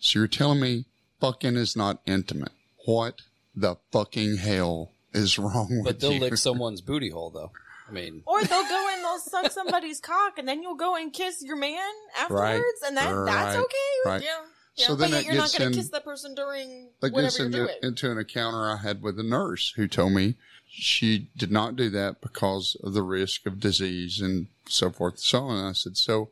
So 0.00 0.18
you're 0.18 0.28
telling 0.28 0.60
me 0.60 0.86
fucking 1.20 1.56
is 1.56 1.76
not 1.76 2.00
intimate. 2.06 2.52
What 2.86 3.20
the 3.54 3.76
fucking 3.92 4.38
hell 4.38 4.92
is 5.12 5.38
wrong 5.38 5.68
with 5.68 5.76
you? 5.78 5.84
But 5.84 6.00
they'll 6.00 6.12
you? 6.14 6.20
lick 6.20 6.36
someone's 6.38 6.80
booty 6.80 7.10
hole, 7.10 7.30
though. 7.30 7.52
I 7.88 7.92
mean, 7.92 8.22
Or 8.26 8.42
they'll 8.42 8.68
go 8.68 8.88
and 8.92 9.04
they'll 9.04 9.18
suck 9.18 9.50
somebody's 9.50 10.00
cock, 10.00 10.38
and 10.38 10.46
then 10.48 10.62
you'll 10.62 10.76
go 10.76 10.96
and 10.96 11.12
kiss 11.12 11.42
your 11.42 11.56
man 11.56 11.80
afterwards, 12.18 12.82
and 12.86 12.96
that 12.96 13.12
that's 13.26 13.56
okay. 13.56 13.76
right. 14.06 14.22
Yeah. 14.22 14.38
So 14.76 14.92
yeah. 14.92 14.98
then 14.98 15.10
But 15.10 15.16
yet 15.16 15.24
you're 15.26 15.34
not 15.34 15.54
going 15.58 15.72
to 15.72 15.76
kiss 15.76 15.88
that 15.90 16.04
person 16.04 16.34
during 16.34 16.88
That 17.00 17.12
whatever 17.12 17.22
gets 17.22 17.38
you're 17.38 17.46
into, 17.46 17.58
doing. 17.58 17.76
into 17.82 18.10
an 18.12 18.18
encounter 18.18 18.70
I 18.70 18.76
had 18.76 19.02
with 19.02 19.18
a 19.18 19.24
nurse 19.24 19.72
who 19.76 19.88
told 19.88 20.12
me 20.12 20.36
she 20.68 21.28
did 21.36 21.50
not 21.50 21.74
do 21.74 21.90
that 21.90 22.20
because 22.20 22.76
of 22.82 22.94
the 22.94 23.02
risk 23.02 23.44
of 23.46 23.58
disease 23.58 24.20
and 24.20 24.46
so 24.68 24.90
forth 24.90 25.14
and 25.14 25.20
so 25.20 25.42
on. 25.46 25.58
And 25.58 25.68
I 25.68 25.72
said, 25.72 25.96
so 25.96 26.30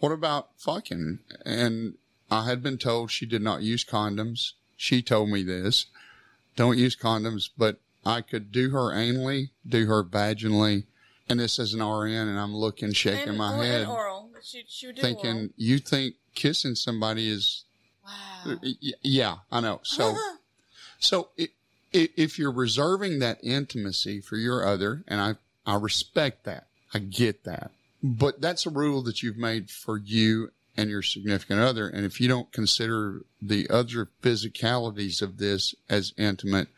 what 0.00 0.10
about 0.10 0.48
fucking? 0.58 1.20
And 1.44 1.94
I 2.30 2.46
had 2.46 2.62
been 2.62 2.78
told 2.78 3.10
she 3.10 3.26
did 3.26 3.42
not 3.42 3.62
use 3.62 3.84
condoms. 3.84 4.52
She 4.76 5.02
told 5.02 5.30
me 5.30 5.42
this. 5.42 5.86
Don't 6.56 6.78
use 6.78 6.96
condoms, 6.96 7.50
but 7.56 7.78
I 8.04 8.20
could 8.20 8.52
do 8.52 8.70
her 8.70 8.92
anally, 8.92 9.50
do 9.66 9.86
her 9.86 10.02
vaginally. 10.02 10.84
And 11.28 11.40
this 11.40 11.58
is 11.58 11.74
an 11.74 11.82
RN 11.82 12.28
and 12.28 12.38
I'm 12.38 12.54
looking, 12.54 12.92
shaking 12.92 13.30
and, 13.30 13.38
my 13.38 13.58
or, 13.58 13.62
head, 13.62 13.88
oral. 13.88 14.30
She, 14.42 14.64
she 14.68 14.92
thinking, 14.92 15.36
oral. 15.36 15.48
you 15.56 15.78
think 15.78 16.14
kissing 16.34 16.76
somebody 16.76 17.28
is 17.28 17.64
wow. 18.04 18.52
Uh, 18.52 18.68
yeah, 19.02 19.36
I 19.50 19.60
know. 19.60 19.80
So, 19.82 20.16
so 20.98 21.28
i 21.38 21.48
i 21.94 22.08
if 22.16 22.38
you're 22.38 22.52
reserving 22.52 23.18
that 23.20 23.38
intimacy 23.42 24.20
for 24.20 24.36
your 24.36 24.66
other, 24.66 25.02
and 25.08 25.20
I, 25.20 25.34
I 25.66 25.76
respect 25.76 26.44
that, 26.44 26.66
I 26.94 26.98
get 27.00 27.44
that, 27.44 27.70
but 28.02 28.40
that's 28.40 28.66
a 28.66 28.70
rule 28.70 29.02
that 29.02 29.22
you've 29.22 29.38
made 29.38 29.70
for 29.70 29.96
you 29.96 30.50
and 30.76 30.90
your 30.90 31.02
significant 31.02 31.60
other. 31.60 31.88
And 31.88 32.04
if 32.04 32.20
you 32.20 32.28
don't 32.28 32.52
consider 32.52 33.22
the 33.40 33.68
other 33.70 34.08
physicalities 34.22 35.22
of 35.22 35.38
this 35.38 35.74
as 35.88 36.12
intimate, 36.16 36.68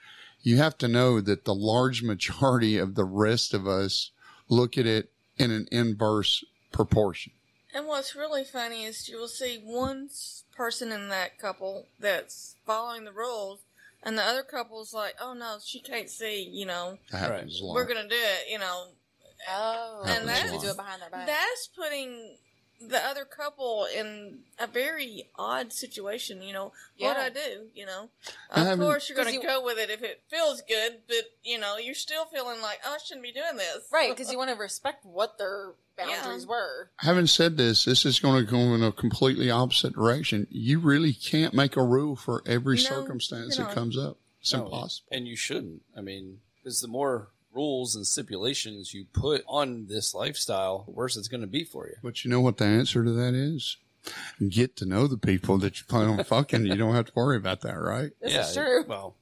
you 0.42 0.56
have 0.58 0.78
to 0.78 0.88
know 0.88 1.20
that 1.20 1.44
the 1.44 1.54
large 1.54 2.02
majority 2.02 2.78
of 2.78 2.94
the 2.94 3.04
rest 3.04 3.52
of 3.54 3.66
us 3.66 4.10
look 4.48 4.78
at 4.78 4.86
it 4.86 5.10
in 5.36 5.50
an 5.50 5.66
inverse 5.70 6.44
proportion. 6.72 7.32
And 7.74 7.86
what's 7.86 8.14
really 8.16 8.44
funny 8.44 8.84
is 8.84 9.08
you 9.08 9.18
will 9.18 9.28
see 9.28 9.60
one 9.62 10.08
person 10.56 10.90
in 10.90 11.08
that 11.10 11.38
couple 11.38 11.86
that's 12.00 12.56
following 12.66 13.04
the 13.04 13.12
rules, 13.12 13.60
and 14.02 14.16
the 14.16 14.22
other 14.22 14.42
couple's 14.42 14.94
like, 14.94 15.14
"Oh 15.20 15.34
no, 15.34 15.58
she 15.64 15.80
can't 15.80 16.08
see." 16.08 16.42
You 16.50 16.66
know, 16.66 16.98
That 17.12 17.18
happens 17.30 17.60
a 17.60 17.64
lot. 17.64 17.74
we're 17.74 17.84
gonna 17.86 18.08
do 18.08 18.16
it. 18.16 18.50
You 18.50 18.58
know, 18.58 18.88
Oh, 19.50 20.02
And 20.04 20.20
and 20.20 20.28
that's- 20.28 20.50
that's 20.50 20.62
do 20.64 20.70
it 20.70 20.76
behind 20.76 21.00
their 21.02 21.10
back. 21.10 21.26
that's 21.26 21.68
putting 21.68 22.36
the 22.80 23.04
other 23.04 23.24
couple 23.24 23.86
in 23.86 24.40
a 24.58 24.66
very 24.66 25.28
odd 25.36 25.72
situation. 25.72 26.42
You 26.42 26.52
know, 26.52 26.72
yeah. 26.96 27.08
what 27.08 27.16
I 27.16 27.28
do. 27.30 27.66
You 27.74 27.86
know, 27.86 28.08
of 28.50 28.66
haven't- 28.66 28.84
course 28.86 29.08
you're 29.08 29.16
going 29.16 29.28
to 29.28 29.34
you- 29.34 29.42
go 29.42 29.62
with 29.64 29.78
it 29.78 29.90
if 29.90 30.02
it 30.02 30.22
feels 30.28 30.62
good, 30.62 30.98
but 31.06 31.24
you 31.42 31.58
know, 31.58 31.76
you're 31.76 31.94
still 31.94 32.24
feeling 32.26 32.60
like, 32.62 32.78
"Oh, 32.84 32.94
I 32.94 32.98
shouldn't 33.04 33.24
be 33.24 33.32
doing 33.32 33.56
this." 33.56 33.88
right, 33.92 34.10
because 34.10 34.30
you 34.32 34.38
want 34.38 34.50
to 34.50 34.56
respect 34.56 35.04
what 35.04 35.38
their 35.38 35.72
boundaries 35.96 36.44
Yeah. 36.44 36.48
were. 36.50 36.90
having 36.98 37.26
said 37.26 37.56
this, 37.56 37.84
this 37.84 38.06
is 38.06 38.20
going 38.20 38.44
to 38.44 38.50
go 38.50 38.58
in 38.74 38.82
a 38.84 38.92
completely 38.92 39.50
opposite 39.50 39.94
direction. 39.94 40.46
You 40.50 40.78
really 40.78 41.12
can't 41.12 41.52
make 41.54 41.76
a 41.76 41.82
rule 41.82 42.14
for 42.14 42.42
every 42.46 42.76
No, 42.76 42.82
circumstance 42.82 43.58
you 43.58 43.64
that 43.64 43.74
comes 43.74 43.98
up. 43.98 44.18
It's 44.40 44.52
no, 44.52 44.64
impossible. 44.66 45.08
And 45.10 45.26
you 45.26 45.34
shouldn't. 45.34 45.82
I 45.96 46.00
mean, 46.00 46.38
because 46.62 46.80
the 46.80 46.86
more 46.86 47.30
rules 47.52 47.96
and 47.96 48.06
stipulations 48.06 48.94
you 48.94 49.06
put 49.12 49.44
on 49.46 49.86
this 49.86 50.14
lifestyle, 50.14 50.84
the 50.84 50.92
worse 50.92 51.16
it's 51.16 51.28
going 51.28 51.40
to 51.40 51.46
be 51.46 51.64
for 51.64 51.86
you. 51.86 51.94
But 52.02 52.24
you 52.24 52.30
know 52.30 52.40
what 52.40 52.58
the 52.58 52.64
answer 52.66 53.04
to 53.04 53.10
that 53.12 53.34
is? 53.34 53.76
Get 54.48 54.76
to 54.76 54.86
know 54.86 55.06
the 55.06 55.18
people 55.18 55.58
that 55.58 55.78
you 55.78 55.86
plan 55.86 56.08
on 56.08 56.24
fucking. 56.24 56.64
You 56.64 56.76
don't 56.76 56.94
have 56.94 57.06
to 57.06 57.12
worry 57.14 57.36
about 57.36 57.60
that, 57.62 57.74
right? 57.74 58.10
This 58.20 58.48
is 58.48 58.54
true. 58.54 58.84
Well, 58.86 59.16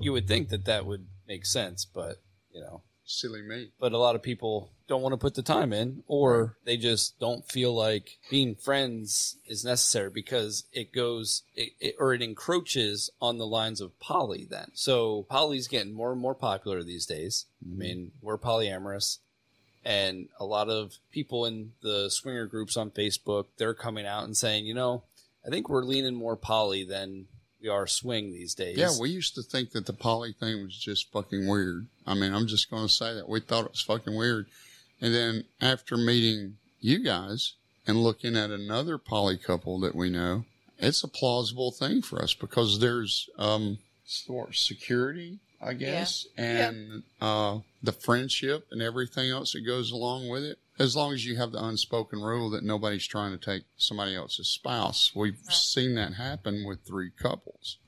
you 0.00 0.12
would 0.12 0.26
think 0.26 0.48
that 0.48 0.64
that 0.64 0.86
would 0.86 1.06
make 1.28 1.46
sense, 1.46 1.84
but 1.84 2.20
you 2.52 2.60
know, 2.60 2.82
Silly 3.06 3.42
me. 3.42 3.70
but 3.78 3.92
a 3.92 3.98
lot 3.98 4.14
of 4.14 4.22
people 4.22 4.70
don't 4.86 5.02
want 5.02 5.12
to 5.12 5.18
put 5.18 5.34
the 5.34 5.42
time 5.42 5.72
in 5.72 6.02
or 6.06 6.56
they 6.64 6.76
just 6.76 7.18
don't 7.18 7.44
feel 7.50 7.74
like 7.74 8.18
being 8.30 8.54
friends 8.54 9.36
is 9.46 9.64
necessary 9.64 10.10
because 10.10 10.64
it 10.72 10.92
goes 10.92 11.42
it, 11.54 11.70
it, 11.80 11.94
or 11.98 12.14
it 12.14 12.22
encroaches 12.22 13.10
on 13.20 13.38
the 13.38 13.46
lines 13.46 13.80
of 13.80 13.98
poly 14.00 14.46
then. 14.48 14.70
So 14.74 15.24
poly's 15.28 15.68
getting 15.68 15.94
more 15.94 16.12
and 16.12 16.20
more 16.20 16.34
popular 16.34 16.82
these 16.82 17.06
days. 17.06 17.46
I 17.62 17.68
mm-hmm. 17.68 17.78
mean 17.78 18.12
we're 18.22 18.38
polyamorous 18.38 19.18
and 19.84 20.28
a 20.40 20.44
lot 20.44 20.68
of 20.68 20.96
people 21.10 21.44
in 21.44 21.72
the 21.82 22.08
swinger 22.08 22.46
groups 22.46 22.76
on 22.76 22.90
facebook 22.90 23.46
they're 23.56 23.74
coming 23.74 24.06
out 24.06 24.24
and 24.24 24.36
saying 24.36 24.64
you 24.64 24.74
know 24.74 25.02
i 25.46 25.50
think 25.50 25.68
we're 25.68 25.84
leaning 25.84 26.14
more 26.14 26.36
poly 26.36 26.84
than 26.84 27.26
we 27.64 27.70
are 27.70 27.86
swing 27.86 28.30
these 28.30 28.54
days 28.54 28.76
Yeah, 28.76 28.90
we 29.00 29.08
used 29.08 29.34
to 29.36 29.42
think 29.42 29.70
that 29.70 29.86
the 29.86 29.94
poly 29.94 30.32
thing 30.32 30.62
was 30.62 30.76
just 30.76 31.10
fucking 31.10 31.48
weird. 31.48 31.86
I 32.06 32.12
mean, 32.14 32.34
I'm 32.34 32.46
just 32.46 32.70
going 32.70 32.86
to 32.86 32.92
say 32.92 33.14
that 33.14 33.28
we 33.28 33.40
thought 33.40 33.64
it 33.64 33.70
was 33.70 33.80
fucking 33.80 34.14
weird. 34.14 34.46
And 35.00 35.14
then 35.14 35.44
after 35.62 35.96
meeting 35.96 36.58
you 36.80 37.02
guys 37.02 37.54
and 37.86 38.02
looking 38.02 38.36
at 38.36 38.50
another 38.50 38.98
poly 38.98 39.38
couple 39.38 39.80
that 39.80 39.94
we 39.94 40.10
know, 40.10 40.44
it's 40.78 41.02
a 41.02 41.08
plausible 41.08 41.70
thing 41.70 42.02
for 42.02 42.22
us 42.22 42.34
because 42.34 42.80
there's 42.80 43.30
um 43.38 43.78
sort 44.04 44.50
of 44.50 44.56
security, 44.56 45.38
I 45.62 45.72
guess, 45.72 46.26
and 46.36 47.02
uh 47.20 47.60
the 47.82 47.92
friendship 47.92 48.66
and 48.70 48.82
everything 48.82 49.30
else 49.30 49.52
that 49.52 49.62
goes 49.62 49.90
along 49.90 50.28
with 50.28 50.44
it. 50.44 50.58
As 50.78 50.96
long 50.96 51.12
as 51.12 51.24
you 51.24 51.36
have 51.36 51.52
the 51.52 51.62
unspoken 51.64 52.20
rule 52.20 52.50
that 52.50 52.64
nobody's 52.64 53.06
trying 53.06 53.30
to 53.30 53.38
take 53.38 53.64
somebody 53.76 54.14
else's 54.16 54.48
spouse. 54.48 55.12
We've 55.14 55.38
Right. 55.46 55.54
seen 55.54 55.94
that 55.94 56.14
happen 56.14 56.64
with 56.66 56.84
three 56.84 57.10
couples. 57.10 57.78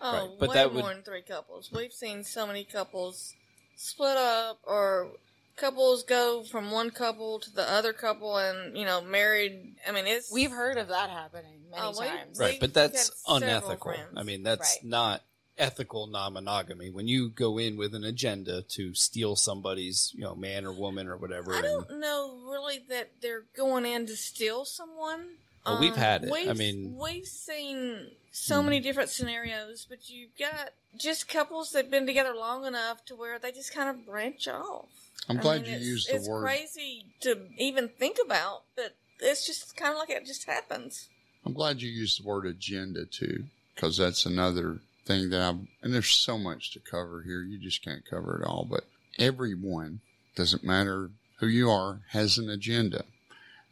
Oh, 0.00 0.12
Right, 0.28 0.38
but 0.38 0.48
way 0.50 0.54
that 0.56 0.72
more 0.74 0.82
would- 0.82 0.96
than 0.96 1.02
three 1.02 1.22
couples. 1.22 1.72
We've 1.72 1.92
seen 1.92 2.22
so 2.24 2.46
many 2.46 2.64
couples 2.64 3.34
split 3.76 4.16
up, 4.18 4.60
or 4.64 5.12
couples 5.56 6.02
go 6.02 6.44
from 6.44 6.70
one 6.70 6.90
couple 6.90 7.40
to 7.40 7.50
the 7.50 7.68
other 7.70 7.92
couple, 7.94 8.36
and 8.36 8.76
you 8.76 8.84
know, 8.84 9.00
married. 9.00 9.76
I 9.86 9.92
mean, 9.92 10.06
it's 10.06 10.30
We've 10.30 10.50
heard 10.50 10.76
of 10.76 10.88
that 10.88 11.08
happening 11.08 11.70
many 11.70 11.82
Oh, 11.82 11.92
times. 11.94 12.38
right 12.38 12.60
but 12.60 12.74
that's 12.74 13.08
got 13.10 13.16
several 13.18 13.36
unethical 13.36 13.94
friends. 13.94 14.12
i 14.16 14.22
mean 14.22 14.42
that's 14.42 14.76
Right. 14.76 14.84
not 14.84 15.22
ethical 15.58 16.06
non-monogamy 16.06 16.90
when 16.90 17.06
you 17.06 17.28
go 17.28 17.58
in 17.58 17.76
with 17.76 17.94
an 17.94 18.02
agenda 18.04 18.62
to 18.62 18.92
steal 18.94 19.36
somebody's 19.36 20.10
you 20.14 20.22
know 20.22 20.34
man 20.34 20.64
or 20.64 20.72
woman 20.72 21.06
or 21.06 21.16
whatever 21.16 21.52
I 21.54 21.58
and- 21.58 21.64
don't 21.64 22.00
know 22.00 22.36
really 22.48 22.80
that 22.88 23.10
they're 23.22 23.44
going 23.56 23.86
in 23.86 24.06
to 24.06 24.16
steal 24.16 24.64
someone. 24.64 25.36
Well, 25.64 25.80
we've 25.80 25.96
had 25.96 26.24
it. 26.24 26.28
I 26.28 26.32
we've- 26.32 26.54
mean- 26.54 26.96
we've 27.00 27.26
seen 27.26 28.10
so 28.32 28.58
hmm. 28.60 28.66
many 28.66 28.80
different 28.80 29.08
scenarios, 29.10 29.86
but 29.88 30.10
you've 30.10 30.36
got 30.38 30.72
just 30.96 31.28
couples 31.28 31.70
that've 31.72 31.90
been 31.90 32.06
together 32.06 32.34
long 32.34 32.66
enough 32.66 33.04
to 33.06 33.16
where 33.16 33.38
they 33.38 33.50
just 33.52 33.72
kind 33.72 33.88
of 33.88 34.04
branch 34.04 34.46
off. 34.48 34.88
I'm 35.28 35.38
I 35.38 35.42
glad 35.42 35.62
mean, 35.62 35.70
you 35.70 35.76
it's- 35.76 35.86
used 35.88 36.08
the 36.10 36.16
it's 36.16 36.28
word. 36.28 36.42
crazy 36.44 37.06
to 37.20 37.46
even 37.56 37.88
think 37.88 38.18
about, 38.22 38.64
but 38.76 38.94
it's 39.20 39.46
just 39.46 39.74
kind 39.76 39.92
of 39.92 39.98
like 39.98 40.10
it 40.10 40.26
just 40.26 40.44
happens. 40.44 41.08
I'm 41.46 41.54
glad 41.54 41.80
you 41.80 41.88
used 41.90 42.22
the 42.22 42.26
word 42.26 42.44
agenda 42.44 43.06
too, 43.06 43.44
because 43.74 43.96
that's 43.96 44.26
another 44.26 44.80
thing 45.04 45.30
that 45.30 45.40
I've, 45.40 45.66
and 45.82 45.94
there's 45.94 46.10
so 46.10 46.38
much 46.38 46.72
to 46.72 46.80
cover 46.80 47.22
here. 47.22 47.42
You 47.42 47.58
just 47.58 47.84
can't 47.84 48.08
cover 48.08 48.40
it 48.40 48.46
all, 48.46 48.66
but 48.68 48.84
everyone, 49.18 50.00
doesn't 50.34 50.64
matter 50.64 51.10
who 51.38 51.46
you 51.46 51.70
are, 51.70 52.00
has 52.10 52.38
an 52.38 52.48
agenda. 52.48 53.04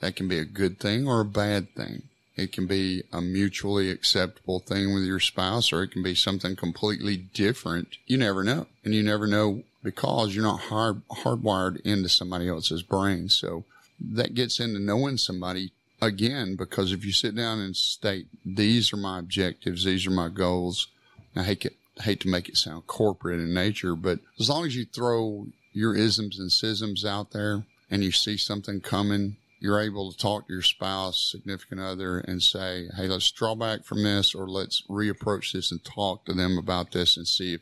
That 0.01 0.17
can 0.17 0.29
be 0.29 0.39
a 0.39 0.45
good 0.45 0.79
thing 0.79 1.07
or 1.07 1.21
a 1.21 1.25
bad 1.25 1.75
thing. 1.75 2.03
It 2.35 2.51
can 2.51 2.67
be 2.67 3.03
a 3.13 3.21
mutually 3.21 3.91
acceptable 3.91 4.59
thing 4.59 4.95
with 4.95 5.05
your 5.05 5.21
spouse, 5.21 5.73
or 5.73 5.83
it 5.83 5.91
can 5.91 6.03
be 6.03 6.15
something 6.15 6.57
completely 6.57 7.17
different. 7.17 7.99
You 8.07 8.17
never 8.17 8.43
know. 8.43 8.67
And 8.85 8.95
you 8.95 9.03
never 9.03 9.27
know 9.27 9.63
because 9.83 10.35
you're 10.35 10.45
not 10.45 10.61
hard, 10.61 11.03
hardwired 11.09 11.81
into 11.83 12.09
somebody 12.09 12.49
else's 12.49 12.83
brain. 12.83 13.29
So 13.29 13.65
that 14.01 14.35
gets 14.35 14.61
into 14.61 14.81
knowing 14.81 15.19
somebody 15.19 15.73
again, 16.01 16.57
because 16.57 16.91
if 16.91 17.05
you 17.05 17.13
sit 17.13 17.37
down 17.37 17.61
and 17.61 17.77
state, 17.77 18.27
these 18.45 18.93
are 18.93 18.97
my 18.97 19.19
objectives, 19.19 19.85
these 19.85 20.07
are 20.07 20.11
my 20.11 20.29
goals, 20.29 20.89
I 21.35 21.45
hate 21.45 21.65
it, 21.65 21.77
hate 22.03 22.21
to 22.21 22.29
make 22.29 22.49
it 22.49 22.57
sound 22.57 22.87
corporate 22.87 23.41
in 23.41 23.55
nature, 23.55 23.97
but 23.97 24.21
as 24.39 24.49
long 24.49 24.67
as 24.67 24.77
you 24.77 24.85
throw 24.85 25.47
your 25.73 25.95
isms 25.95 26.39
and 26.39 26.53
schisms 26.53 27.05
out 27.05 27.31
there 27.31 27.65
and 27.91 28.05
you 28.05 28.13
see 28.13 28.37
something 28.37 28.81
coming, 28.81 29.37
you're 29.61 29.81
able 29.81 30.11
to 30.11 30.19
talk 30.19 30.47
to 30.47 30.53
your 30.53 30.63
spouse, 30.63 31.31
significant 31.31 31.81
other, 31.81 32.19
and 32.19 32.43
say, 32.43 32.89
hey, 32.97 33.07
let's 33.07 33.31
draw 33.31 33.55
back 33.55 33.85
from 33.85 34.03
this 34.03 34.35
or 34.35 34.49
let's 34.49 34.83
reapproach 34.89 35.53
this 35.53 35.71
and 35.71 35.85
talk 35.85 36.25
to 36.25 36.33
them 36.33 36.59
about 36.59 36.91
this 36.91 37.17
and 37.17 37.29
see 37.29 37.55
if 37.55 37.61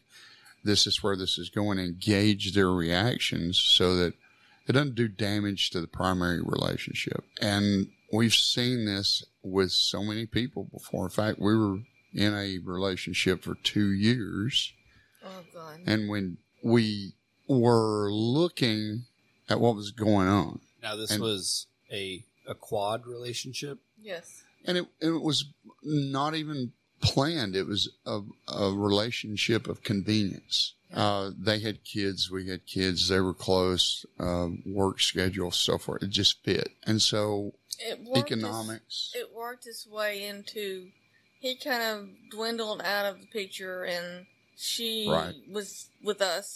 this 0.65 0.87
is 0.87 1.03
where 1.03 1.17
this 1.17 1.39
is 1.39 1.51
going 1.51 1.79
and 1.79 2.01
gauge 2.01 2.55
their 2.55 2.71
reactions 2.71 3.59
so 3.59 3.97
that 3.97 4.15
it 4.67 4.73
doesn't 4.73 4.95
do 4.95 5.09
damage 5.09 5.71
to 5.71 5.81
the 5.81 5.87
primary 5.87 6.41
relationship. 6.41 7.25
And 7.41 7.89
we've 8.13 8.35
seen 8.35 8.87
this 8.87 9.25
with 9.43 9.73
so 9.73 10.03
many 10.03 10.27
people 10.27 10.69
before. 10.73 11.05
In 11.05 11.11
fact, 11.11 11.39
we 11.39 11.57
were 11.57 11.79
in 12.15 12.35
a 12.35 12.59
relationship 12.59 13.43
for 13.43 13.55
two 13.63 13.91
years. 13.93 14.73
Oh 15.25 15.43
God. 15.55 15.81
And 15.87 16.09
when 16.09 16.39
we 16.63 17.15
were 17.49 18.11
looking 18.11 19.05
at 19.49 19.61
what 19.61 19.75
was 19.77 19.91
going 19.91 20.29
on, 20.29 20.61
Now 20.83 20.97
this 20.97 21.11
And- 21.11 21.23
was 21.23 21.67
a 21.93 22.25
a 22.47 22.55
quad 22.55 23.07
relationship. 23.07 23.79
Yes. 24.03 24.43
and 24.65 24.77
it, 24.79 24.87
it 25.01 25.11
was 25.11 25.45
not 25.83 26.35
even 26.35 26.73
planned. 27.01 27.55
It 27.55 27.67
was 27.67 27.89
a, 28.07 28.21
a 28.49 28.73
relationship 28.73 29.69
of 29.69 29.83
convenience. 29.83 30.75
Uh, 30.93 31.31
they 31.39 31.61
had 31.61 31.85
kids, 31.85 32.31
we 32.31 32.49
had 32.49 32.67
kids, 32.67 33.09
they 33.09 33.21
were 33.21 33.33
close, 33.35 34.05
uh, 34.19 34.49
work 34.67 35.01
schedule, 35.01 35.51
so 35.53 35.79
forth. 35.79 36.03
It 36.03 36.11
just 36.11 36.43
fit. 36.43 36.71
And 36.85 37.01
so 37.01 37.55
It 37.79 38.01
worked 38.01 38.19
its- 38.33 38.33
economics, 38.33 39.13
it 39.15 39.33
worked 39.33 39.67
its 39.67 39.87
way 39.87 40.25
into. 40.27 40.89
He 41.41 41.57
kind 41.57 41.83
of 41.83 42.31
dwindled 42.31 42.83
out 42.83 43.07
of 43.07 43.21
the 43.21 43.27
picture, 43.27 43.83
and 43.85 44.27
she 44.57 45.09
Right. 45.09 45.35
was 45.51 45.89
with 46.03 46.21
us, 46.21 46.49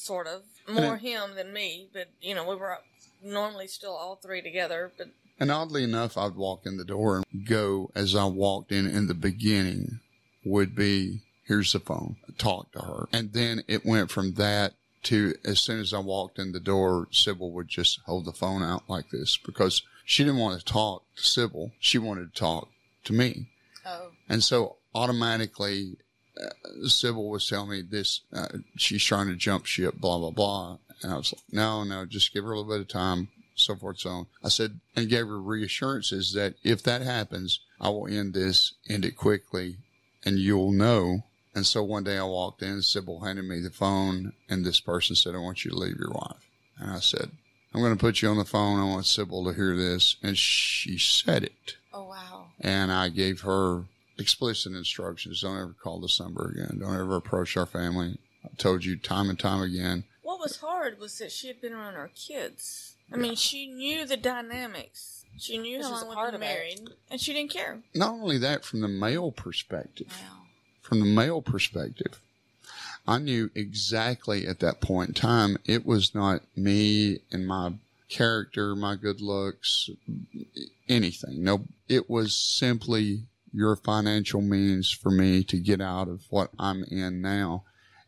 sort 0.00 0.26
of 0.26 0.44
more 0.68 0.94
it- 0.94 1.02
him 1.02 1.34
than 1.34 1.52
me. 1.52 1.88
But 1.92 2.08
you 2.20 2.34
know, 2.34 2.48
we 2.48 2.54
were 2.56 2.78
normally 3.22 3.66
still 3.66 3.92
all 3.94 4.16
three 4.16 4.40
together. 4.40 4.92
But 4.96 5.08
and 5.40 5.50
oddly 5.50 5.82
enough, 5.84 6.16
I'd 6.16 6.34
walk 6.36 6.66
in 6.66 6.76
the 6.76 6.84
door 6.84 7.16
and 7.32 7.46
go 7.46 7.90
as 7.94 8.14
I 8.14 8.24
walked 8.24 8.72
in 8.72 8.86
in 8.88 9.06
the 9.08 9.14
beginning 9.14 10.00
would 10.44 10.74
be, 10.74 11.20
here's 11.44 11.72
the 11.72 11.80
phone, 11.80 12.16
talk 12.38 12.72
to 12.72 12.80
her. 12.80 13.08
And 13.12 13.32
then 13.32 13.64
it 13.68 13.84
went 13.84 14.10
from 14.10 14.34
that 14.34 14.74
to 15.04 15.34
as 15.44 15.60
soon 15.60 15.80
as 15.80 15.92
I 15.92 15.98
walked 15.98 16.38
in 16.38 16.52
the 16.52 16.60
door, 16.60 17.06
Cybil 17.12 17.50
would 17.52 17.68
just 17.68 18.00
hold 18.06 18.24
the 18.24 18.32
phone 18.32 18.62
out 18.62 18.88
like 18.88 19.10
this 19.10 19.36
because 19.36 19.82
she 20.04 20.22
didn't 20.24 20.38
want 20.38 20.58
to 20.58 20.64
talk 20.64 21.04
to 21.16 21.22
Cybil. 21.22 21.72
She 21.80 21.98
wanted 21.98 22.32
to 22.32 22.38
talk 22.38 22.68
to 23.04 23.12
me. 23.12 23.46
Oh. 23.84 24.12
And 24.28 24.42
so 24.44 24.76
automatically, 24.94 25.96
uh, 26.40 26.50
Cybil 26.86 27.30
was 27.30 27.48
telling 27.48 27.70
me 27.70 27.82
this, 27.82 28.20
uh, 28.32 28.48
she's 28.76 29.02
trying 29.04 29.28
to 29.28 29.36
jump 29.36 29.66
ship, 29.66 29.94
blah, 29.98 30.18
blah, 30.18 30.30
blah. 30.30 30.78
And 31.02 31.12
I 31.12 31.16
was 31.16 31.32
like, 31.32 31.42
no, 31.50 31.84
no, 31.84 32.04
just 32.04 32.32
give 32.32 32.44
her 32.44 32.52
a 32.52 32.58
little 32.58 32.72
bit 32.72 32.80
of 32.80 32.88
time, 32.88 33.28
so 33.54 33.76
forth, 33.76 34.00
so 34.00 34.10
on. 34.10 34.26
I 34.42 34.48
said, 34.48 34.80
and 34.96 35.08
gave 35.08 35.26
her 35.26 35.40
reassurances 35.40 36.32
that 36.34 36.54
if 36.62 36.82
that 36.84 37.02
happens, 37.02 37.60
I 37.80 37.88
will 37.90 38.08
end 38.08 38.34
this, 38.34 38.74
end 38.88 39.04
it 39.04 39.16
quickly, 39.16 39.78
and 40.24 40.38
you'll 40.38 40.72
know. 40.72 41.24
And 41.54 41.66
so 41.66 41.82
one 41.82 42.04
day 42.04 42.18
I 42.18 42.24
walked 42.24 42.62
in, 42.62 42.78
Cybil 42.78 43.24
handed 43.26 43.44
me 43.44 43.60
the 43.60 43.70
phone, 43.70 44.32
and 44.48 44.64
this 44.64 44.80
person 44.80 45.16
said, 45.16 45.34
I 45.34 45.38
want 45.38 45.64
you 45.64 45.70
to 45.70 45.76
leave 45.76 45.98
your 45.98 46.10
wife. 46.10 46.46
And 46.78 46.90
I 46.90 47.00
said, 47.00 47.30
I'm 47.74 47.80
going 47.80 47.94
to 47.96 48.00
put 48.00 48.22
you 48.22 48.28
on 48.28 48.38
the 48.38 48.44
phone. 48.44 48.78
I 48.80 48.84
want 48.84 49.04
Cybil 49.04 49.44
to 49.48 49.56
hear 49.56 49.76
this. 49.76 50.16
And 50.22 50.36
she 50.38 50.98
said 50.98 51.44
it 51.44 51.76
Oh 51.92 52.04
wow. 52.04 52.46
and 52.60 52.90
I 52.92 53.08
gave 53.08 53.40
her 53.42 53.84
explicit 54.18 54.72
instructions. 54.74 55.42
Don't 55.42 55.58
ever 55.58 55.74
call 55.82 56.00
this 56.00 56.20
number 56.20 56.48
again. 56.48 56.78
Don't 56.80 56.94
ever 56.98 57.16
approach 57.16 57.56
our 57.56 57.66
family. 57.66 58.18
I 58.44 58.48
told 58.56 58.84
you 58.84 58.96
time 58.96 59.28
and 59.30 59.38
time 59.38 59.62
again. 59.62 60.04
what 60.22 60.40
was 60.40 60.56
hard 60.58 60.98
was 61.00 61.18
that 61.18 61.32
she 61.32 61.48
had 61.48 61.60
been 61.60 61.72
around 61.72 61.94
our 61.94 62.10
kids. 62.14 62.94
I 63.12 63.16
mean, 63.16 63.34
she 63.36 63.66
knew 63.66 64.04
the 64.04 64.16
dynamics. 64.18 65.24
She 65.38 65.56
knew 65.58 65.78
This 65.78 65.86
how 65.86 66.04
long 66.06 66.08
we'd 66.16 66.24
of 66.26 66.32
been 66.32 66.42
it. 66.42 66.44
married, 66.44 66.80
and 67.10 67.20
she 67.20 67.32
didn't 67.32 67.50
care. 67.52 67.78
Not 67.94 68.10
only 68.12 68.38
that, 68.38 68.64
from 68.64 68.80
the 68.80 68.88
male 68.88 69.30
perspective, 69.32 70.08
Wow. 70.10 70.42
from 70.82 71.00
the 71.00 71.06
male 71.06 71.40
perspective, 71.40 72.20
I 73.06 73.18
knew 73.18 73.50
exactly 73.54 74.46
at 74.46 74.58
that 74.60 74.80
point 74.80 75.08
in 75.10 75.14
time 75.14 75.56
it 75.64 75.86
was 75.86 76.14
not 76.14 76.42
me 76.56 77.20
and 77.32 77.46
my 77.46 77.74
character, 78.10 78.74
my 78.76 78.96
good 78.96 79.20
looks, 79.20 79.88
anything. 80.88 81.42
No, 81.42 81.64
it 81.88 82.08
was 82.10 82.34
simply 82.34 83.22
your 83.52 83.76
financial 83.76 84.40
means 84.40 84.90
for 84.90 85.10
me 85.10 85.42
to 85.44 85.58
get 85.58 85.80
out 85.80 86.08
of 86.08 86.22
what 86.30 86.50
I'm 86.58 86.84
in 86.84 87.20
now. 87.20 87.64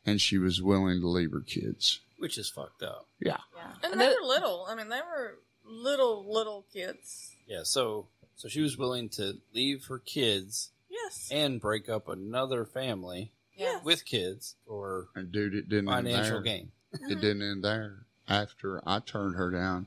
And 0.07 0.21
she 0.21 0.39
was 0.39 0.63
willing 0.63 1.01
to 1.01 1.09
leave 1.09 1.33
her 1.33 1.41
kids. 1.41 2.01
which 2.19 2.37
is 2.39 2.51
fucked 2.51 2.83
up. 2.83 3.07
Yeah. 3.21 3.39
Yeah. 3.57 3.73
And 3.83 3.93
And 3.93 4.01
they 4.01 4.09
were 4.09 4.27
little. 4.27 4.67
I 4.69 4.75
mean, 4.75 4.89
they 4.89 5.01
were 5.01 5.39
little, 5.65 6.25
little 6.33 6.65
kids. 6.73 7.35
Yeah, 7.47 7.63
so 7.65 8.09
so 8.37 8.49
she 8.49 8.61
was 8.61 8.79
willing 8.79 9.09
to 9.11 9.39
leave 9.55 9.87
her 9.87 9.99
kids 9.99 10.71
Yes. 10.89 11.29
and 11.33 11.61
break 11.61 11.89
up 11.89 12.09
another 12.09 12.65
family 12.65 13.33
yeah. 13.57 13.81
with 13.83 14.05
kids 14.05 14.57
or 14.67 15.09
And 15.15 15.31
dude, 15.33 15.55
it 15.55 15.69
didn't 15.69 15.87
financial 15.89 16.35
there. 16.37 16.43
gain. 16.43 16.73
It 16.93 17.01
mm-hmm. 17.03 17.21
didn't 17.21 17.43
end 17.43 17.65
there. 17.65 18.07
After 18.29 18.81
I 18.87 19.01
turned 19.01 19.37
her 19.37 19.51
down, 19.51 19.87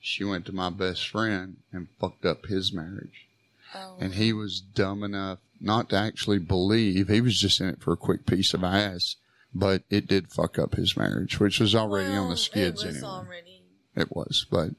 she 0.00 0.24
went 0.24 0.46
to 0.46 0.52
my 0.52 0.70
best 0.70 1.06
friend 1.08 1.58
and 1.72 1.88
fucked 2.00 2.24
up 2.24 2.46
his 2.46 2.72
marriage. 2.72 3.26
Oh. 3.74 3.96
And 4.00 4.14
he 4.14 4.32
was 4.32 4.60
dumb 4.60 5.02
enough 5.02 5.38
not 5.60 5.90
to 5.90 5.96
actually 5.96 6.38
believe. 6.38 7.08
He 7.08 7.20
was 7.20 7.38
just 7.38 7.60
in 7.60 7.68
it 7.68 7.80
for 7.80 7.92
a 7.92 7.98
quick 7.98 8.26
piece 8.26 8.54
of 8.54 8.64
ass. 8.64 9.16
But 9.52 9.82
it 9.90 10.06
did 10.06 10.32
fuck 10.32 10.58
up 10.58 10.74
his 10.74 10.96
marriage, 10.96 11.40
which 11.40 11.58
was 11.58 11.74
already 11.74 12.14
on 12.14 12.30
the 12.30 12.36
skids 12.36 12.82
It 12.82 12.86
was 12.86 12.96
anyway. 12.96 13.08
already 13.08 13.62
It 13.96 14.14
was, 14.14 14.46
but 14.48 14.70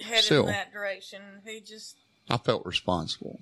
headed 0.00 0.24
Still. 0.24 0.46
in 0.46 0.52
that 0.52 0.72
direction. 0.72 1.20
He 1.44 1.60
just 1.60 1.96
I 2.28 2.38
felt 2.38 2.64
responsible 2.64 3.40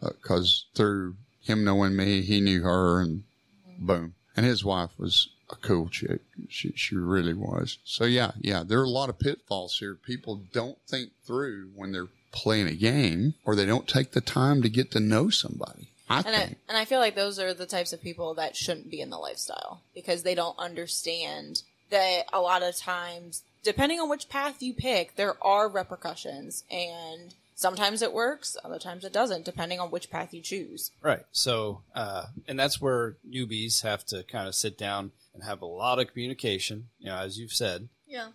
uh, 0.00 0.10
because 0.10 0.66
through 0.74 1.16
him 1.42 1.64
knowing 1.64 1.96
me, 1.96 2.22
he 2.22 2.40
knew 2.40 2.62
her, 2.62 3.00
and 3.00 3.24
mm-hmm. 3.68 3.86
boom. 3.86 4.14
And 4.36 4.46
his 4.46 4.64
wife 4.64 4.90
was 4.98 5.28
a 5.50 5.56
cool 5.56 5.88
chick. 5.88 6.20
She 6.48 6.72
she 6.76 6.96
really 6.96 7.34
was. 7.34 7.78
So 7.84 8.04
yeah, 8.04 8.32
yeah. 8.40 8.62
There 8.64 8.80
are 8.80 8.84
a 8.84 8.88
lot 8.88 9.08
of 9.08 9.18
pitfalls 9.18 9.78
here. 9.78 9.94
People 9.94 10.40
don't 10.52 10.78
think 10.86 11.10
through 11.24 11.70
when 11.74 11.92
they're 11.92 12.08
playing 12.34 12.66
a 12.66 12.74
game, 12.74 13.34
or 13.44 13.54
they 13.54 13.64
don't 13.64 13.88
take 13.88 14.10
the 14.10 14.20
time 14.20 14.60
to 14.62 14.68
get 14.68 14.90
to 14.90 15.00
know 15.00 15.30
somebody. 15.30 15.88
I 16.10 16.18
And 16.18 16.36
I, 16.36 16.38
think. 16.40 16.58
and 16.68 16.76
I 16.76 16.84
feel 16.84 16.98
like 16.98 17.14
those 17.14 17.38
are 17.38 17.54
the 17.54 17.64
types 17.64 17.92
of 17.92 18.02
people 18.02 18.34
that 18.34 18.56
shouldn't 18.56 18.90
be 18.90 19.00
in 19.00 19.10
the 19.10 19.16
lifestyle 19.18 19.80
because 19.94 20.22
they 20.22 20.34
don't 20.34 20.58
understand 20.58 21.62
that 21.90 22.24
a 22.32 22.40
lot 22.40 22.62
of 22.62 22.76
times, 22.76 23.42
depending 23.62 24.00
on 24.00 24.10
which 24.10 24.28
path 24.28 24.62
you 24.62 24.74
pick, 24.74 25.16
there 25.16 25.42
are 25.42 25.68
repercussions. 25.68 26.64
And 26.70 27.34
sometimes 27.54 28.02
it 28.02 28.12
works, 28.12 28.56
other 28.64 28.78
times 28.78 29.04
it 29.04 29.12
doesn't, 29.12 29.44
depending 29.44 29.80
on 29.80 29.90
which 29.90 30.10
path 30.10 30.34
you 30.34 30.42
choose. 30.42 30.90
Right. 31.00 31.24
So, 31.32 31.80
uh, 31.94 32.26
and 32.46 32.58
that's 32.58 32.80
where 32.80 33.16
newbies 33.28 33.82
have 33.82 34.04
to 34.06 34.24
kind 34.24 34.48
of 34.48 34.54
sit 34.54 34.76
down 34.76 35.12
and 35.32 35.44
have 35.44 35.62
a 35.62 35.66
lot 35.66 35.98
of 35.98 36.12
communication, 36.12 36.88
you 36.98 37.06
know, 37.06 37.16
as 37.16 37.38
you've 37.38 37.52
said, 37.52 37.88
yeah. 38.06 38.28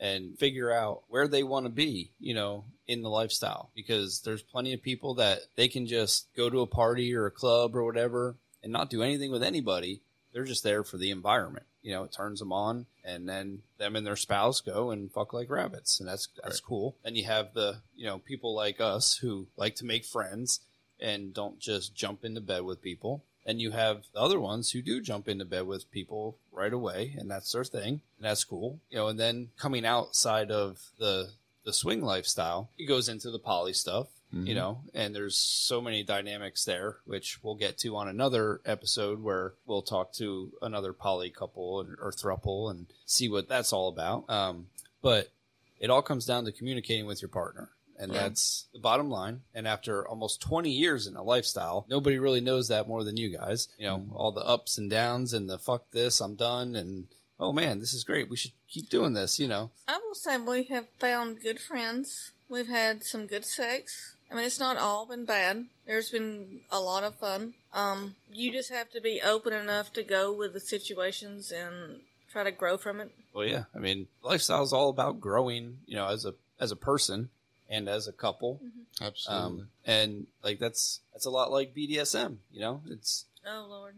and 0.00 0.38
figure 0.38 0.72
out 0.72 1.02
where 1.08 1.28
they 1.28 1.42
want 1.42 1.66
to 1.66 1.70
be, 1.70 2.10
you 2.18 2.34
know, 2.34 2.64
in 2.86 3.02
the 3.02 3.10
lifestyle. 3.10 3.70
Because 3.74 4.20
there's 4.20 4.42
plenty 4.42 4.72
of 4.72 4.82
people 4.82 5.14
that 5.14 5.40
they 5.56 5.68
can 5.68 5.86
just 5.86 6.26
go 6.36 6.50
to 6.50 6.60
a 6.60 6.66
party 6.66 7.14
or 7.14 7.26
a 7.26 7.30
club 7.30 7.74
or 7.76 7.84
whatever 7.84 8.36
and 8.62 8.72
not 8.72 8.90
do 8.90 9.02
anything 9.02 9.30
with 9.30 9.42
anybody. 9.42 10.00
They're 10.32 10.44
just 10.44 10.62
there 10.62 10.82
for 10.84 10.96
the 10.96 11.10
environment. 11.10 11.66
You 11.82 11.92
know, 11.92 12.04
it 12.04 12.12
turns 12.12 12.38
them 12.38 12.52
on, 12.52 12.86
and 13.04 13.28
then 13.28 13.62
them 13.78 13.96
and 13.96 14.06
their 14.06 14.16
spouse 14.16 14.60
go 14.60 14.90
and 14.90 15.10
fuck 15.10 15.32
like 15.32 15.50
rabbits, 15.50 15.98
and 15.98 16.08
that's 16.08 16.28
that's 16.42 16.60
cool. 16.60 16.94
Then 17.04 17.16
you 17.16 17.24
have 17.24 17.54
the 17.54 17.78
you 17.96 18.06
know 18.06 18.18
people 18.18 18.54
like 18.54 18.80
us 18.80 19.16
who 19.16 19.48
like 19.56 19.74
to 19.76 19.84
make 19.84 20.04
friends 20.04 20.60
and 21.00 21.34
don't 21.34 21.58
just 21.58 21.94
jump 21.94 22.24
into 22.24 22.40
bed 22.40 22.62
with 22.62 22.80
people. 22.80 23.24
And 23.44 23.60
you 23.60 23.72
have 23.72 24.04
the 24.14 24.20
other 24.20 24.38
ones 24.38 24.70
who 24.70 24.82
do 24.82 25.00
jump 25.00 25.26
into 25.26 25.44
bed 25.44 25.66
with 25.66 25.90
people 25.90 26.36
right 26.52 26.72
away, 26.72 27.16
and 27.18 27.28
that's 27.28 27.50
their 27.50 27.64
thing, 27.64 28.00
and 28.16 28.24
that's 28.24 28.44
cool. 28.44 28.78
You 28.88 28.98
know, 28.98 29.08
and 29.08 29.18
then 29.18 29.48
coming 29.58 29.84
outside 29.84 30.52
of 30.52 30.78
the 31.00 31.30
the 31.64 31.72
swing 31.72 32.02
lifestyle, 32.02 32.70
it 32.78 32.86
goes 32.86 33.08
into 33.08 33.30
the 33.30 33.38
poly 33.38 33.72
stuff, 33.72 34.08
you 34.32 34.52
Mhm. 34.52 34.54
know, 34.54 34.80
and 34.94 35.14
there's 35.14 35.36
so 35.36 35.80
many 35.80 36.02
dynamics 36.02 36.64
there, 36.64 36.98
which 37.04 37.42
we'll 37.42 37.54
get 37.54 37.78
to 37.78 37.96
on 37.96 38.08
another 38.08 38.60
episode 38.64 39.22
where 39.22 39.54
we'll 39.66 39.82
talk 39.82 40.12
to 40.14 40.52
another 40.62 40.92
poly 40.92 41.30
couple 41.30 41.80
and- 41.80 41.96
or 42.00 42.10
thruple 42.10 42.70
and 42.70 42.86
see 43.06 43.28
what 43.28 43.48
that's 43.48 43.72
all 43.72 43.88
about. 43.88 44.28
Um, 44.28 44.68
but 45.02 45.30
it 45.78 45.90
all 45.90 46.02
comes 46.02 46.26
down 46.26 46.44
to 46.46 46.52
communicating 46.52 47.06
with 47.06 47.20
your 47.22 47.28
partner. 47.28 47.70
And 47.98 48.12
Yeah. 48.12 48.22
that's 48.22 48.66
the 48.72 48.78
bottom 48.80 49.10
line. 49.10 49.42
And 49.54 49.68
after 49.68 50.06
almost 50.08 50.40
20 50.40 50.70
years 50.72 51.06
in 51.06 51.14
a 51.14 51.22
lifestyle, 51.22 51.84
nobody 51.88 52.18
really 52.18 52.40
knows 52.40 52.66
that 52.68 52.88
more 52.88 53.04
than 53.04 53.16
you 53.16 53.28
guys. 53.28 53.68
You 53.78 53.86
know, 53.86 54.06
all 54.14 54.32
the 54.32 54.44
ups 54.44 54.78
and 54.78 54.90
downs 54.90 55.32
and 55.32 55.48
the 55.48 55.58
fuck 55.58 55.90
this, 55.92 56.20
I'm 56.20 56.34
done. 56.34 56.74
And 56.74 57.06
oh 57.42 57.52
man, 57.52 57.80
this 57.80 57.92
is 57.92 58.04
great. 58.04 58.30
We 58.30 58.36
should 58.36 58.52
keep 58.68 58.88
doing 58.88 59.14
this, 59.14 59.40
you 59.40 59.48
know. 59.48 59.70
I 59.88 59.98
will 59.98 60.14
say 60.14 60.38
we 60.38 60.62
have 60.64 60.86
found 61.00 61.42
good 61.42 61.60
friends. 61.60 62.30
We've 62.48 62.68
had 62.68 63.02
some 63.02 63.26
good 63.26 63.44
sex. 63.44 64.14
I 64.30 64.34
mean, 64.34 64.44
it's 64.44 64.60
not 64.60 64.76
all 64.76 65.06
been 65.06 65.24
bad. 65.24 65.66
There's 65.86 66.10
been 66.10 66.60
a 66.70 66.80
lot 66.80 67.02
of 67.02 67.16
fun. 67.16 67.54
Um, 67.74 68.14
you 68.32 68.52
just 68.52 68.70
have 68.70 68.90
to 68.92 69.00
be 69.00 69.20
open 69.20 69.52
enough 69.52 69.92
to 69.94 70.02
go 70.02 70.32
with 70.32 70.52
the 70.52 70.60
situations 70.60 71.50
and 71.50 72.00
try 72.30 72.44
to 72.44 72.52
grow 72.52 72.76
from 72.76 73.00
it. 73.00 73.10
Well, 73.34 73.46
yeah. 73.46 73.64
I 73.74 73.78
mean, 73.78 74.06
lifestyle 74.22 74.62
is 74.62 74.72
all 74.72 74.88
about 74.88 75.20
growing, 75.20 75.78
you 75.86 75.96
know, 75.96 76.06
as 76.06 76.24
a 76.24 76.34
as 76.60 76.70
a 76.70 76.76
person 76.76 77.30
and 77.68 77.88
as 77.88 78.06
a 78.06 78.12
couple. 78.12 78.60
Absolutely. 79.00 79.44
Um, 79.44 79.68
and 79.84 80.26
like 80.44 80.60
that's 80.60 81.00
that's 81.12 81.26
a 81.26 81.30
lot 81.30 81.50
like 81.50 81.74
BDSM. 81.74 82.36
You 82.52 82.60
know, 82.60 82.82
it's 82.88 83.26
Oh 83.46 83.66
Lord. 83.68 83.96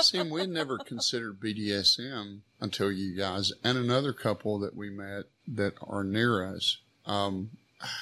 See, 0.00 0.18
and 0.18 0.30
we 0.30 0.46
never 0.46 0.78
considered 0.78 1.40
BDSM 1.40 2.40
until 2.60 2.90
you 2.90 3.16
guys 3.16 3.52
and 3.62 3.78
another 3.78 4.12
couple 4.12 4.58
that 4.60 4.76
we 4.76 4.90
met 4.90 5.24
that 5.46 5.74
are 5.86 6.02
near 6.04 6.44
us. 6.44 6.78
Um, 7.06 7.50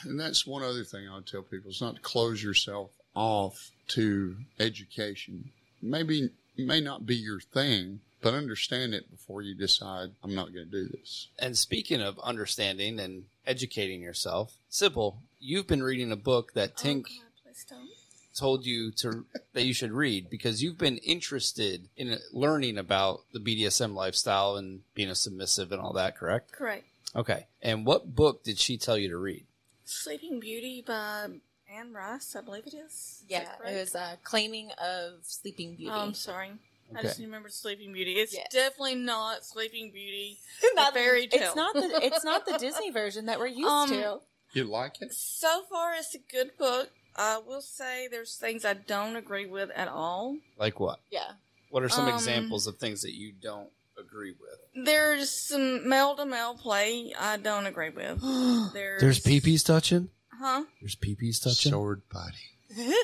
and 0.05 0.19
that's 0.19 0.47
one 0.47 0.63
other 0.63 0.85
thing 0.85 1.09
I 1.09 1.15
would 1.15 1.27
tell 1.27 1.43
people 1.43 1.71
is 1.71 1.81
not 1.81 1.97
to 1.97 2.01
close 2.01 2.43
yourself 2.43 2.91
off 3.15 3.71
to 3.89 4.37
education. 4.59 5.51
Maybe 5.83 6.31
may 6.57 6.81
not 6.81 7.07
be 7.07 7.17
your 7.17 7.41
thing, 7.41 8.01
but 8.21 8.35
understand 8.35 8.95
it 8.95 9.11
before 9.11 9.43
you 9.43 9.55
decide 9.55 10.11
I'm 10.23 10.35
not 10.35 10.53
going 10.53 10.71
to 10.71 10.71
do 10.71 10.89
this. 10.89 11.29
And 11.39 11.57
speaking 11.57 12.01
of 12.01 12.19
understanding 12.21 12.99
and 13.01 13.25
educating 13.47 14.03
yourself, 14.03 14.55
Cybil, 14.71 15.17
you've 15.39 15.67
been 15.67 15.83
reading 15.83 16.13
a 16.13 16.17
book 16.17 16.53
that 16.55 16.77
Tink 16.77 17.07
Oh, 17.09 17.23
God, 17.23 17.45
please 17.45 17.67
don't. 17.69 17.89
Told 18.35 18.65
you 18.65 18.91
to 18.93 19.25
that 19.53 19.65
you 19.65 19.75
should 19.75 19.93
read 19.93 20.31
because 20.31 20.63
you've 20.63 20.79
been 20.79 20.99
interested 20.99 21.89
in 21.97 22.19
learning 22.33 22.79
about 22.79 23.21
the 23.33 23.41
BDSM 23.41 23.95
lifestyle 23.95 24.57
and 24.57 24.81
being 24.95 25.11
a 25.11 25.15
submissive 25.15 25.73
and 25.73 25.81
all 25.81 25.93
that, 25.95 26.17
correct? 26.17 26.53
Correct. 26.53 26.85
Okay. 27.17 27.47
And 27.63 27.85
what 27.85 28.15
book 28.15 28.45
did 28.45 28.59
she 28.59 28.79
tell 28.79 28.97
you 28.97 29.09
to 29.09 29.17
read? 29.17 29.45
Sleeping 29.85 30.39
Beauty 30.39 30.85
by 30.87 31.27
Anne 31.73 31.93
Rice, 31.93 32.37
I 32.37 32.41
believe 32.43 32.67
it 32.67 32.75
is. 32.75 32.93
Is 32.93 33.25
Yeah, 33.29 33.41
that 33.45 33.59
correct? 33.59 33.77
it 33.77 33.81
was 33.81 33.95
uh, 33.97 34.17
claiming 34.23 34.71
of 34.81 35.15
Sleeping 35.23 35.75
Beauty. 35.75 35.91
Oh, 35.93 36.01
I'm 36.01 36.15
sorry. 36.15 36.53
I 36.95 37.03
just 37.03 37.21
remember 37.21 37.49
Sleeping 37.49 37.93
Beauty. 37.93 38.13
It's 38.15 38.35
Yeah. 38.35 38.45
definitely 38.51 38.97
not 38.97 39.45
Sleeping 39.45 39.91
Beauty. 39.93 40.39
not 40.75 40.93
fairy 40.95 41.27
tale. 41.29 41.43
It's 41.49 41.57
not 41.57 41.75
the 41.75 42.01
it's 42.03 42.25
not 42.25 42.47
the 42.47 42.59
Disney 42.59 42.91
version 42.91 43.27
that 43.27 43.39
we're 43.39 43.47
used 43.49 43.69
Um, 43.69 43.89
to. 43.91 44.21
You 44.53 44.65
like 44.65 45.01
it? 45.01 45.13
So 45.15 45.63
far, 45.71 45.95
it's 45.95 46.15
a 46.17 46.19
good 46.19 46.57
book. 46.59 46.91
I 47.17 47.39
will 47.39 47.61
say 47.61 48.09
there's 48.09 48.37
things 48.37 48.65
I 48.65 48.75
don't 48.75 49.17
agree 49.17 49.47
with 49.47 49.71
at 49.71 49.89
all. 49.89 50.37
Like 50.59 50.81
what? 50.81 51.01
Yeah. 51.11 51.33
What 51.71 51.83
are 51.83 51.89
some 51.89 52.09
Um, 52.09 52.15
examples 52.15 52.67
of 52.67 52.79
things 52.79 53.03
that 53.03 53.15
you 53.15 53.33
don't 53.33 53.71
agree 53.99 54.33
with? 54.33 54.85
There's 54.87 55.31
some 55.31 55.89
male 55.89 56.17
to 56.17 56.25
male 56.25 56.55
play 56.55 57.13
I 57.19 57.37
don't 57.37 57.67
agree 57.67 57.91
with. 57.91 58.21
There's, 58.73 59.01
there's 59.01 59.21
peepees 59.21 59.65
touching? 59.65 60.09
Huh? 60.39 60.65
There's 60.81 60.97
peepees 60.97 61.43
touching. 61.43 61.73
Sword 61.73 62.03
body. 62.11 62.37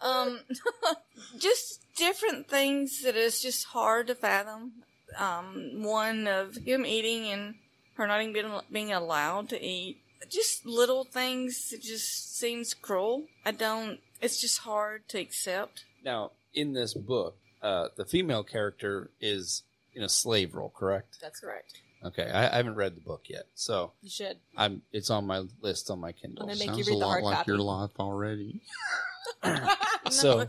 Um, 0.00 0.40
just 1.40 1.80
different 1.96 2.48
things 2.48 3.02
that 3.02 3.16
is 3.16 3.42
just 3.42 3.64
hard 3.66 4.06
to 4.06 4.14
fathom. 4.14 4.72
Um, 5.18 5.82
one 5.82 6.28
of 6.28 6.54
him 6.56 6.86
eating 6.86 7.26
and 7.32 7.54
her 7.94 8.06
not 8.06 8.22
even 8.22 8.32
being, 8.32 8.60
being 8.70 8.92
allowed 8.92 9.48
to 9.48 9.60
eat. 9.60 9.98
Just 10.28 10.66
little 10.66 11.04
things 11.04 11.72
It 11.72 11.82
just 11.82 12.36
seems 12.36 12.74
cruel. 12.74 13.24
I 13.44 13.52
don't. 13.52 14.00
It's 14.20 14.40
just 14.40 14.58
hard 14.58 15.08
to 15.08 15.18
accept. 15.18 15.84
Now, 16.04 16.32
in 16.54 16.72
this 16.72 16.94
book, 16.94 17.36
uh, 17.62 17.88
the 17.96 18.04
female 18.04 18.42
character 18.42 19.10
is 19.20 19.62
in 19.94 20.02
a 20.02 20.08
slave 20.08 20.54
role, 20.54 20.72
correct? 20.76 21.18
That's 21.20 21.40
correct. 21.40 21.80
Okay, 22.04 22.30
I, 22.30 22.46
I 22.52 22.56
haven't 22.56 22.76
read 22.76 22.94
the 22.94 23.00
book 23.00 23.24
yet, 23.28 23.46
so 23.54 23.92
You 24.02 24.10
should. 24.10 24.36
I'm. 24.56 24.82
It's 24.92 25.10
on 25.10 25.26
my 25.26 25.44
list 25.60 25.90
on 25.90 25.98
my 26.00 26.12
Kindle. 26.12 26.42
I'm 26.44 26.48
gonna 26.48 26.58
make 26.58 26.68
Sounds 26.68 26.78
you 26.78 26.84
read 26.84 26.96
a 26.96 26.98
the 26.98 27.06
lot 27.06 27.10
hard 27.10 27.24
like 27.24 27.36
copy. 27.38 27.50
your 27.50 27.58
life 27.58 27.90
already. 27.98 28.62
So- 30.10 30.46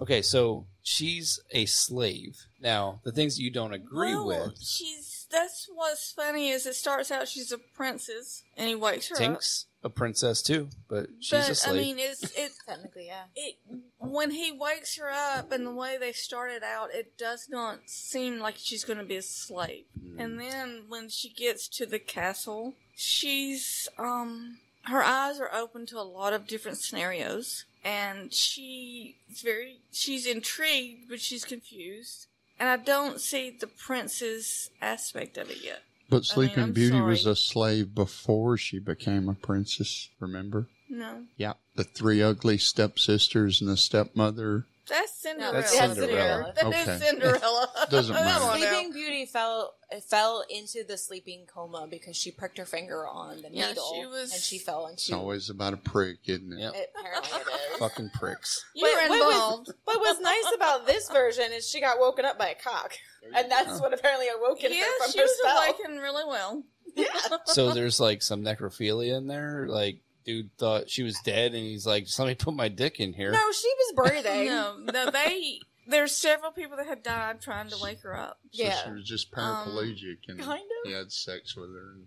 Okay, 0.00 0.22
so 0.22 0.66
she's 0.82 1.40
a 1.50 1.66
slave. 1.66 2.46
Now, 2.58 3.00
the 3.04 3.12
things 3.12 3.38
you 3.38 3.50
don't 3.50 3.74
agree 3.74 4.14
well, 4.14 4.26
with, 4.46 4.58
She's. 4.58 5.09
That's 5.30 5.68
what's 5.72 6.12
funny 6.12 6.50
is 6.50 6.66
it 6.66 6.74
starts 6.74 7.10
out 7.10 7.28
she's 7.28 7.52
a 7.52 7.58
princess 7.58 8.42
and 8.56 8.68
he 8.68 8.74
wakes 8.74 9.08
her 9.08 9.14
up. 9.14 9.20
Tink's 9.20 9.66
a 9.82 9.88
princess 9.88 10.42
too, 10.42 10.68
but 10.88 11.08
she's 11.20 11.30
But 11.30 11.48
a 11.48 11.50
I 11.50 11.54
slave. 11.54 11.82
mean, 11.82 11.96
it's 11.98 12.22
it. 12.36 12.52
Technically, 12.66 13.06
yeah. 13.06 13.24
it 13.34 13.56
when 13.98 14.32
he 14.32 14.52
wakes 14.52 14.96
her 14.98 15.10
up 15.10 15.52
and 15.52 15.66
the 15.66 15.72
way 15.72 15.96
they 15.98 16.12
started 16.12 16.62
out, 16.62 16.92
it 16.92 17.16
does 17.16 17.48
not 17.48 17.78
seem 17.86 18.40
like 18.40 18.56
she's 18.58 18.84
going 18.84 18.98
to 18.98 19.04
be 19.04 19.16
a 19.16 19.22
slave. 19.22 19.84
Mm. 19.98 20.20
And 20.22 20.40
then 20.40 20.82
when 20.88 21.08
she 21.08 21.30
gets 21.30 21.68
to 21.68 21.86
the 21.86 21.98
castle, 21.98 22.74
she's 22.94 23.88
um 23.98 24.58
her 24.84 25.02
eyes 25.02 25.38
are 25.38 25.52
open 25.54 25.86
to 25.86 25.98
a 25.98 26.02
lot 26.02 26.32
of 26.32 26.46
different 26.46 26.78
scenarios 26.78 27.64
and 27.84 28.32
she's 28.32 29.14
very 29.42 29.78
she's 29.92 30.26
intrigued 30.26 31.08
but 31.08 31.20
she's 31.20 31.44
confused. 31.44 32.26
And 32.60 32.68
I 32.68 32.76
don't 32.76 33.18
see 33.20 33.56
the 33.58 33.66
prince's 33.66 34.70
aspect 34.82 35.38
of 35.38 35.50
it 35.50 35.64
yet. 35.64 35.82
But 36.10 36.26
Sleeping 36.26 36.64
I'm 36.64 36.72
Beauty 36.72 37.00
was 37.00 37.24
a 37.24 37.34
slave 37.34 37.94
before 37.94 38.58
she 38.58 38.78
became 38.78 39.28
a 39.28 39.34
princess, 39.34 40.10
remember? 40.20 40.68
No. 40.88 41.24
Yeah. 41.38 41.54
The 41.76 41.84
three 41.84 42.20
ugly 42.20 42.58
stepsisters 42.58 43.62
and 43.62 43.70
the 43.70 43.76
stepmother. 43.76 44.66
That's 44.90 45.12
Cinderella. 45.14 45.52
That's 45.54 45.72
Cinderella. 45.72 46.06
dear. 46.06 46.52
That 46.72 46.80
is 46.80 46.88
Okay. 46.88 46.98
Cinderella. 47.06 47.68
Doesn't 47.90 48.14
matter. 48.14 48.58
Sleeping 48.58 48.92
Beauty 48.92 49.24
fell 49.26 49.74
fell 50.08 50.44
into 50.50 50.84
the 50.86 50.96
sleeping 50.96 51.46
coma 51.52 51.86
because 51.90 52.16
she 52.16 52.30
pricked 52.30 52.58
her 52.58 52.64
finger 52.64 53.06
on 53.08 53.42
the 53.42 53.48
Yeah, 53.50 53.68
needle 53.68 53.90
she 53.94 54.06
was- 54.06 54.32
and 54.32 54.40
she 54.42 54.58
fell 54.58 54.86
into. 54.86 54.94
It's 55.00 55.12
always 55.12 55.48
about 55.50 55.72
a 55.74 55.76
prick, 55.78 56.18
isn't 56.26 56.52
it? 56.52 56.60
Yep. 56.60 56.72
It, 56.74 56.92
apparently 56.98 57.30
it 57.40 57.72
is. 57.72 57.78
Fucking 57.78 58.10
pricks. 58.10 58.64
You 58.74 58.84
were 58.86 59.08
But 59.08 59.10
what 59.10 59.18
was- 59.26 59.34
involved. 59.34 59.70
What 59.84 59.98
was 60.00 60.20
nice 60.20 60.52
about 60.54 60.86
this 60.86 61.08
version 61.10 61.46
is 61.52 61.68
she 61.68 61.80
got 61.80 61.98
woken 61.98 62.24
up 62.24 62.38
by 62.38 62.48
a 62.50 62.54
cock, 62.54 62.92
and 63.34 63.50
that's 63.50 63.78
go. 63.78 63.78
what 63.78 63.94
apparently 63.94 64.26
awoken 64.28 64.72
Yeah, 64.72 64.82
her 64.84 65.04
from 65.04 65.12
she 65.12 65.18
her 65.18 65.24
was 65.24 65.38
spell. 65.40 65.58
awakened 65.62 66.00
really 66.02 66.24
well. 66.24 66.62
Yeah. 66.96 67.06
So 67.46 67.72
there's 67.72 68.00
like 68.00 68.20
some 68.20 68.42
necrophilia 68.42 69.16
in 69.16 69.28
there. 69.28 69.66
Like, 69.68 70.00
dude 70.24 70.50
thought 70.58 70.88
she 70.90 71.02
was 71.02 71.18
dead, 71.24 71.54
and 71.54 71.62
he's 71.64 71.86
like, 71.86 72.04
"Just 72.06 72.18
let 72.18 72.26
me 72.28 72.34
put 72.34 72.54
my 72.54 72.68
dick 72.68 73.00
in 73.00 73.12
here." 73.12 73.32
No, 73.32 73.52
she 73.52 73.68
was 73.78 74.08
breathing. 74.10 74.46
No, 74.50 74.76
no, 74.92 75.10
they. 75.10 75.60
There's 75.86 76.14
several 76.14 76.52
people 76.52 76.76
that 76.76 76.86
had 76.86 77.02
died 77.02 77.40
trying 77.40 77.68
to 77.70 77.76
wake 77.82 78.02
her 78.02 78.16
up. 78.16 78.38
So 78.52 78.62
Yeah. 78.62 78.84
she 78.84 78.90
was 78.92 79.04
just 79.04 79.28
Um, 79.36 79.66
paraplegic 79.66 80.18
and 80.28 80.38
kind 80.38 80.60
of. 80.60 80.88
he 80.88 80.92
had 80.92 81.10
sex 81.10 81.56
with 81.56 81.70
her. 81.70 81.92
And, 81.94 82.06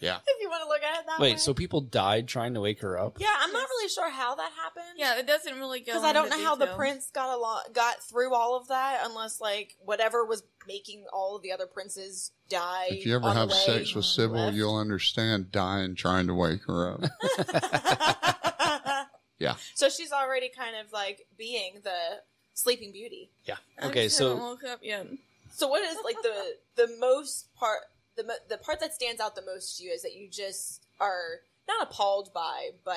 yeah. 0.00 0.16
If 0.26 0.40
you 0.40 0.48
want 0.50 0.62
to 0.64 0.68
look 0.68 0.82
at 0.82 1.00
it 1.00 1.06
that 1.06 1.20
way. 1.20 1.30
Wait, 1.32 1.40
so 1.40 1.54
people 1.54 1.80
died 1.82 2.26
trying 2.26 2.54
to 2.54 2.60
wake 2.60 2.80
her 2.80 2.98
up? 2.98 3.18
yeah, 3.20 3.28
I'm 3.40 3.52
not 3.52 3.66
really 3.68 3.88
sure 3.88 4.10
how 4.10 4.34
that 4.34 4.50
happened. 4.62 4.84
Yeah, 4.96 5.18
it 5.18 5.26
doesn't 5.26 5.56
really 5.58 5.80
go 5.80 5.86
because 5.92 6.04
I 6.04 6.12
don't 6.12 6.26
into 6.26 6.38
know 6.38 6.44
how 6.44 6.54
the 6.56 6.64
detail. 6.66 6.76
prince 6.76 7.10
got 7.10 7.34
a 7.34 7.38
lot 7.38 7.72
got 7.72 8.02
through 8.02 8.34
all 8.34 8.56
of 8.56 8.68
that 8.68 9.02
unless 9.04 9.40
like 9.40 9.76
whatever 9.84 10.24
was 10.24 10.42
making 10.66 11.04
all 11.12 11.36
of 11.36 11.42
the 11.42 11.52
other 11.52 11.66
princes 11.66 12.32
die. 12.48 12.88
If 12.90 13.06
you 13.06 13.14
ever 13.14 13.26
on 13.26 13.34
the 13.34 13.40
have 13.40 13.50
way 13.50 13.56
sex 13.66 13.94
with 13.94 14.04
Cybil, 14.04 14.46
left. 14.46 14.56
you'll 14.56 14.76
understand 14.76 15.52
dying 15.52 15.94
trying 15.94 16.26
to 16.26 16.34
wake 16.34 16.64
her 16.66 16.92
up. 16.92 17.00
Yeah. 19.38 19.54
So 19.74 19.88
she's 19.88 20.12
already 20.12 20.50
kind 20.50 20.76
of 20.76 20.92
like 20.92 21.26
being 21.38 21.80
the 21.82 21.96
Sleeping 22.52 22.92
Beauty. 22.92 23.30
Yeah. 23.46 23.54
I 23.80 23.86
Okay, 23.86 24.04
just 24.04 24.18
haven't 24.18 24.36
so 24.36 24.42
woke 24.44 24.64
up 24.64 24.80
yet. 24.82 25.06
So 25.50 25.66
what 25.68 25.82
is 25.82 25.96
like 26.04 26.16
the 26.22 26.56
the 26.76 26.96
most 27.00 27.52
part 27.54 27.80
the 28.16 28.24
the 28.48 28.58
part 28.58 28.80
that 28.80 28.92
stands 28.94 29.20
out 29.20 29.34
the 29.34 29.42
most 29.44 29.78
to 29.78 29.84
you 29.84 29.90
is 29.92 30.02
that 30.02 30.14
you 30.14 30.28
just 30.28 30.82
are 30.98 31.40
not 31.68 31.88
appalled 31.90 32.32
by, 32.32 32.70
but 32.84 32.96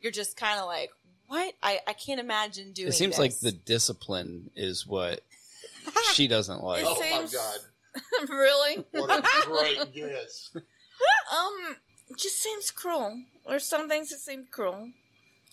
you're 0.00 0.12
just 0.12 0.36
kind 0.36 0.58
of 0.60 0.66
like, 0.66 0.90
what? 1.26 1.54
I 1.62 1.80
I 1.86 1.92
can't 1.92 2.20
imagine 2.20 2.72
doing. 2.72 2.88
it 2.88 2.92
seems 2.92 3.16
this. 3.16 3.18
like 3.18 3.38
the 3.40 3.52
discipline 3.52 4.50
is 4.56 4.86
what 4.86 5.20
she 6.14 6.28
doesn't 6.28 6.62
like. 6.62 6.84
It 6.84 6.96
seems- 6.98 7.32
my 7.34 7.38
god! 7.38 7.58
really? 8.28 8.84
What 8.92 9.18
a 9.18 9.46
great 9.46 9.92
guess. 9.92 10.50
Um, 10.54 11.76
it 12.08 12.18
just 12.18 12.40
seems 12.40 12.70
cruel. 12.70 13.20
There's 13.48 13.64
some 13.66 13.88
things 13.88 14.10
that 14.10 14.18
seem 14.18 14.46
cruel. 14.50 14.90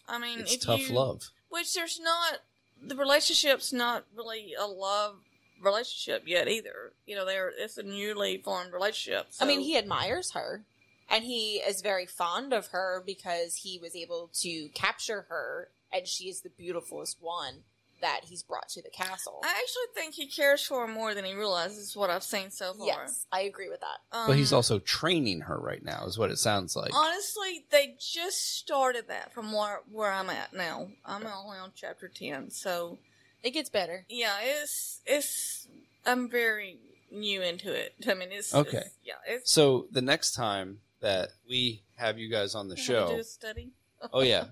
I 0.08 0.20
mean, 0.20 0.42
It's 0.42 0.54
if 0.56 0.62
tough 0.62 0.90
you, 0.90 0.96
love. 0.96 1.30
Which 1.50 1.74
there's 1.74 2.00
not. 2.00 2.40
The 2.82 2.96
relationship's 2.96 3.74
not 3.74 4.06
really 4.16 4.54
a 4.60 4.68
love 4.68 5.16
relationship 5.62 6.24
yet 6.26 6.48
either. 6.48 6.94
You 7.06 7.16
know, 7.16 7.26
they're 7.26 7.52
it's 7.58 7.78
a 7.78 7.84
newly 7.84 8.38
formed 8.38 8.74
relationship. 8.74 9.28
I 9.40 9.46
mean, 9.46 9.62
he 9.62 9.78
admires 9.78 10.32
her, 10.32 10.64
and 11.10 11.24
he 11.24 11.58
is 11.58 11.82
very 11.82 12.06
fond 12.06 12.54
of 12.54 12.68
her 12.68 13.02
because 13.06 13.56
he 13.58 13.80
was 13.80 13.96
able 13.96 14.30
to 14.42 14.70
capture 14.70 15.26
her, 15.30 15.70
and 15.92 16.08
she 16.08 16.26
is 16.30 16.42
the 16.42 16.50
beautifulest 16.50 17.18
one 17.22 17.64
that 18.00 18.22
he's 18.26 18.44
brought 18.44 18.70
to 18.70 18.80
the 18.80 18.92
castle. 18.92 19.40
I 19.44 19.48
actually 19.48 19.88
think 19.96 20.14
he 20.14 20.28
cares 20.28 20.64
for 20.64 20.86
her 20.86 20.94
more 20.94 21.16
than 21.16 21.26
he 21.26 21.34
realizes. 21.34 21.80
Is 21.80 21.96
what 21.96 22.12
I've 22.12 22.22
seen 22.22 22.52
so 22.52 22.74
far. 22.74 22.86
yes, 22.86 23.26
I 23.32 23.42
agree 23.42 23.70
with 23.70 23.80
that. 23.82 24.16
Um, 24.16 24.28
But 24.28 24.36
he's 24.38 24.54
also 24.54 24.78
training 24.78 25.42
her 25.42 25.58
right 25.58 25.84
now, 25.84 26.06
is 26.06 26.16
what 26.16 26.30
it 26.30 26.38
sounds 26.38 26.76
like. 26.76 26.94
honestly 26.94 27.66
they 27.72 27.96
just 28.00 28.56
started 28.60 29.08
that 29.08 29.34
from 29.34 29.52
where 29.52 29.82
where 29.92 30.12
I'm 30.12 30.30
at 30.30 30.54
now. 30.54 30.90
I'm 31.04 31.26
only 31.26 31.58
on 31.58 31.72
chapter 31.76 32.08
ten, 32.08 32.52
so 32.52 33.00
It 33.44 33.52
gets 33.52 33.70
better. 33.70 34.06
yeah, 34.10 34.36
it's 34.42 35.02
it's 35.06 35.68
I'm 36.06 36.30
very 36.30 36.80
new 37.12 37.42
into 37.42 37.72
it. 37.74 37.94
I 38.08 38.14
mean, 38.14 38.30
it's 38.32 38.54
Okay. 38.54 38.78
it's- 38.78 38.92
yeah, 39.04 39.14
it's 39.28 39.52
So 39.52 39.88
the 39.92 40.02
next 40.02 40.34
time 40.34 40.80
that 41.00 41.30
we 41.48 41.84
have 41.96 42.18
you 42.20 42.30
guys 42.30 42.56
on 42.56 42.68
the 42.68 42.76
I 42.76 42.80
have 42.80 42.86
to 42.86 42.92
show, 42.94 43.08
do 43.16 43.20
a 43.22 43.24
study. 43.24 43.72
oh 44.14 44.22
yeah, 44.22 44.46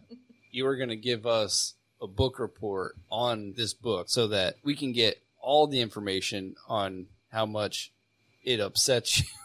you 0.51 0.65
are 0.67 0.77
going 0.77 0.89
to 0.89 0.95
give 0.95 1.25
us 1.25 1.73
a 2.01 2.07
book 2.07 2.39
report 2.39 2.95
on 3.09 3.53
this 3.57 3.73
book 3.73 4.09
so 4.09 4.27
that 4.27 4.55
we 4.63 4.75
can 4.75 4.91
get 4.93 5.21
all 5.39 5.67
the 5.67 5.81
information 5.81 6.55
on 6.67 7.07
how 7.31 7.45
much 7.45 7.91
it 8.43 8.59
upsets 8.59 9.19
you. 9.19 9.25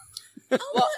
Oh, 0.53 0.57
well, 0.75 0.89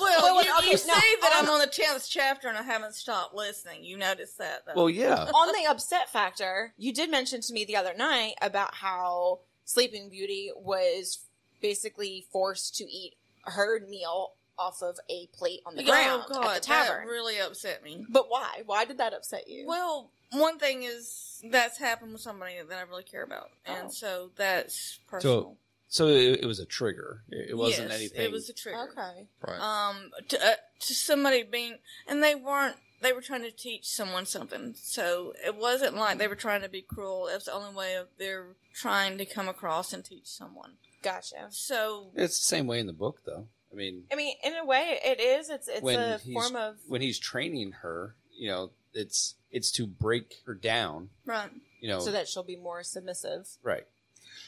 Well, 0.00 0.22
Well, 0.34 0.44
you, 0.44 0.52
okay, 0.58 0.66
You 0.66 0.72
no, 0.72 0.76
see 0.76 1.16
that 1.20 1.32
on- 1.38 1.44
I'm 1.44 1.50
on 1.50 1.60
the 1.60 1.66
tenth 1.66 2.06
chapter 2.08 2.48
and 2.48 2.56
I 2.58 2.62
haven't 2.62 2.94
stopped 2.94 3.34
listening. 3.34 3.84
You 3.84 3.96
noticed 3.96 4.38
that? 4.38 4.64
Though. 4.66 4.72
Well, 4.74 4.90
yeah. 4.90 5.24
on 5.24 5.52
the 5.52 5.70
upset 5.70 6.10
factor, 6.10 6.72
you 6.76 6.92
did 6.92 7.10
mention 7.10 7.40
to 7.42 7.52
me 7.52 7.64
the 7.64 7.76
other 7.76 7.94
night 7.94 8.34
about 8.42 8.74
how 8.74 9.40
Sleeping 9.64 10.08
Beauty 10.08 10.50
was 10.56 11.20
basically 11.60 12.26
forced 12.32 12.76
to 12.76 12.84
eat 12.84 13.14
her 13.44 13.80
meal 13.88 14.32
off 14.58 14.82
of 14.82 14.98
a 15.08 15.26
plate 15.28 15.60
on 15.66 15.74
the 15.76 15.82
oh, 15.82 15.86
ground 15.86 16.22
oh 16.30 16.34
God, 16.34 16.56
at 16.56 16.62
the 16.62 16.66
tavern. 16.68 17.06
that 17.06 17.10
really 17.10 17.38
upset 17.38 17.82
me. 17.82 18.04
but 18.08 18.28
why? 18.28 18.62
Why 18.66 18.84
did 18.84 18.98
that 18.98 19.14
upset 19.14 19.48
you? 19.48 19.66
Well, 19.66 20.10
one 20.32 20.58
thing 20.58 20.82
is 20.82 21.40
that's 21.50 21.78
happened 21.78 22.12
with 22.12 22.20
somebody 22.22 22.54
that 22.68 22.78
I 22.78 22.82
really 22.82 23.02
care 23.02 23.22
about, 23.22 23.50
and 23.66 23.86
Oh. 23.86 23.90
so 23.90 24.30
that's 24.36 24.98
personal. 25.08 25.40
So 25.42 25.56
it, 26.00 26.40
it 26.42 26.46
was 26.46 26.58
a 26.58 26.64
trigger. 26.66 27.22
It, 27.28 27.50
it 27.50 27.54
wasn't 27.56 27.90
Yes, 27.90 27.98
anything. 27.98 28.20
It 28.22 28.32
was 28.32 28.48
a 28.48 28.54
trigger. 28.54 28.88
okay. 28.90 29.26
Right. 29.46 29.60
Um, 29.60 30.10
to, 30.28 30.38
uh, 30.46 30.54
to 30.80 30.94
somebody 30.94 31.42
being, 31.42 31.78
and 32.06 32.22
they 32.22 32.34
weren't. 32.34 32.76
They 33.00 33.12
were 33.12 33.20
trying 33.20 33.42
to 33.42 33.50
teach 33.50 33.88
someone 33.88 34.26
something, 34.26 34.74
so 34.76 35.32
it 35.44 35.56
wasn't 35.56 35.96
like 35.96 36.18
they 36.18 36.28
were 36.28 36.36
trying 36.36 36.62
to 36.62 36.68
be 36.68 36.82
cruel. 36.82 37.26
It 37.26 37.34
was 37.34 37.46
the 37.46 37.52
only 37.52 37.74
way 37.74 37.96
of 37.96 38.06
they're 38.16 38.54
trying 38.74 39.18
to 39.18 39.24
come 39.24 39.48
across 39.48 39.92
and 39.92 40.04
teach 40.04 40.26
someone. 40.26 40.74
Gotcha. 41.02 41.48
So 41.50 42.12
It's 42.14 42.38
the 42.38 42.44
same 42.46 42.68
way 42.68 42.78
in 42.78 42.86
the 42.86 42.92
book, 42.92 43.22
though. 43.26 43.48
I 43.72 43.74
mean, 43.74 44.04
I 44.12 44.14
mean, 44.14 44.36
in 44.44 44.54
a 44.54 44.64
way, 44.64 45.00
it 45.04 45.20
is. 45.20 45.50
It's 45.50 45.66
it's 45.66 45.82
when 45.82 45.98
a 45.98 46.18
he's 46.18 46.32
form 46.32 46.54
of 46.54 46.76
when 46.86 47.00
he's 47.02 47.18
training 47.18 47.72
her, 47.82 48.14
you 48.38 48.48
know, 48.48 48.70
it's 48.94 49.34
it's 49.50 49.72
to 49.72 49.86
break 49.86 50.36
her 50.46 50.54
down. 50.54 51.08
right, 51.26 51.50
You 51.80 51.88
know, 51.88 51.98
so 51.98 52.12
that 52.12 52.28
she'll 52.28 52.44
be 52.44 52.56
more 52.56 52.82
submissive. 52.84 53.48
right? 53.64 53.84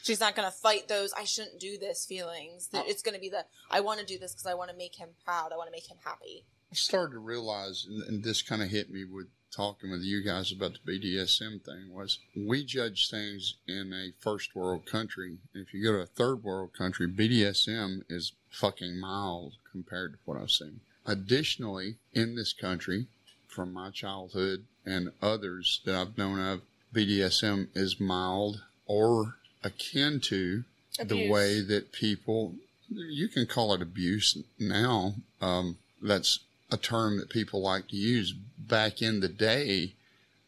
She's 0.05 0.19
not 0.19 0.35
going 0.35 0.47
to 0.47 0.55
fight 0.55 0.87
those 0.87 1.11
"I 1.13 1.23
shouldn't 1.23 1.59
do 1.59 1.77
this" 1.77 2.05
feelings. 2.05 2.69
Oh. 2.71 2.77
That 2.77 2.87
It's 2.87 3.01
going 3.01 3.15
to 3.15 3.21
be 3.21 3.29
the 3.29 3.45
"I 3.71 3.79
want 3.79 3.99
to 3.99 4.05
do 4.05 4.19
this 4.19 4.33
because 4.33 4.45
I 4.45 4.53
want 4.53 4.69
to 4.69 4.77
make 4.77 4.95
him 4.95 5.09
proud. 5.23 5.51
I 5.51 5.57
want 5.57 5.67
to 5.67 5.71
make 5.71 5.89
him 5.89 5.97
happy." 6.03 6.45
I 6.71 6.75
started 6.75 7.13
to 7.13 7.19
realize, 7.19 7.85
and, 7.89 8.03
and 8.03 8.23
this 8.23 8.41
kind 8.41 8.61
of 8.61 8.69
hit 8.69 8.91
me 8.91 9.03
with 9.03 9.27
talking 9.51 9.89
with 9.89 10.01
you 10.01 10.21
guys 10.21 10.51
about 10.51 10.73
the 10.73 10.99
BDSM 10.99 11.63
thing, 11.63 11.91
was 11.91 12.19
we 12.35 12.63
judge 12.63 13.09
things 13.09 13.55
in 13.67 13.93
a 13.93 14.11
first 14.21 14.55
world 14.55 14.85
country. 14.85 15.37
If 15.53 15.73
you 15.73 15.83
go 15.83 15.93
to 15.93 16.03
a 16.03 16.05
third 16.05 16.43
world 16.43 16.73
country, 16.73 17.07
BDSM 17.07 18.03
is 18.09 18.33
fucking 18.49 18.99
mild 18.99 19.53
compared 19.71 20.13
to 20.13 20.19
what 20.25 20.39
I've 20.39 20.51
seen. 20.51 20.81
Additionally, 21.05 21.97
in 22.13 22.35
this 22.35 22.53
country, 22.53 23.07
from 23.47 23.71
my 23.71 23.89
childhood 23.91 24.65
and 24.85 25.13
others 25.21 25.81
that 25.85 25.95
I've 25.95 26.17
known 26.17 26.39
of, 26.39 26.61
BDSM 26.93 27.69
is 27.73 27.99
mild 27.99 28.63
or 28.85 29.35
akin 29.65 30.19
to 30.21 30.63
the 31.03 31.29
way 31.29 31.59
that 31.59 31.91
people 31.91 32.53
you 32.89 33.27
can 33.27 33.45
call 33.45 33.73
it 33.73 33.81
abuse 33.81 34.37
now 34.59 35.15
um, 35.41 35.77
that's 36.01 36.39
a 36.71 36.77
term 36.77 37.17
that 37.17 37.29
people 37.29 37.61
like 37.61 37.87
to 37.89 37.95
use. 37.95 38.33
Back 38.57 39.01
in 39.01 39.19
the 39.19 39.27
day 39.27 39.93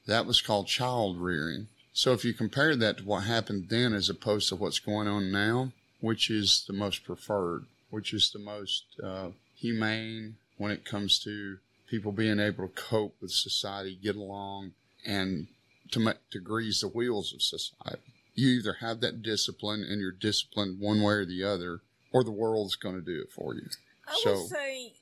that 0.06 0.26
was 0.26 0.42
called 0.42 0.68
child 0.68 1.18
rearing. 1.18 1.68
So 1.94 2.14
if 2.14 2.24
you 2.24 2.34
compare 2.34 2.76
that 2.76 3.00
to 3.00 3.04
what 3.04 3.24
happened 3.24 3.68
then 3.70 3.94
as 3.94 4.10
opposed 4.10 4.50
to 4.50 4.56
what's 4.56 4.80
going 4.80 5.08
on 5.08 5.32
now 5.32 5.72
which 6.00 6.30
is 6.30 6.64
the 6.68 6.74
most 6.74 7.04
preferred 7.04 7.66
which 7.90 8.14
is 8.14 8.30
the 8.30 8.40
most 8.40 8.84
uh, 9.04 9.30
humane 9.56 10.36
when 10.58 10.72
it 10.72 10.86
comes 10.86 11.20
to 11.24 11.58
people 11.88 12.12
being 12.12 12.40
able 12.40 12.68
to 12.68 12.74
cope 12.76 13.16
with 13.20 13.32
society 13.32 13.98
get 14.02 14.16
along 14.16 14.72
and 15.06 15.48
to, 15.92 16.14
grease 16.44 16.82
the 16.82 16.88
wheels 16.88 17.34
of 17.34 17.42
society 17.42 18.14
you 18.38 18.50
either 18.50 18.74
have 18.80 19.02
that 19.02 19.22
discipline 19.22 19.84
and 19.84 20.00
you're 20.00 20.12
disciplined 20.12 20.80
one 20.80 21.02
way 21.02 21.14
or 21.16 21.26
the 21.26 21.44
other, 21.44 21.82
or 22.14 22.24
the 22.24 22.32
world's 22.32 22.76
going 22.78 22.96
to 22.96 23.02
do 23.02 23.20
it 23.22 23.32
for 23.32 23.54
you. 23.56 23.68
I 24.08 24.18
So- 24.24 24.34
will 24.34 24.48
say, 24.48 24.94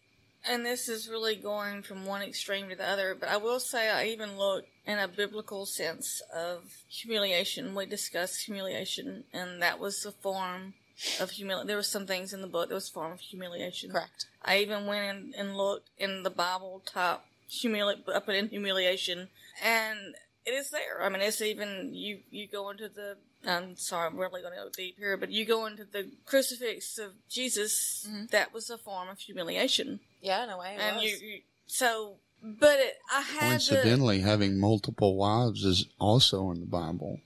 and 0.46 0.66
this 0.66 0.88
is 0.90 1.10
really 1.10 1.36
going 1.36 1.84
from 1.84 2.06
one 2.06 2.22
extreme 2.24 2.70
to 2.70 2.76
the 2.76 2.88
other, 2.88 3.14
but 3.14 3.30
I 3.30 3.38
will 3.38 3.60
say 3.60 3.90
I 3.90 4.06
even 4.08 4.38
look 4.38 4.66
in 4.88 4.98
a 4.98 5.08
biblical 5.08 5.66
sense 5.66 6.22
of 6.34 6.84
humiliation. 6.90 7.76
We 7.76 7.86
discussed 7.86 8.46
humiliation, 8.46 9.26
and 9.34 9.62
that 9.62 9.80
was 9.80 10.06
a 10.06 10.12
form 10.14 10.76
of 11.20 11.32
humiliation. 11.32 11.68
There 11.68 11.76
were 11.76 11.84
some 11.84 12.08
things 12.08 12.32
in 12.32 12.42
the 12.42 12.48
book 12.48 12.70
that 12.70 12.76
was 12.76 12.90
a 12.90 12.94
form 12.94 13.12
of 13.12 13.20
humiliation. 13.20 13.92
Correct. 13.92 14.28
I 14.44 14.60
even 14.60 14.86
went 14.86 15.04
in 15.18 15.34
and 15.38 15.58
looked 15.58 15.90
in 15.98 16.24
the 16.24 16.30
Bible 16.30 16.82
top 16.86 17.26
humili- 17.50 18.02
I 18.16 18.20
put 18.20 18.36
in 18.36 18.48
humiliation, 18.50 19.30
and 19.62 20.16
it 20.46 20.52
is 20.54 20.70
there. 20.70 21.02
I 21.02 21.10
mean, 21.10 21.22
it's 21.22 21.42
even 21.42 21.94
you. 21.94 22.20
You 22.30 22.48
go 22.48 22.70
into 22.70 22.90
the. 22.90 23.18
I'm 23.48 23.76
sorry, 23.78 24.08
I'm 24.08 24.18
really 24.18 24.42
going 24.42 24.54
to 24.54 24.60
go 24.64 24.70
deep 24.76 24.98
here, 24.98 25.18
but 25.18 25.30
you 25.32 25.46
go 25.46 25.66
into 25.68 25.86
the 25.86 26.10
crucifix 26.26 26.98
of 26.98 27.12
Jesus. 27.30 28.08
Mhm. 28.10 28.30
That 28.32 28.54
was 28.54 28.70
a 28.70 28.78
form 28.78 29.08
of 29.10 29.20
humiliation, 29.20 30.00
Yeah, 30.22 30.44
in 30.44 30.50
a 30.50 30.58
way. 30.58 30.76
It 30.76 30.82
and 30.82 30.96
was. 30.96 31.06
you, 31.06 31.18
you. 31.28 31.42
So, 31.68 32.16
but 32.42 32.80
it, 32.80 32.96
I 33.14 33.22
had 33.22 33.40
to. 33.40 33.70
Coincidentally, 33.76 34.20
having 34.22 34.60
multiple 34.60 35.16
wives 35.16 35.64
is 35.64 35.86
also 36.00 36.50
in 36.52 36.60
the 36.60 36.66
Bible. 36.66 37.20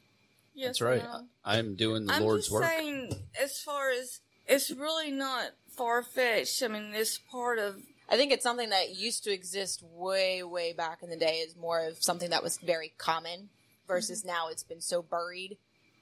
Yes, 0.54 0.80
That's 0.80 0.82
I 0.82 0.86
right. 0.86 1.04
know. 1.04 1.26
I'm 1.46 1.76
doing 1.76 2.06
the 2.06 2.14
I'm 2.14 2.24
Lord's 2.24 2.46
just 2.46 2.54
work. 2.54 2.66
saying, 2.66 3.14
as 3.42 3.60
far 3.62 3.92
as 3.92 4.20
it's 4.46 4.72
really 4.72 5.10
not 5.12 5.52
far 5.70 6.04
fetched. 6.04 6.62
I 6.62 6.68
mean, 6.68 6.92
it's 6.94 7.18
part 7.18 7.60
of 7.60 7.78
I 8.10 8.18
think 8.18 8.32
it's 8.32 8.44
something 8.44 8.70
that 8.72 8.96
used 8.96 9.24
to 9.26 9.32
exist 9.32 9.84
way, 9.84 10.42
way 10.44 10.74
back 10.74 11.04
in 11.04 11.10
the 11.10 11.16
day. 11.18 11.38
Is 11.48 11.56
more 11.56 11.86
of 11.86 12.02
something 12.04 12.30
that 12.32 12.44
was 12.44 12.58
very 12.58 12.94
common 12.98 13.50
versus 13.88 14.20
Mm-hmm. 14.22 14.28
now 14.30 14.48
it's 14.50 14.64
been 14.64 14.82
so 14.82 15.02
buried 15.02 15.58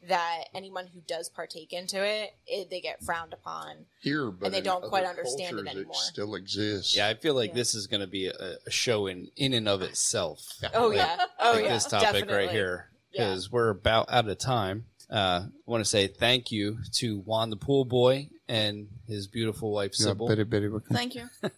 that 0.08 0.44
anyone 0.54 0.88
who 0.94 1.02
does 1.08 1.28
partake 1.28 1.74
into 1.74 2.02
it, 2.06 2.34
it 2.46 2.70
they 2.70 2.80
get 2.80 3.04
frowned 3.04 3.34
upon. 3.34 3.76
Here, 4.00 4.30
but 4.30 4.46
And 4.48 4.56
they 4.56 4.62
don't 4.62 4.84
quite 4.86 5.04
understand 5.06 5.58
it 5.58 5.64
cultures, 5.66 5.76
anymore. 5.76 5.94
still 5.96 6.36
exists. 6.36 6.96
Yeah, 6.96 7.08
I 7.10 7.16
feel 7.16 7.34
like 7.34 7.50
Yeah. 7.50 7.56
this 7.56 7.74
is 7.76 7.88
going 7.88 8.02
to 8.02 8.08
be 8.08 8.28
a, 8.28 8.58
a 8.66 8.72
show 8.72 9.08
in 9.08 9.32
in 9.36 9.54
and 9.54 9.68
of 9.68 9.82
itself. 9.82 10.48
Oh 10.74 10.90
Like- 10.90 10.98
yeah, 10.98 11.18
oh 11.40 11.52
like 11.54 11.64
yeah, 11.66 11.74
this 11.74 11.86
topic 11.86 12.12
definitely. 12.14 12.36
right 12.36 12.50
here 12.52 12.90
Yeah. 13.12 13.26
because 13.30 13.52
we're 13.52 13.70
about 13.70 14.06
out 14.10 14.30
of 14.30 14.38
time. 14.38 14.86
Uh, 15.10 15.46
I 15.48 15.50
want 15.66 15.82
to 15.84 15.90
say 15.90 16.08
thank 16.08 16.52
you 16.52 16.78
to 16.94 17.20
Juan 17.20 17.50
the 17.50 17.56
Pool 17.58 17.84
Boy 17.86 18.30
and 18.48 18.90
his 19.08 19.26
beautiful 19.28 19.72
wife 19.72 19.94
Yeah, 19.98 20.08
Cybil. 20.12 20.28
Betty, 20.30 20.44
Betty, 20.44 20.68
Wickham. 20.68 20.96
thank 20.96 21.16
you. 21.16 21.28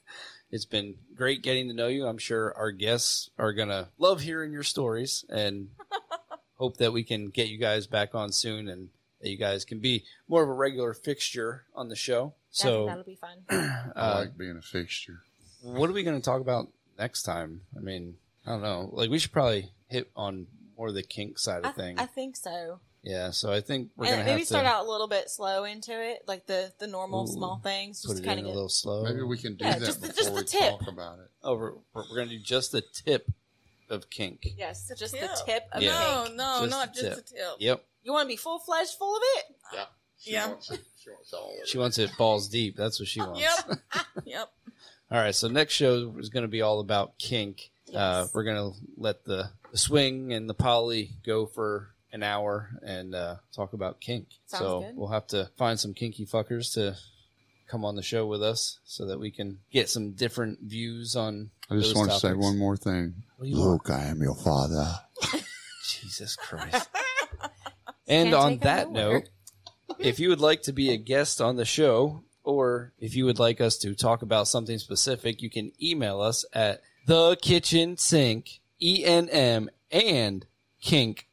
It's 0.51 0.65
been 0.65 0.95
great 1.15 1.43
getting 1.43 1.67
to 1.67 1.73
know 1.73 1.87
you. 1.87 2.07
I'm 2.07 2.17
sure 2.17 2.53
our 2.57 2.71
guests 2.71 3.29
are 3.37 3.53
gonna 3.53 3.89
love 3.97 4.21
hearing 4.21 4.51
your 4.51 4.63
stories 4.63 5.25
and 5.29 5.69
hope 6.55 6.77
that 6.77 6.91
we 6.93 7.03
can 7.03 7.29
get 7.29 7.49
you 7.49 7.57
guys 7.57 7.87
back 7.87 8.15
on 8.15 8.31
soon 8.31 8.67
and 8.67 8.89
that 9.21 9.29
you 9.29 9.37
guys 9.37 9.65
can 9.65 9.79
be 9.79 10.03
more 10.27 10.43
of 10.43 10.49
a 10.49 10.53
regular 10.53 10.93
fixture 10.93 11.63
on 11.75 11.89
the 11.89 11.95
show. 11.95 12.33
That'll- 12.61 12.71
So, 12.71 12.85
that'll 12.87 13.03
be 13.03 13.15
fun. 13.15 13.37
I 13.49 13.91
uh, 13.95 14.15
like 14.19 14.37
being 14.37 14.57
a 14.57 14.61
fixture. 14.61 15.21
what 15.61 15.89
are 15.89 15.93
we 15.93 16.03
going 16.03 16.19
to 16.19 16.23
talk 16.23 16.41
about 16.41 16.69
next 16.97 17.23
time? 17.23 17.61
I 17.75 17.79
mean, 17.79 18.15
I 18.45 18.51
don't 18.51 18.61
know. 18.61 18.89
Like, 18.91 19.09
we 19.09 19.19
should 19.19 19.31
probably 19.31 19.71
hit 19.87 20.09
on 20.15 20.47
more 20.77 20.87
of 20.87 20.93
the 20.95 21.03
kink 21.03 21.37
side 21.37 21.65
I, 21.65 21.69
of 21.69 21.75
things. 21.75 21.99
I 21.99 22.05
think 22.05 22.35
so. 22.37 22.79
Yeah, 23.03 23.31
so 23.31 23.51
I 23.51 23.61
think 23.61 23.89
we're 23.95 24.05
and 24.05 24.15
going 24.15 24.25
to 24.25 24.31
maybe 24.33 24.43
start 24.45 24.65
to 24.65 24.69
out 24.71 24.85
a 24.85 24.89
little 24.89 25.07
bit 25.07 25.29
slow 25.29 25.63
into 25.63 25.91
it, 25.91 26.23
like 26.27 26.45
the 26.47 26.71
the 26.79 26.87
normal 26.87 27.23
Ooh. 27.23 27.27
small 27.33 27.59
things, 27.63 28.01
just 28.01 28.23
kind 28.23 28.39
in 28.39 28.45
of 28.45 28.51
a 28.51 28.53
little 28.53 28.69
slow. 28.69 29.03
Maybe 29.03 29.21
we 29.23 29.37
can 29.37 29.55
do 29.55 29.65
Yeah, 29.65 29.79
that 29.79 29.85
just 29.85 30.01
the- 30.01 30.07
before 30.07 30.23
just 30.41 30.53
we 30.53 30.59
tip. 30.59 30.79
talk 30.79 30.87
about 30.87 31.19
it. 31.19 31.29
Oh, 31.43 31.55
we're, 31.55 31.73
we're 31.93 32.15
going 32.15 32.29
to 32.29 32.37
do 32.37 32.43
just 32.43 32.71
the 32.71 32.81
tip 32.81 33.31
of 33.89 34.09
kink. 34.09 34.45
Yes, 34.57 34.91
just 34.97 35.13
Tip. 35.15 35.21
the 35.21 35.41
tip 35.45 35.63
of 35.71 35.81
Yeah. 35.81 35.91
No, 35.91 36.23
kink. 36.25 36.35
no, 36.37 36.57
Just 36.61 36.71
not 36.71 36.93
the 36.93 37.01
just 37.01 37.15
the 37.15 37.35
tip. 37.35 37.45
Yep. 37.59 37.85
You 38.03 38.11
want 38.13 38.25
to 38.25 38.27
be 38.27 38.35
full 38.35 38.59
fledged, 38.59 38.91
full 38.91 39.15
of 39.15 39.21
it? 39.37 39.45
Yeah. 39.73 39.85
She 40.19 40.31
Yeah. 40.33 40.47
Wants 40.49 40.69
it. 40.71 40.81
She 41.01 41.09
wants 41.09 41.33
all 41.33 41.49
of 41.49 41.55
it. 41.59 41.67
She 41.67 41.77
wants 41.77 41.97
it 41.97 42.11
balls 42.17 42.49
deep. 42.49 42.75
That's 42.75 42.99
what 42.99 43.07
she 43.07 43.19
wants. 43.21 43.39
Yep, 43.39 43.79
yep. 44.25 44.51
All 45.11 45.17
right, 45.17 45.33
so 45.33 45.47
next 45.47 45.73
show 45.73 46.13
is 46.19 46.29
going 46.29 46.43
to 46.43 46.47
be 46.49 46.61
all 46.61 46.81
about 46.81 47.17
kink. 47.17 47.71
Uh, 47.95 48.27
we're 48.33 48.43
going 48.43 48.71
to 48.73 48.77
let 48.97 49.25
the, 49.25 49.49
the 49.71 49.77
swing 49.77 50.33
and 50.33 50.47
the 50.47 50.53
poly 50.53 51.13
go 51.25 51.47
for 51.47 51.87
an 52.11 52.23
hour 52.23 52.69
and 52.85 53.13
uh, 53.15 53.35
talk 53.53 53.73
about 53.73 53.99
kink. 53.99 54.27
Sounds 54.47 54.63
so 54.63 54.79
good. 54.81 54.95
we'll 54.95 55.09
have 55.09 55.27
to 55.27 55.49
find 55.57 55.79
some 55.79 55.93
kinky 55.93 56.25
fuckers 56.25 56.73
to 56.73 56.95
come 57.67 57.85
on 57.85 57.95
the 57.95 58.01
show 58.01 58.25
with 58.25 58.41
us 58.41 58.79
so 58.83 59.05
that 59.05 59.19
we 59.19 59.31
can 59.31 59.59
get 59.71 59.89
some 59.89 60.11
different 60.11 60.59
views 60.61 61.15
on. 61.15 61.51
I 61.69 61.75
just 61.75 61.89
those 61.89 61.95
want 61.95 62.11
to 62.11 62.19
say 62.19 62.33
one 62.33 62.57
more 62.57 62.75
thing. 62.75 63.13
What 63.37 63.45
do 63.45 63.51
you 63.51 63.59
want? 63.59 63.89
I 63.89 64.05
am 64.05 64.21
your 64.21 64.35
father. 64.35 64.91
Jesus 65.87 66.35
Christ. 66.35 66.89
and 68.07 68.31
Can't 68.31 68.33
on 68.33 68.57
that 68.59 68.91
note, 68.91 69.29
if 69.99 70.19
you 70.19 70.29
would 70.29 70.41
like 70.41 70.63
to 70.63 70.73
be 70.73 70.91
a 70.91 70.97
guest 70.97 71.41
on 71.41 71.55
the 71.57 71.65
show, 71.65 72.23
or 72.43 72.93
if 72.99 73.15
you 73.15 73.25
would 73.25 73.39
like 73.39 73.61
us 73.61 73.77
to 73.79 73.93
talk 73.93 74.23
about 74.23 74.47
something 74.47 74.79
specific, 74.79 75.41
you 75.41 75.49
can 75.49 75.71
email 75.81 76.21
us 76.21 76.45
at 76.53 76.81
the 77.05 77.37
kitchen 77.41 77.97
sink, 77.97 78.59
E 78.81 79.03
N 79.05 79.29
M 79.29 79.69
and 79.91 80.45
kink 80.81 81.27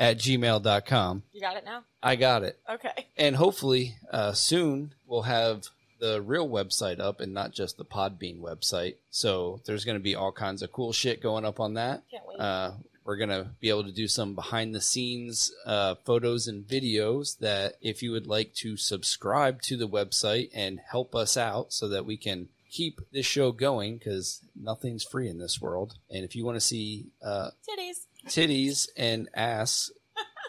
at 0.00 0.18
gmail.com. 0.18 1.22
You 1.32 1.40
got 1.40 1.56
it 1.56 1.64
now? 1.64 1.84
I 2.02 2.16
got 2.16 2.42
it. 2.42 2.58
Okay. 2.68 3.06
And 3.16 3.36
hopefully, 3.36 3.96
uh, 4.10 4.32
soon 4.32 4.94
we'll 5.06 5.22
have 5.22 5.64
the 6.00 6.22
real 6.22 6.48
website 6.48 6.98
up 6.98 7.20
and 7.20 7.34
not 7.34 7.52
just 7.52 7.76
the 7.76 7.84
Podbean 7.84 8.40
website. 8.40 8.94
So 9.10 9.60
there's 9.66 9.84
going 9.84 9.98
to 9.98 10.02
be 10.02 10.14
all 10.14 10.32
kinds 10.32 10.62
of 10.62 10.72
cool 10.72 10.94
shit 10.94 11.22
going 11.22 11.44
up 11.44 11.60
on 11.60 11.74
that. 11.74 12.02
Can't 12.10 12.26
wait. 12.26 12.40
Uh, 12.40 12.72
we're 13.04 13.16
going 13.16 13.30
to 13.30 13.50
be 13.60 13.68
able 13.68 13.84
to 13.84 13.92
do 13.92 14.08
some 14.08 14.34
behind 14.34 14.74
the 14.74 14.80
scenes 14.80 15.52
uh, 15.66 15.96
photos 16.06 16.48
and 16.48 16.66
videos 16.66 17.38
that 17.38 17.74
if 17.82 18.02
you 18.02 18.12
would 18.12 18.26
like 18.26 18.54
to 18.54 18.76
subscribe 18.76 19.60
to 19.62 19.76
the 19.76 19.88
website 19.88 20.48
and 20.54 20.80
help 20.90 21.14
us 21.14 21.36
out 21.36 21.72
so 21.72 21.88
that 21.88 22.06
we 22.06 22.16
can 22.16 22.48
keep 22.70 23.00
this 23.12 23.26
show 23.26 23.52
going 23.52 23.98
because 23.98 24.40
nothing's 24.54 25.04
free 25.04 25.28
in 25.28 25.38
this 25.38 25.60
world. 25.60 25.94
And 26.08 26.24
if 26.24 26.36
you 26.36 26.44
want 26.44 26.56
to 26.56 26.60
see 26.60 27.06
uh, 27.22 27.50
Titties. 27.68 28.06
Titties 28.26 28.88
and 28.96 29.28
ass, 29.34 29.90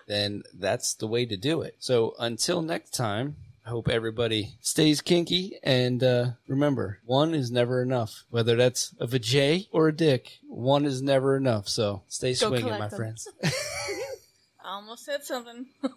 then 0.07 0.43
that's 0.53 0.93
the 0.95 1.07
way 1.07 1.25
to 1.25 1.37
do 1.37 1.61
it. 1.61 1.75
So 1.79 2.15
until 2.19 2.61
next 2.61 2.91
time, 2.91 3.35
I 3.65 3.69
hope 3.69 3.87
everybody 3.89 4.55
stays 4.61 5.01
kinky. 5.01 5.57
And 5.63 6.03
uh, 6.03 6.31
remember, 6.47 6.99
one 7.05 7.33
is 7.33 7.51
never 7.51 7.81
enough. 7.81 8.25
Whether 8.29 8.55
that's 8.55 8.93
a 8.99 9.07
vajay 9.07 9.67
or 9.71 9.87
a 9.87 9.95
dick, 9.95 10.39
one 10.47 10.85
is 10.85 11.01
never 11.01 11.37
enough. 11.37 11.67
So 11.67 12.01
stay 12.07 12.33
Go 12.33 12.49
swinging, 12.49 12.69
my 12.71 12.87
them. 12.87 12.97
friends. 12.97 13.27
I 13.43 14.75
almost 14.75 15.05
said 15.05 15.23
something. 15.23 15.67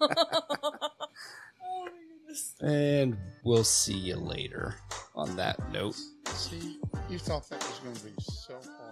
Oh. 1.67 1.89
And 2.67 3.17
we'll 3.45 3.63
see 3.65 3.97
you 3.97 4.17
later 4.17 4.75
on 5.15 5.37
that 5.37 5.71
note. 5.73 5.97
See, 6.27 6.79
you 7.09 7.19
thought 7.19 7.49
that 7.49 7.61
was 7.61 7.79
going 7.79 7.95
to 7.95 8.05
be 8.05 8.13
so 8.19 8.55
hard. 8.55 8.84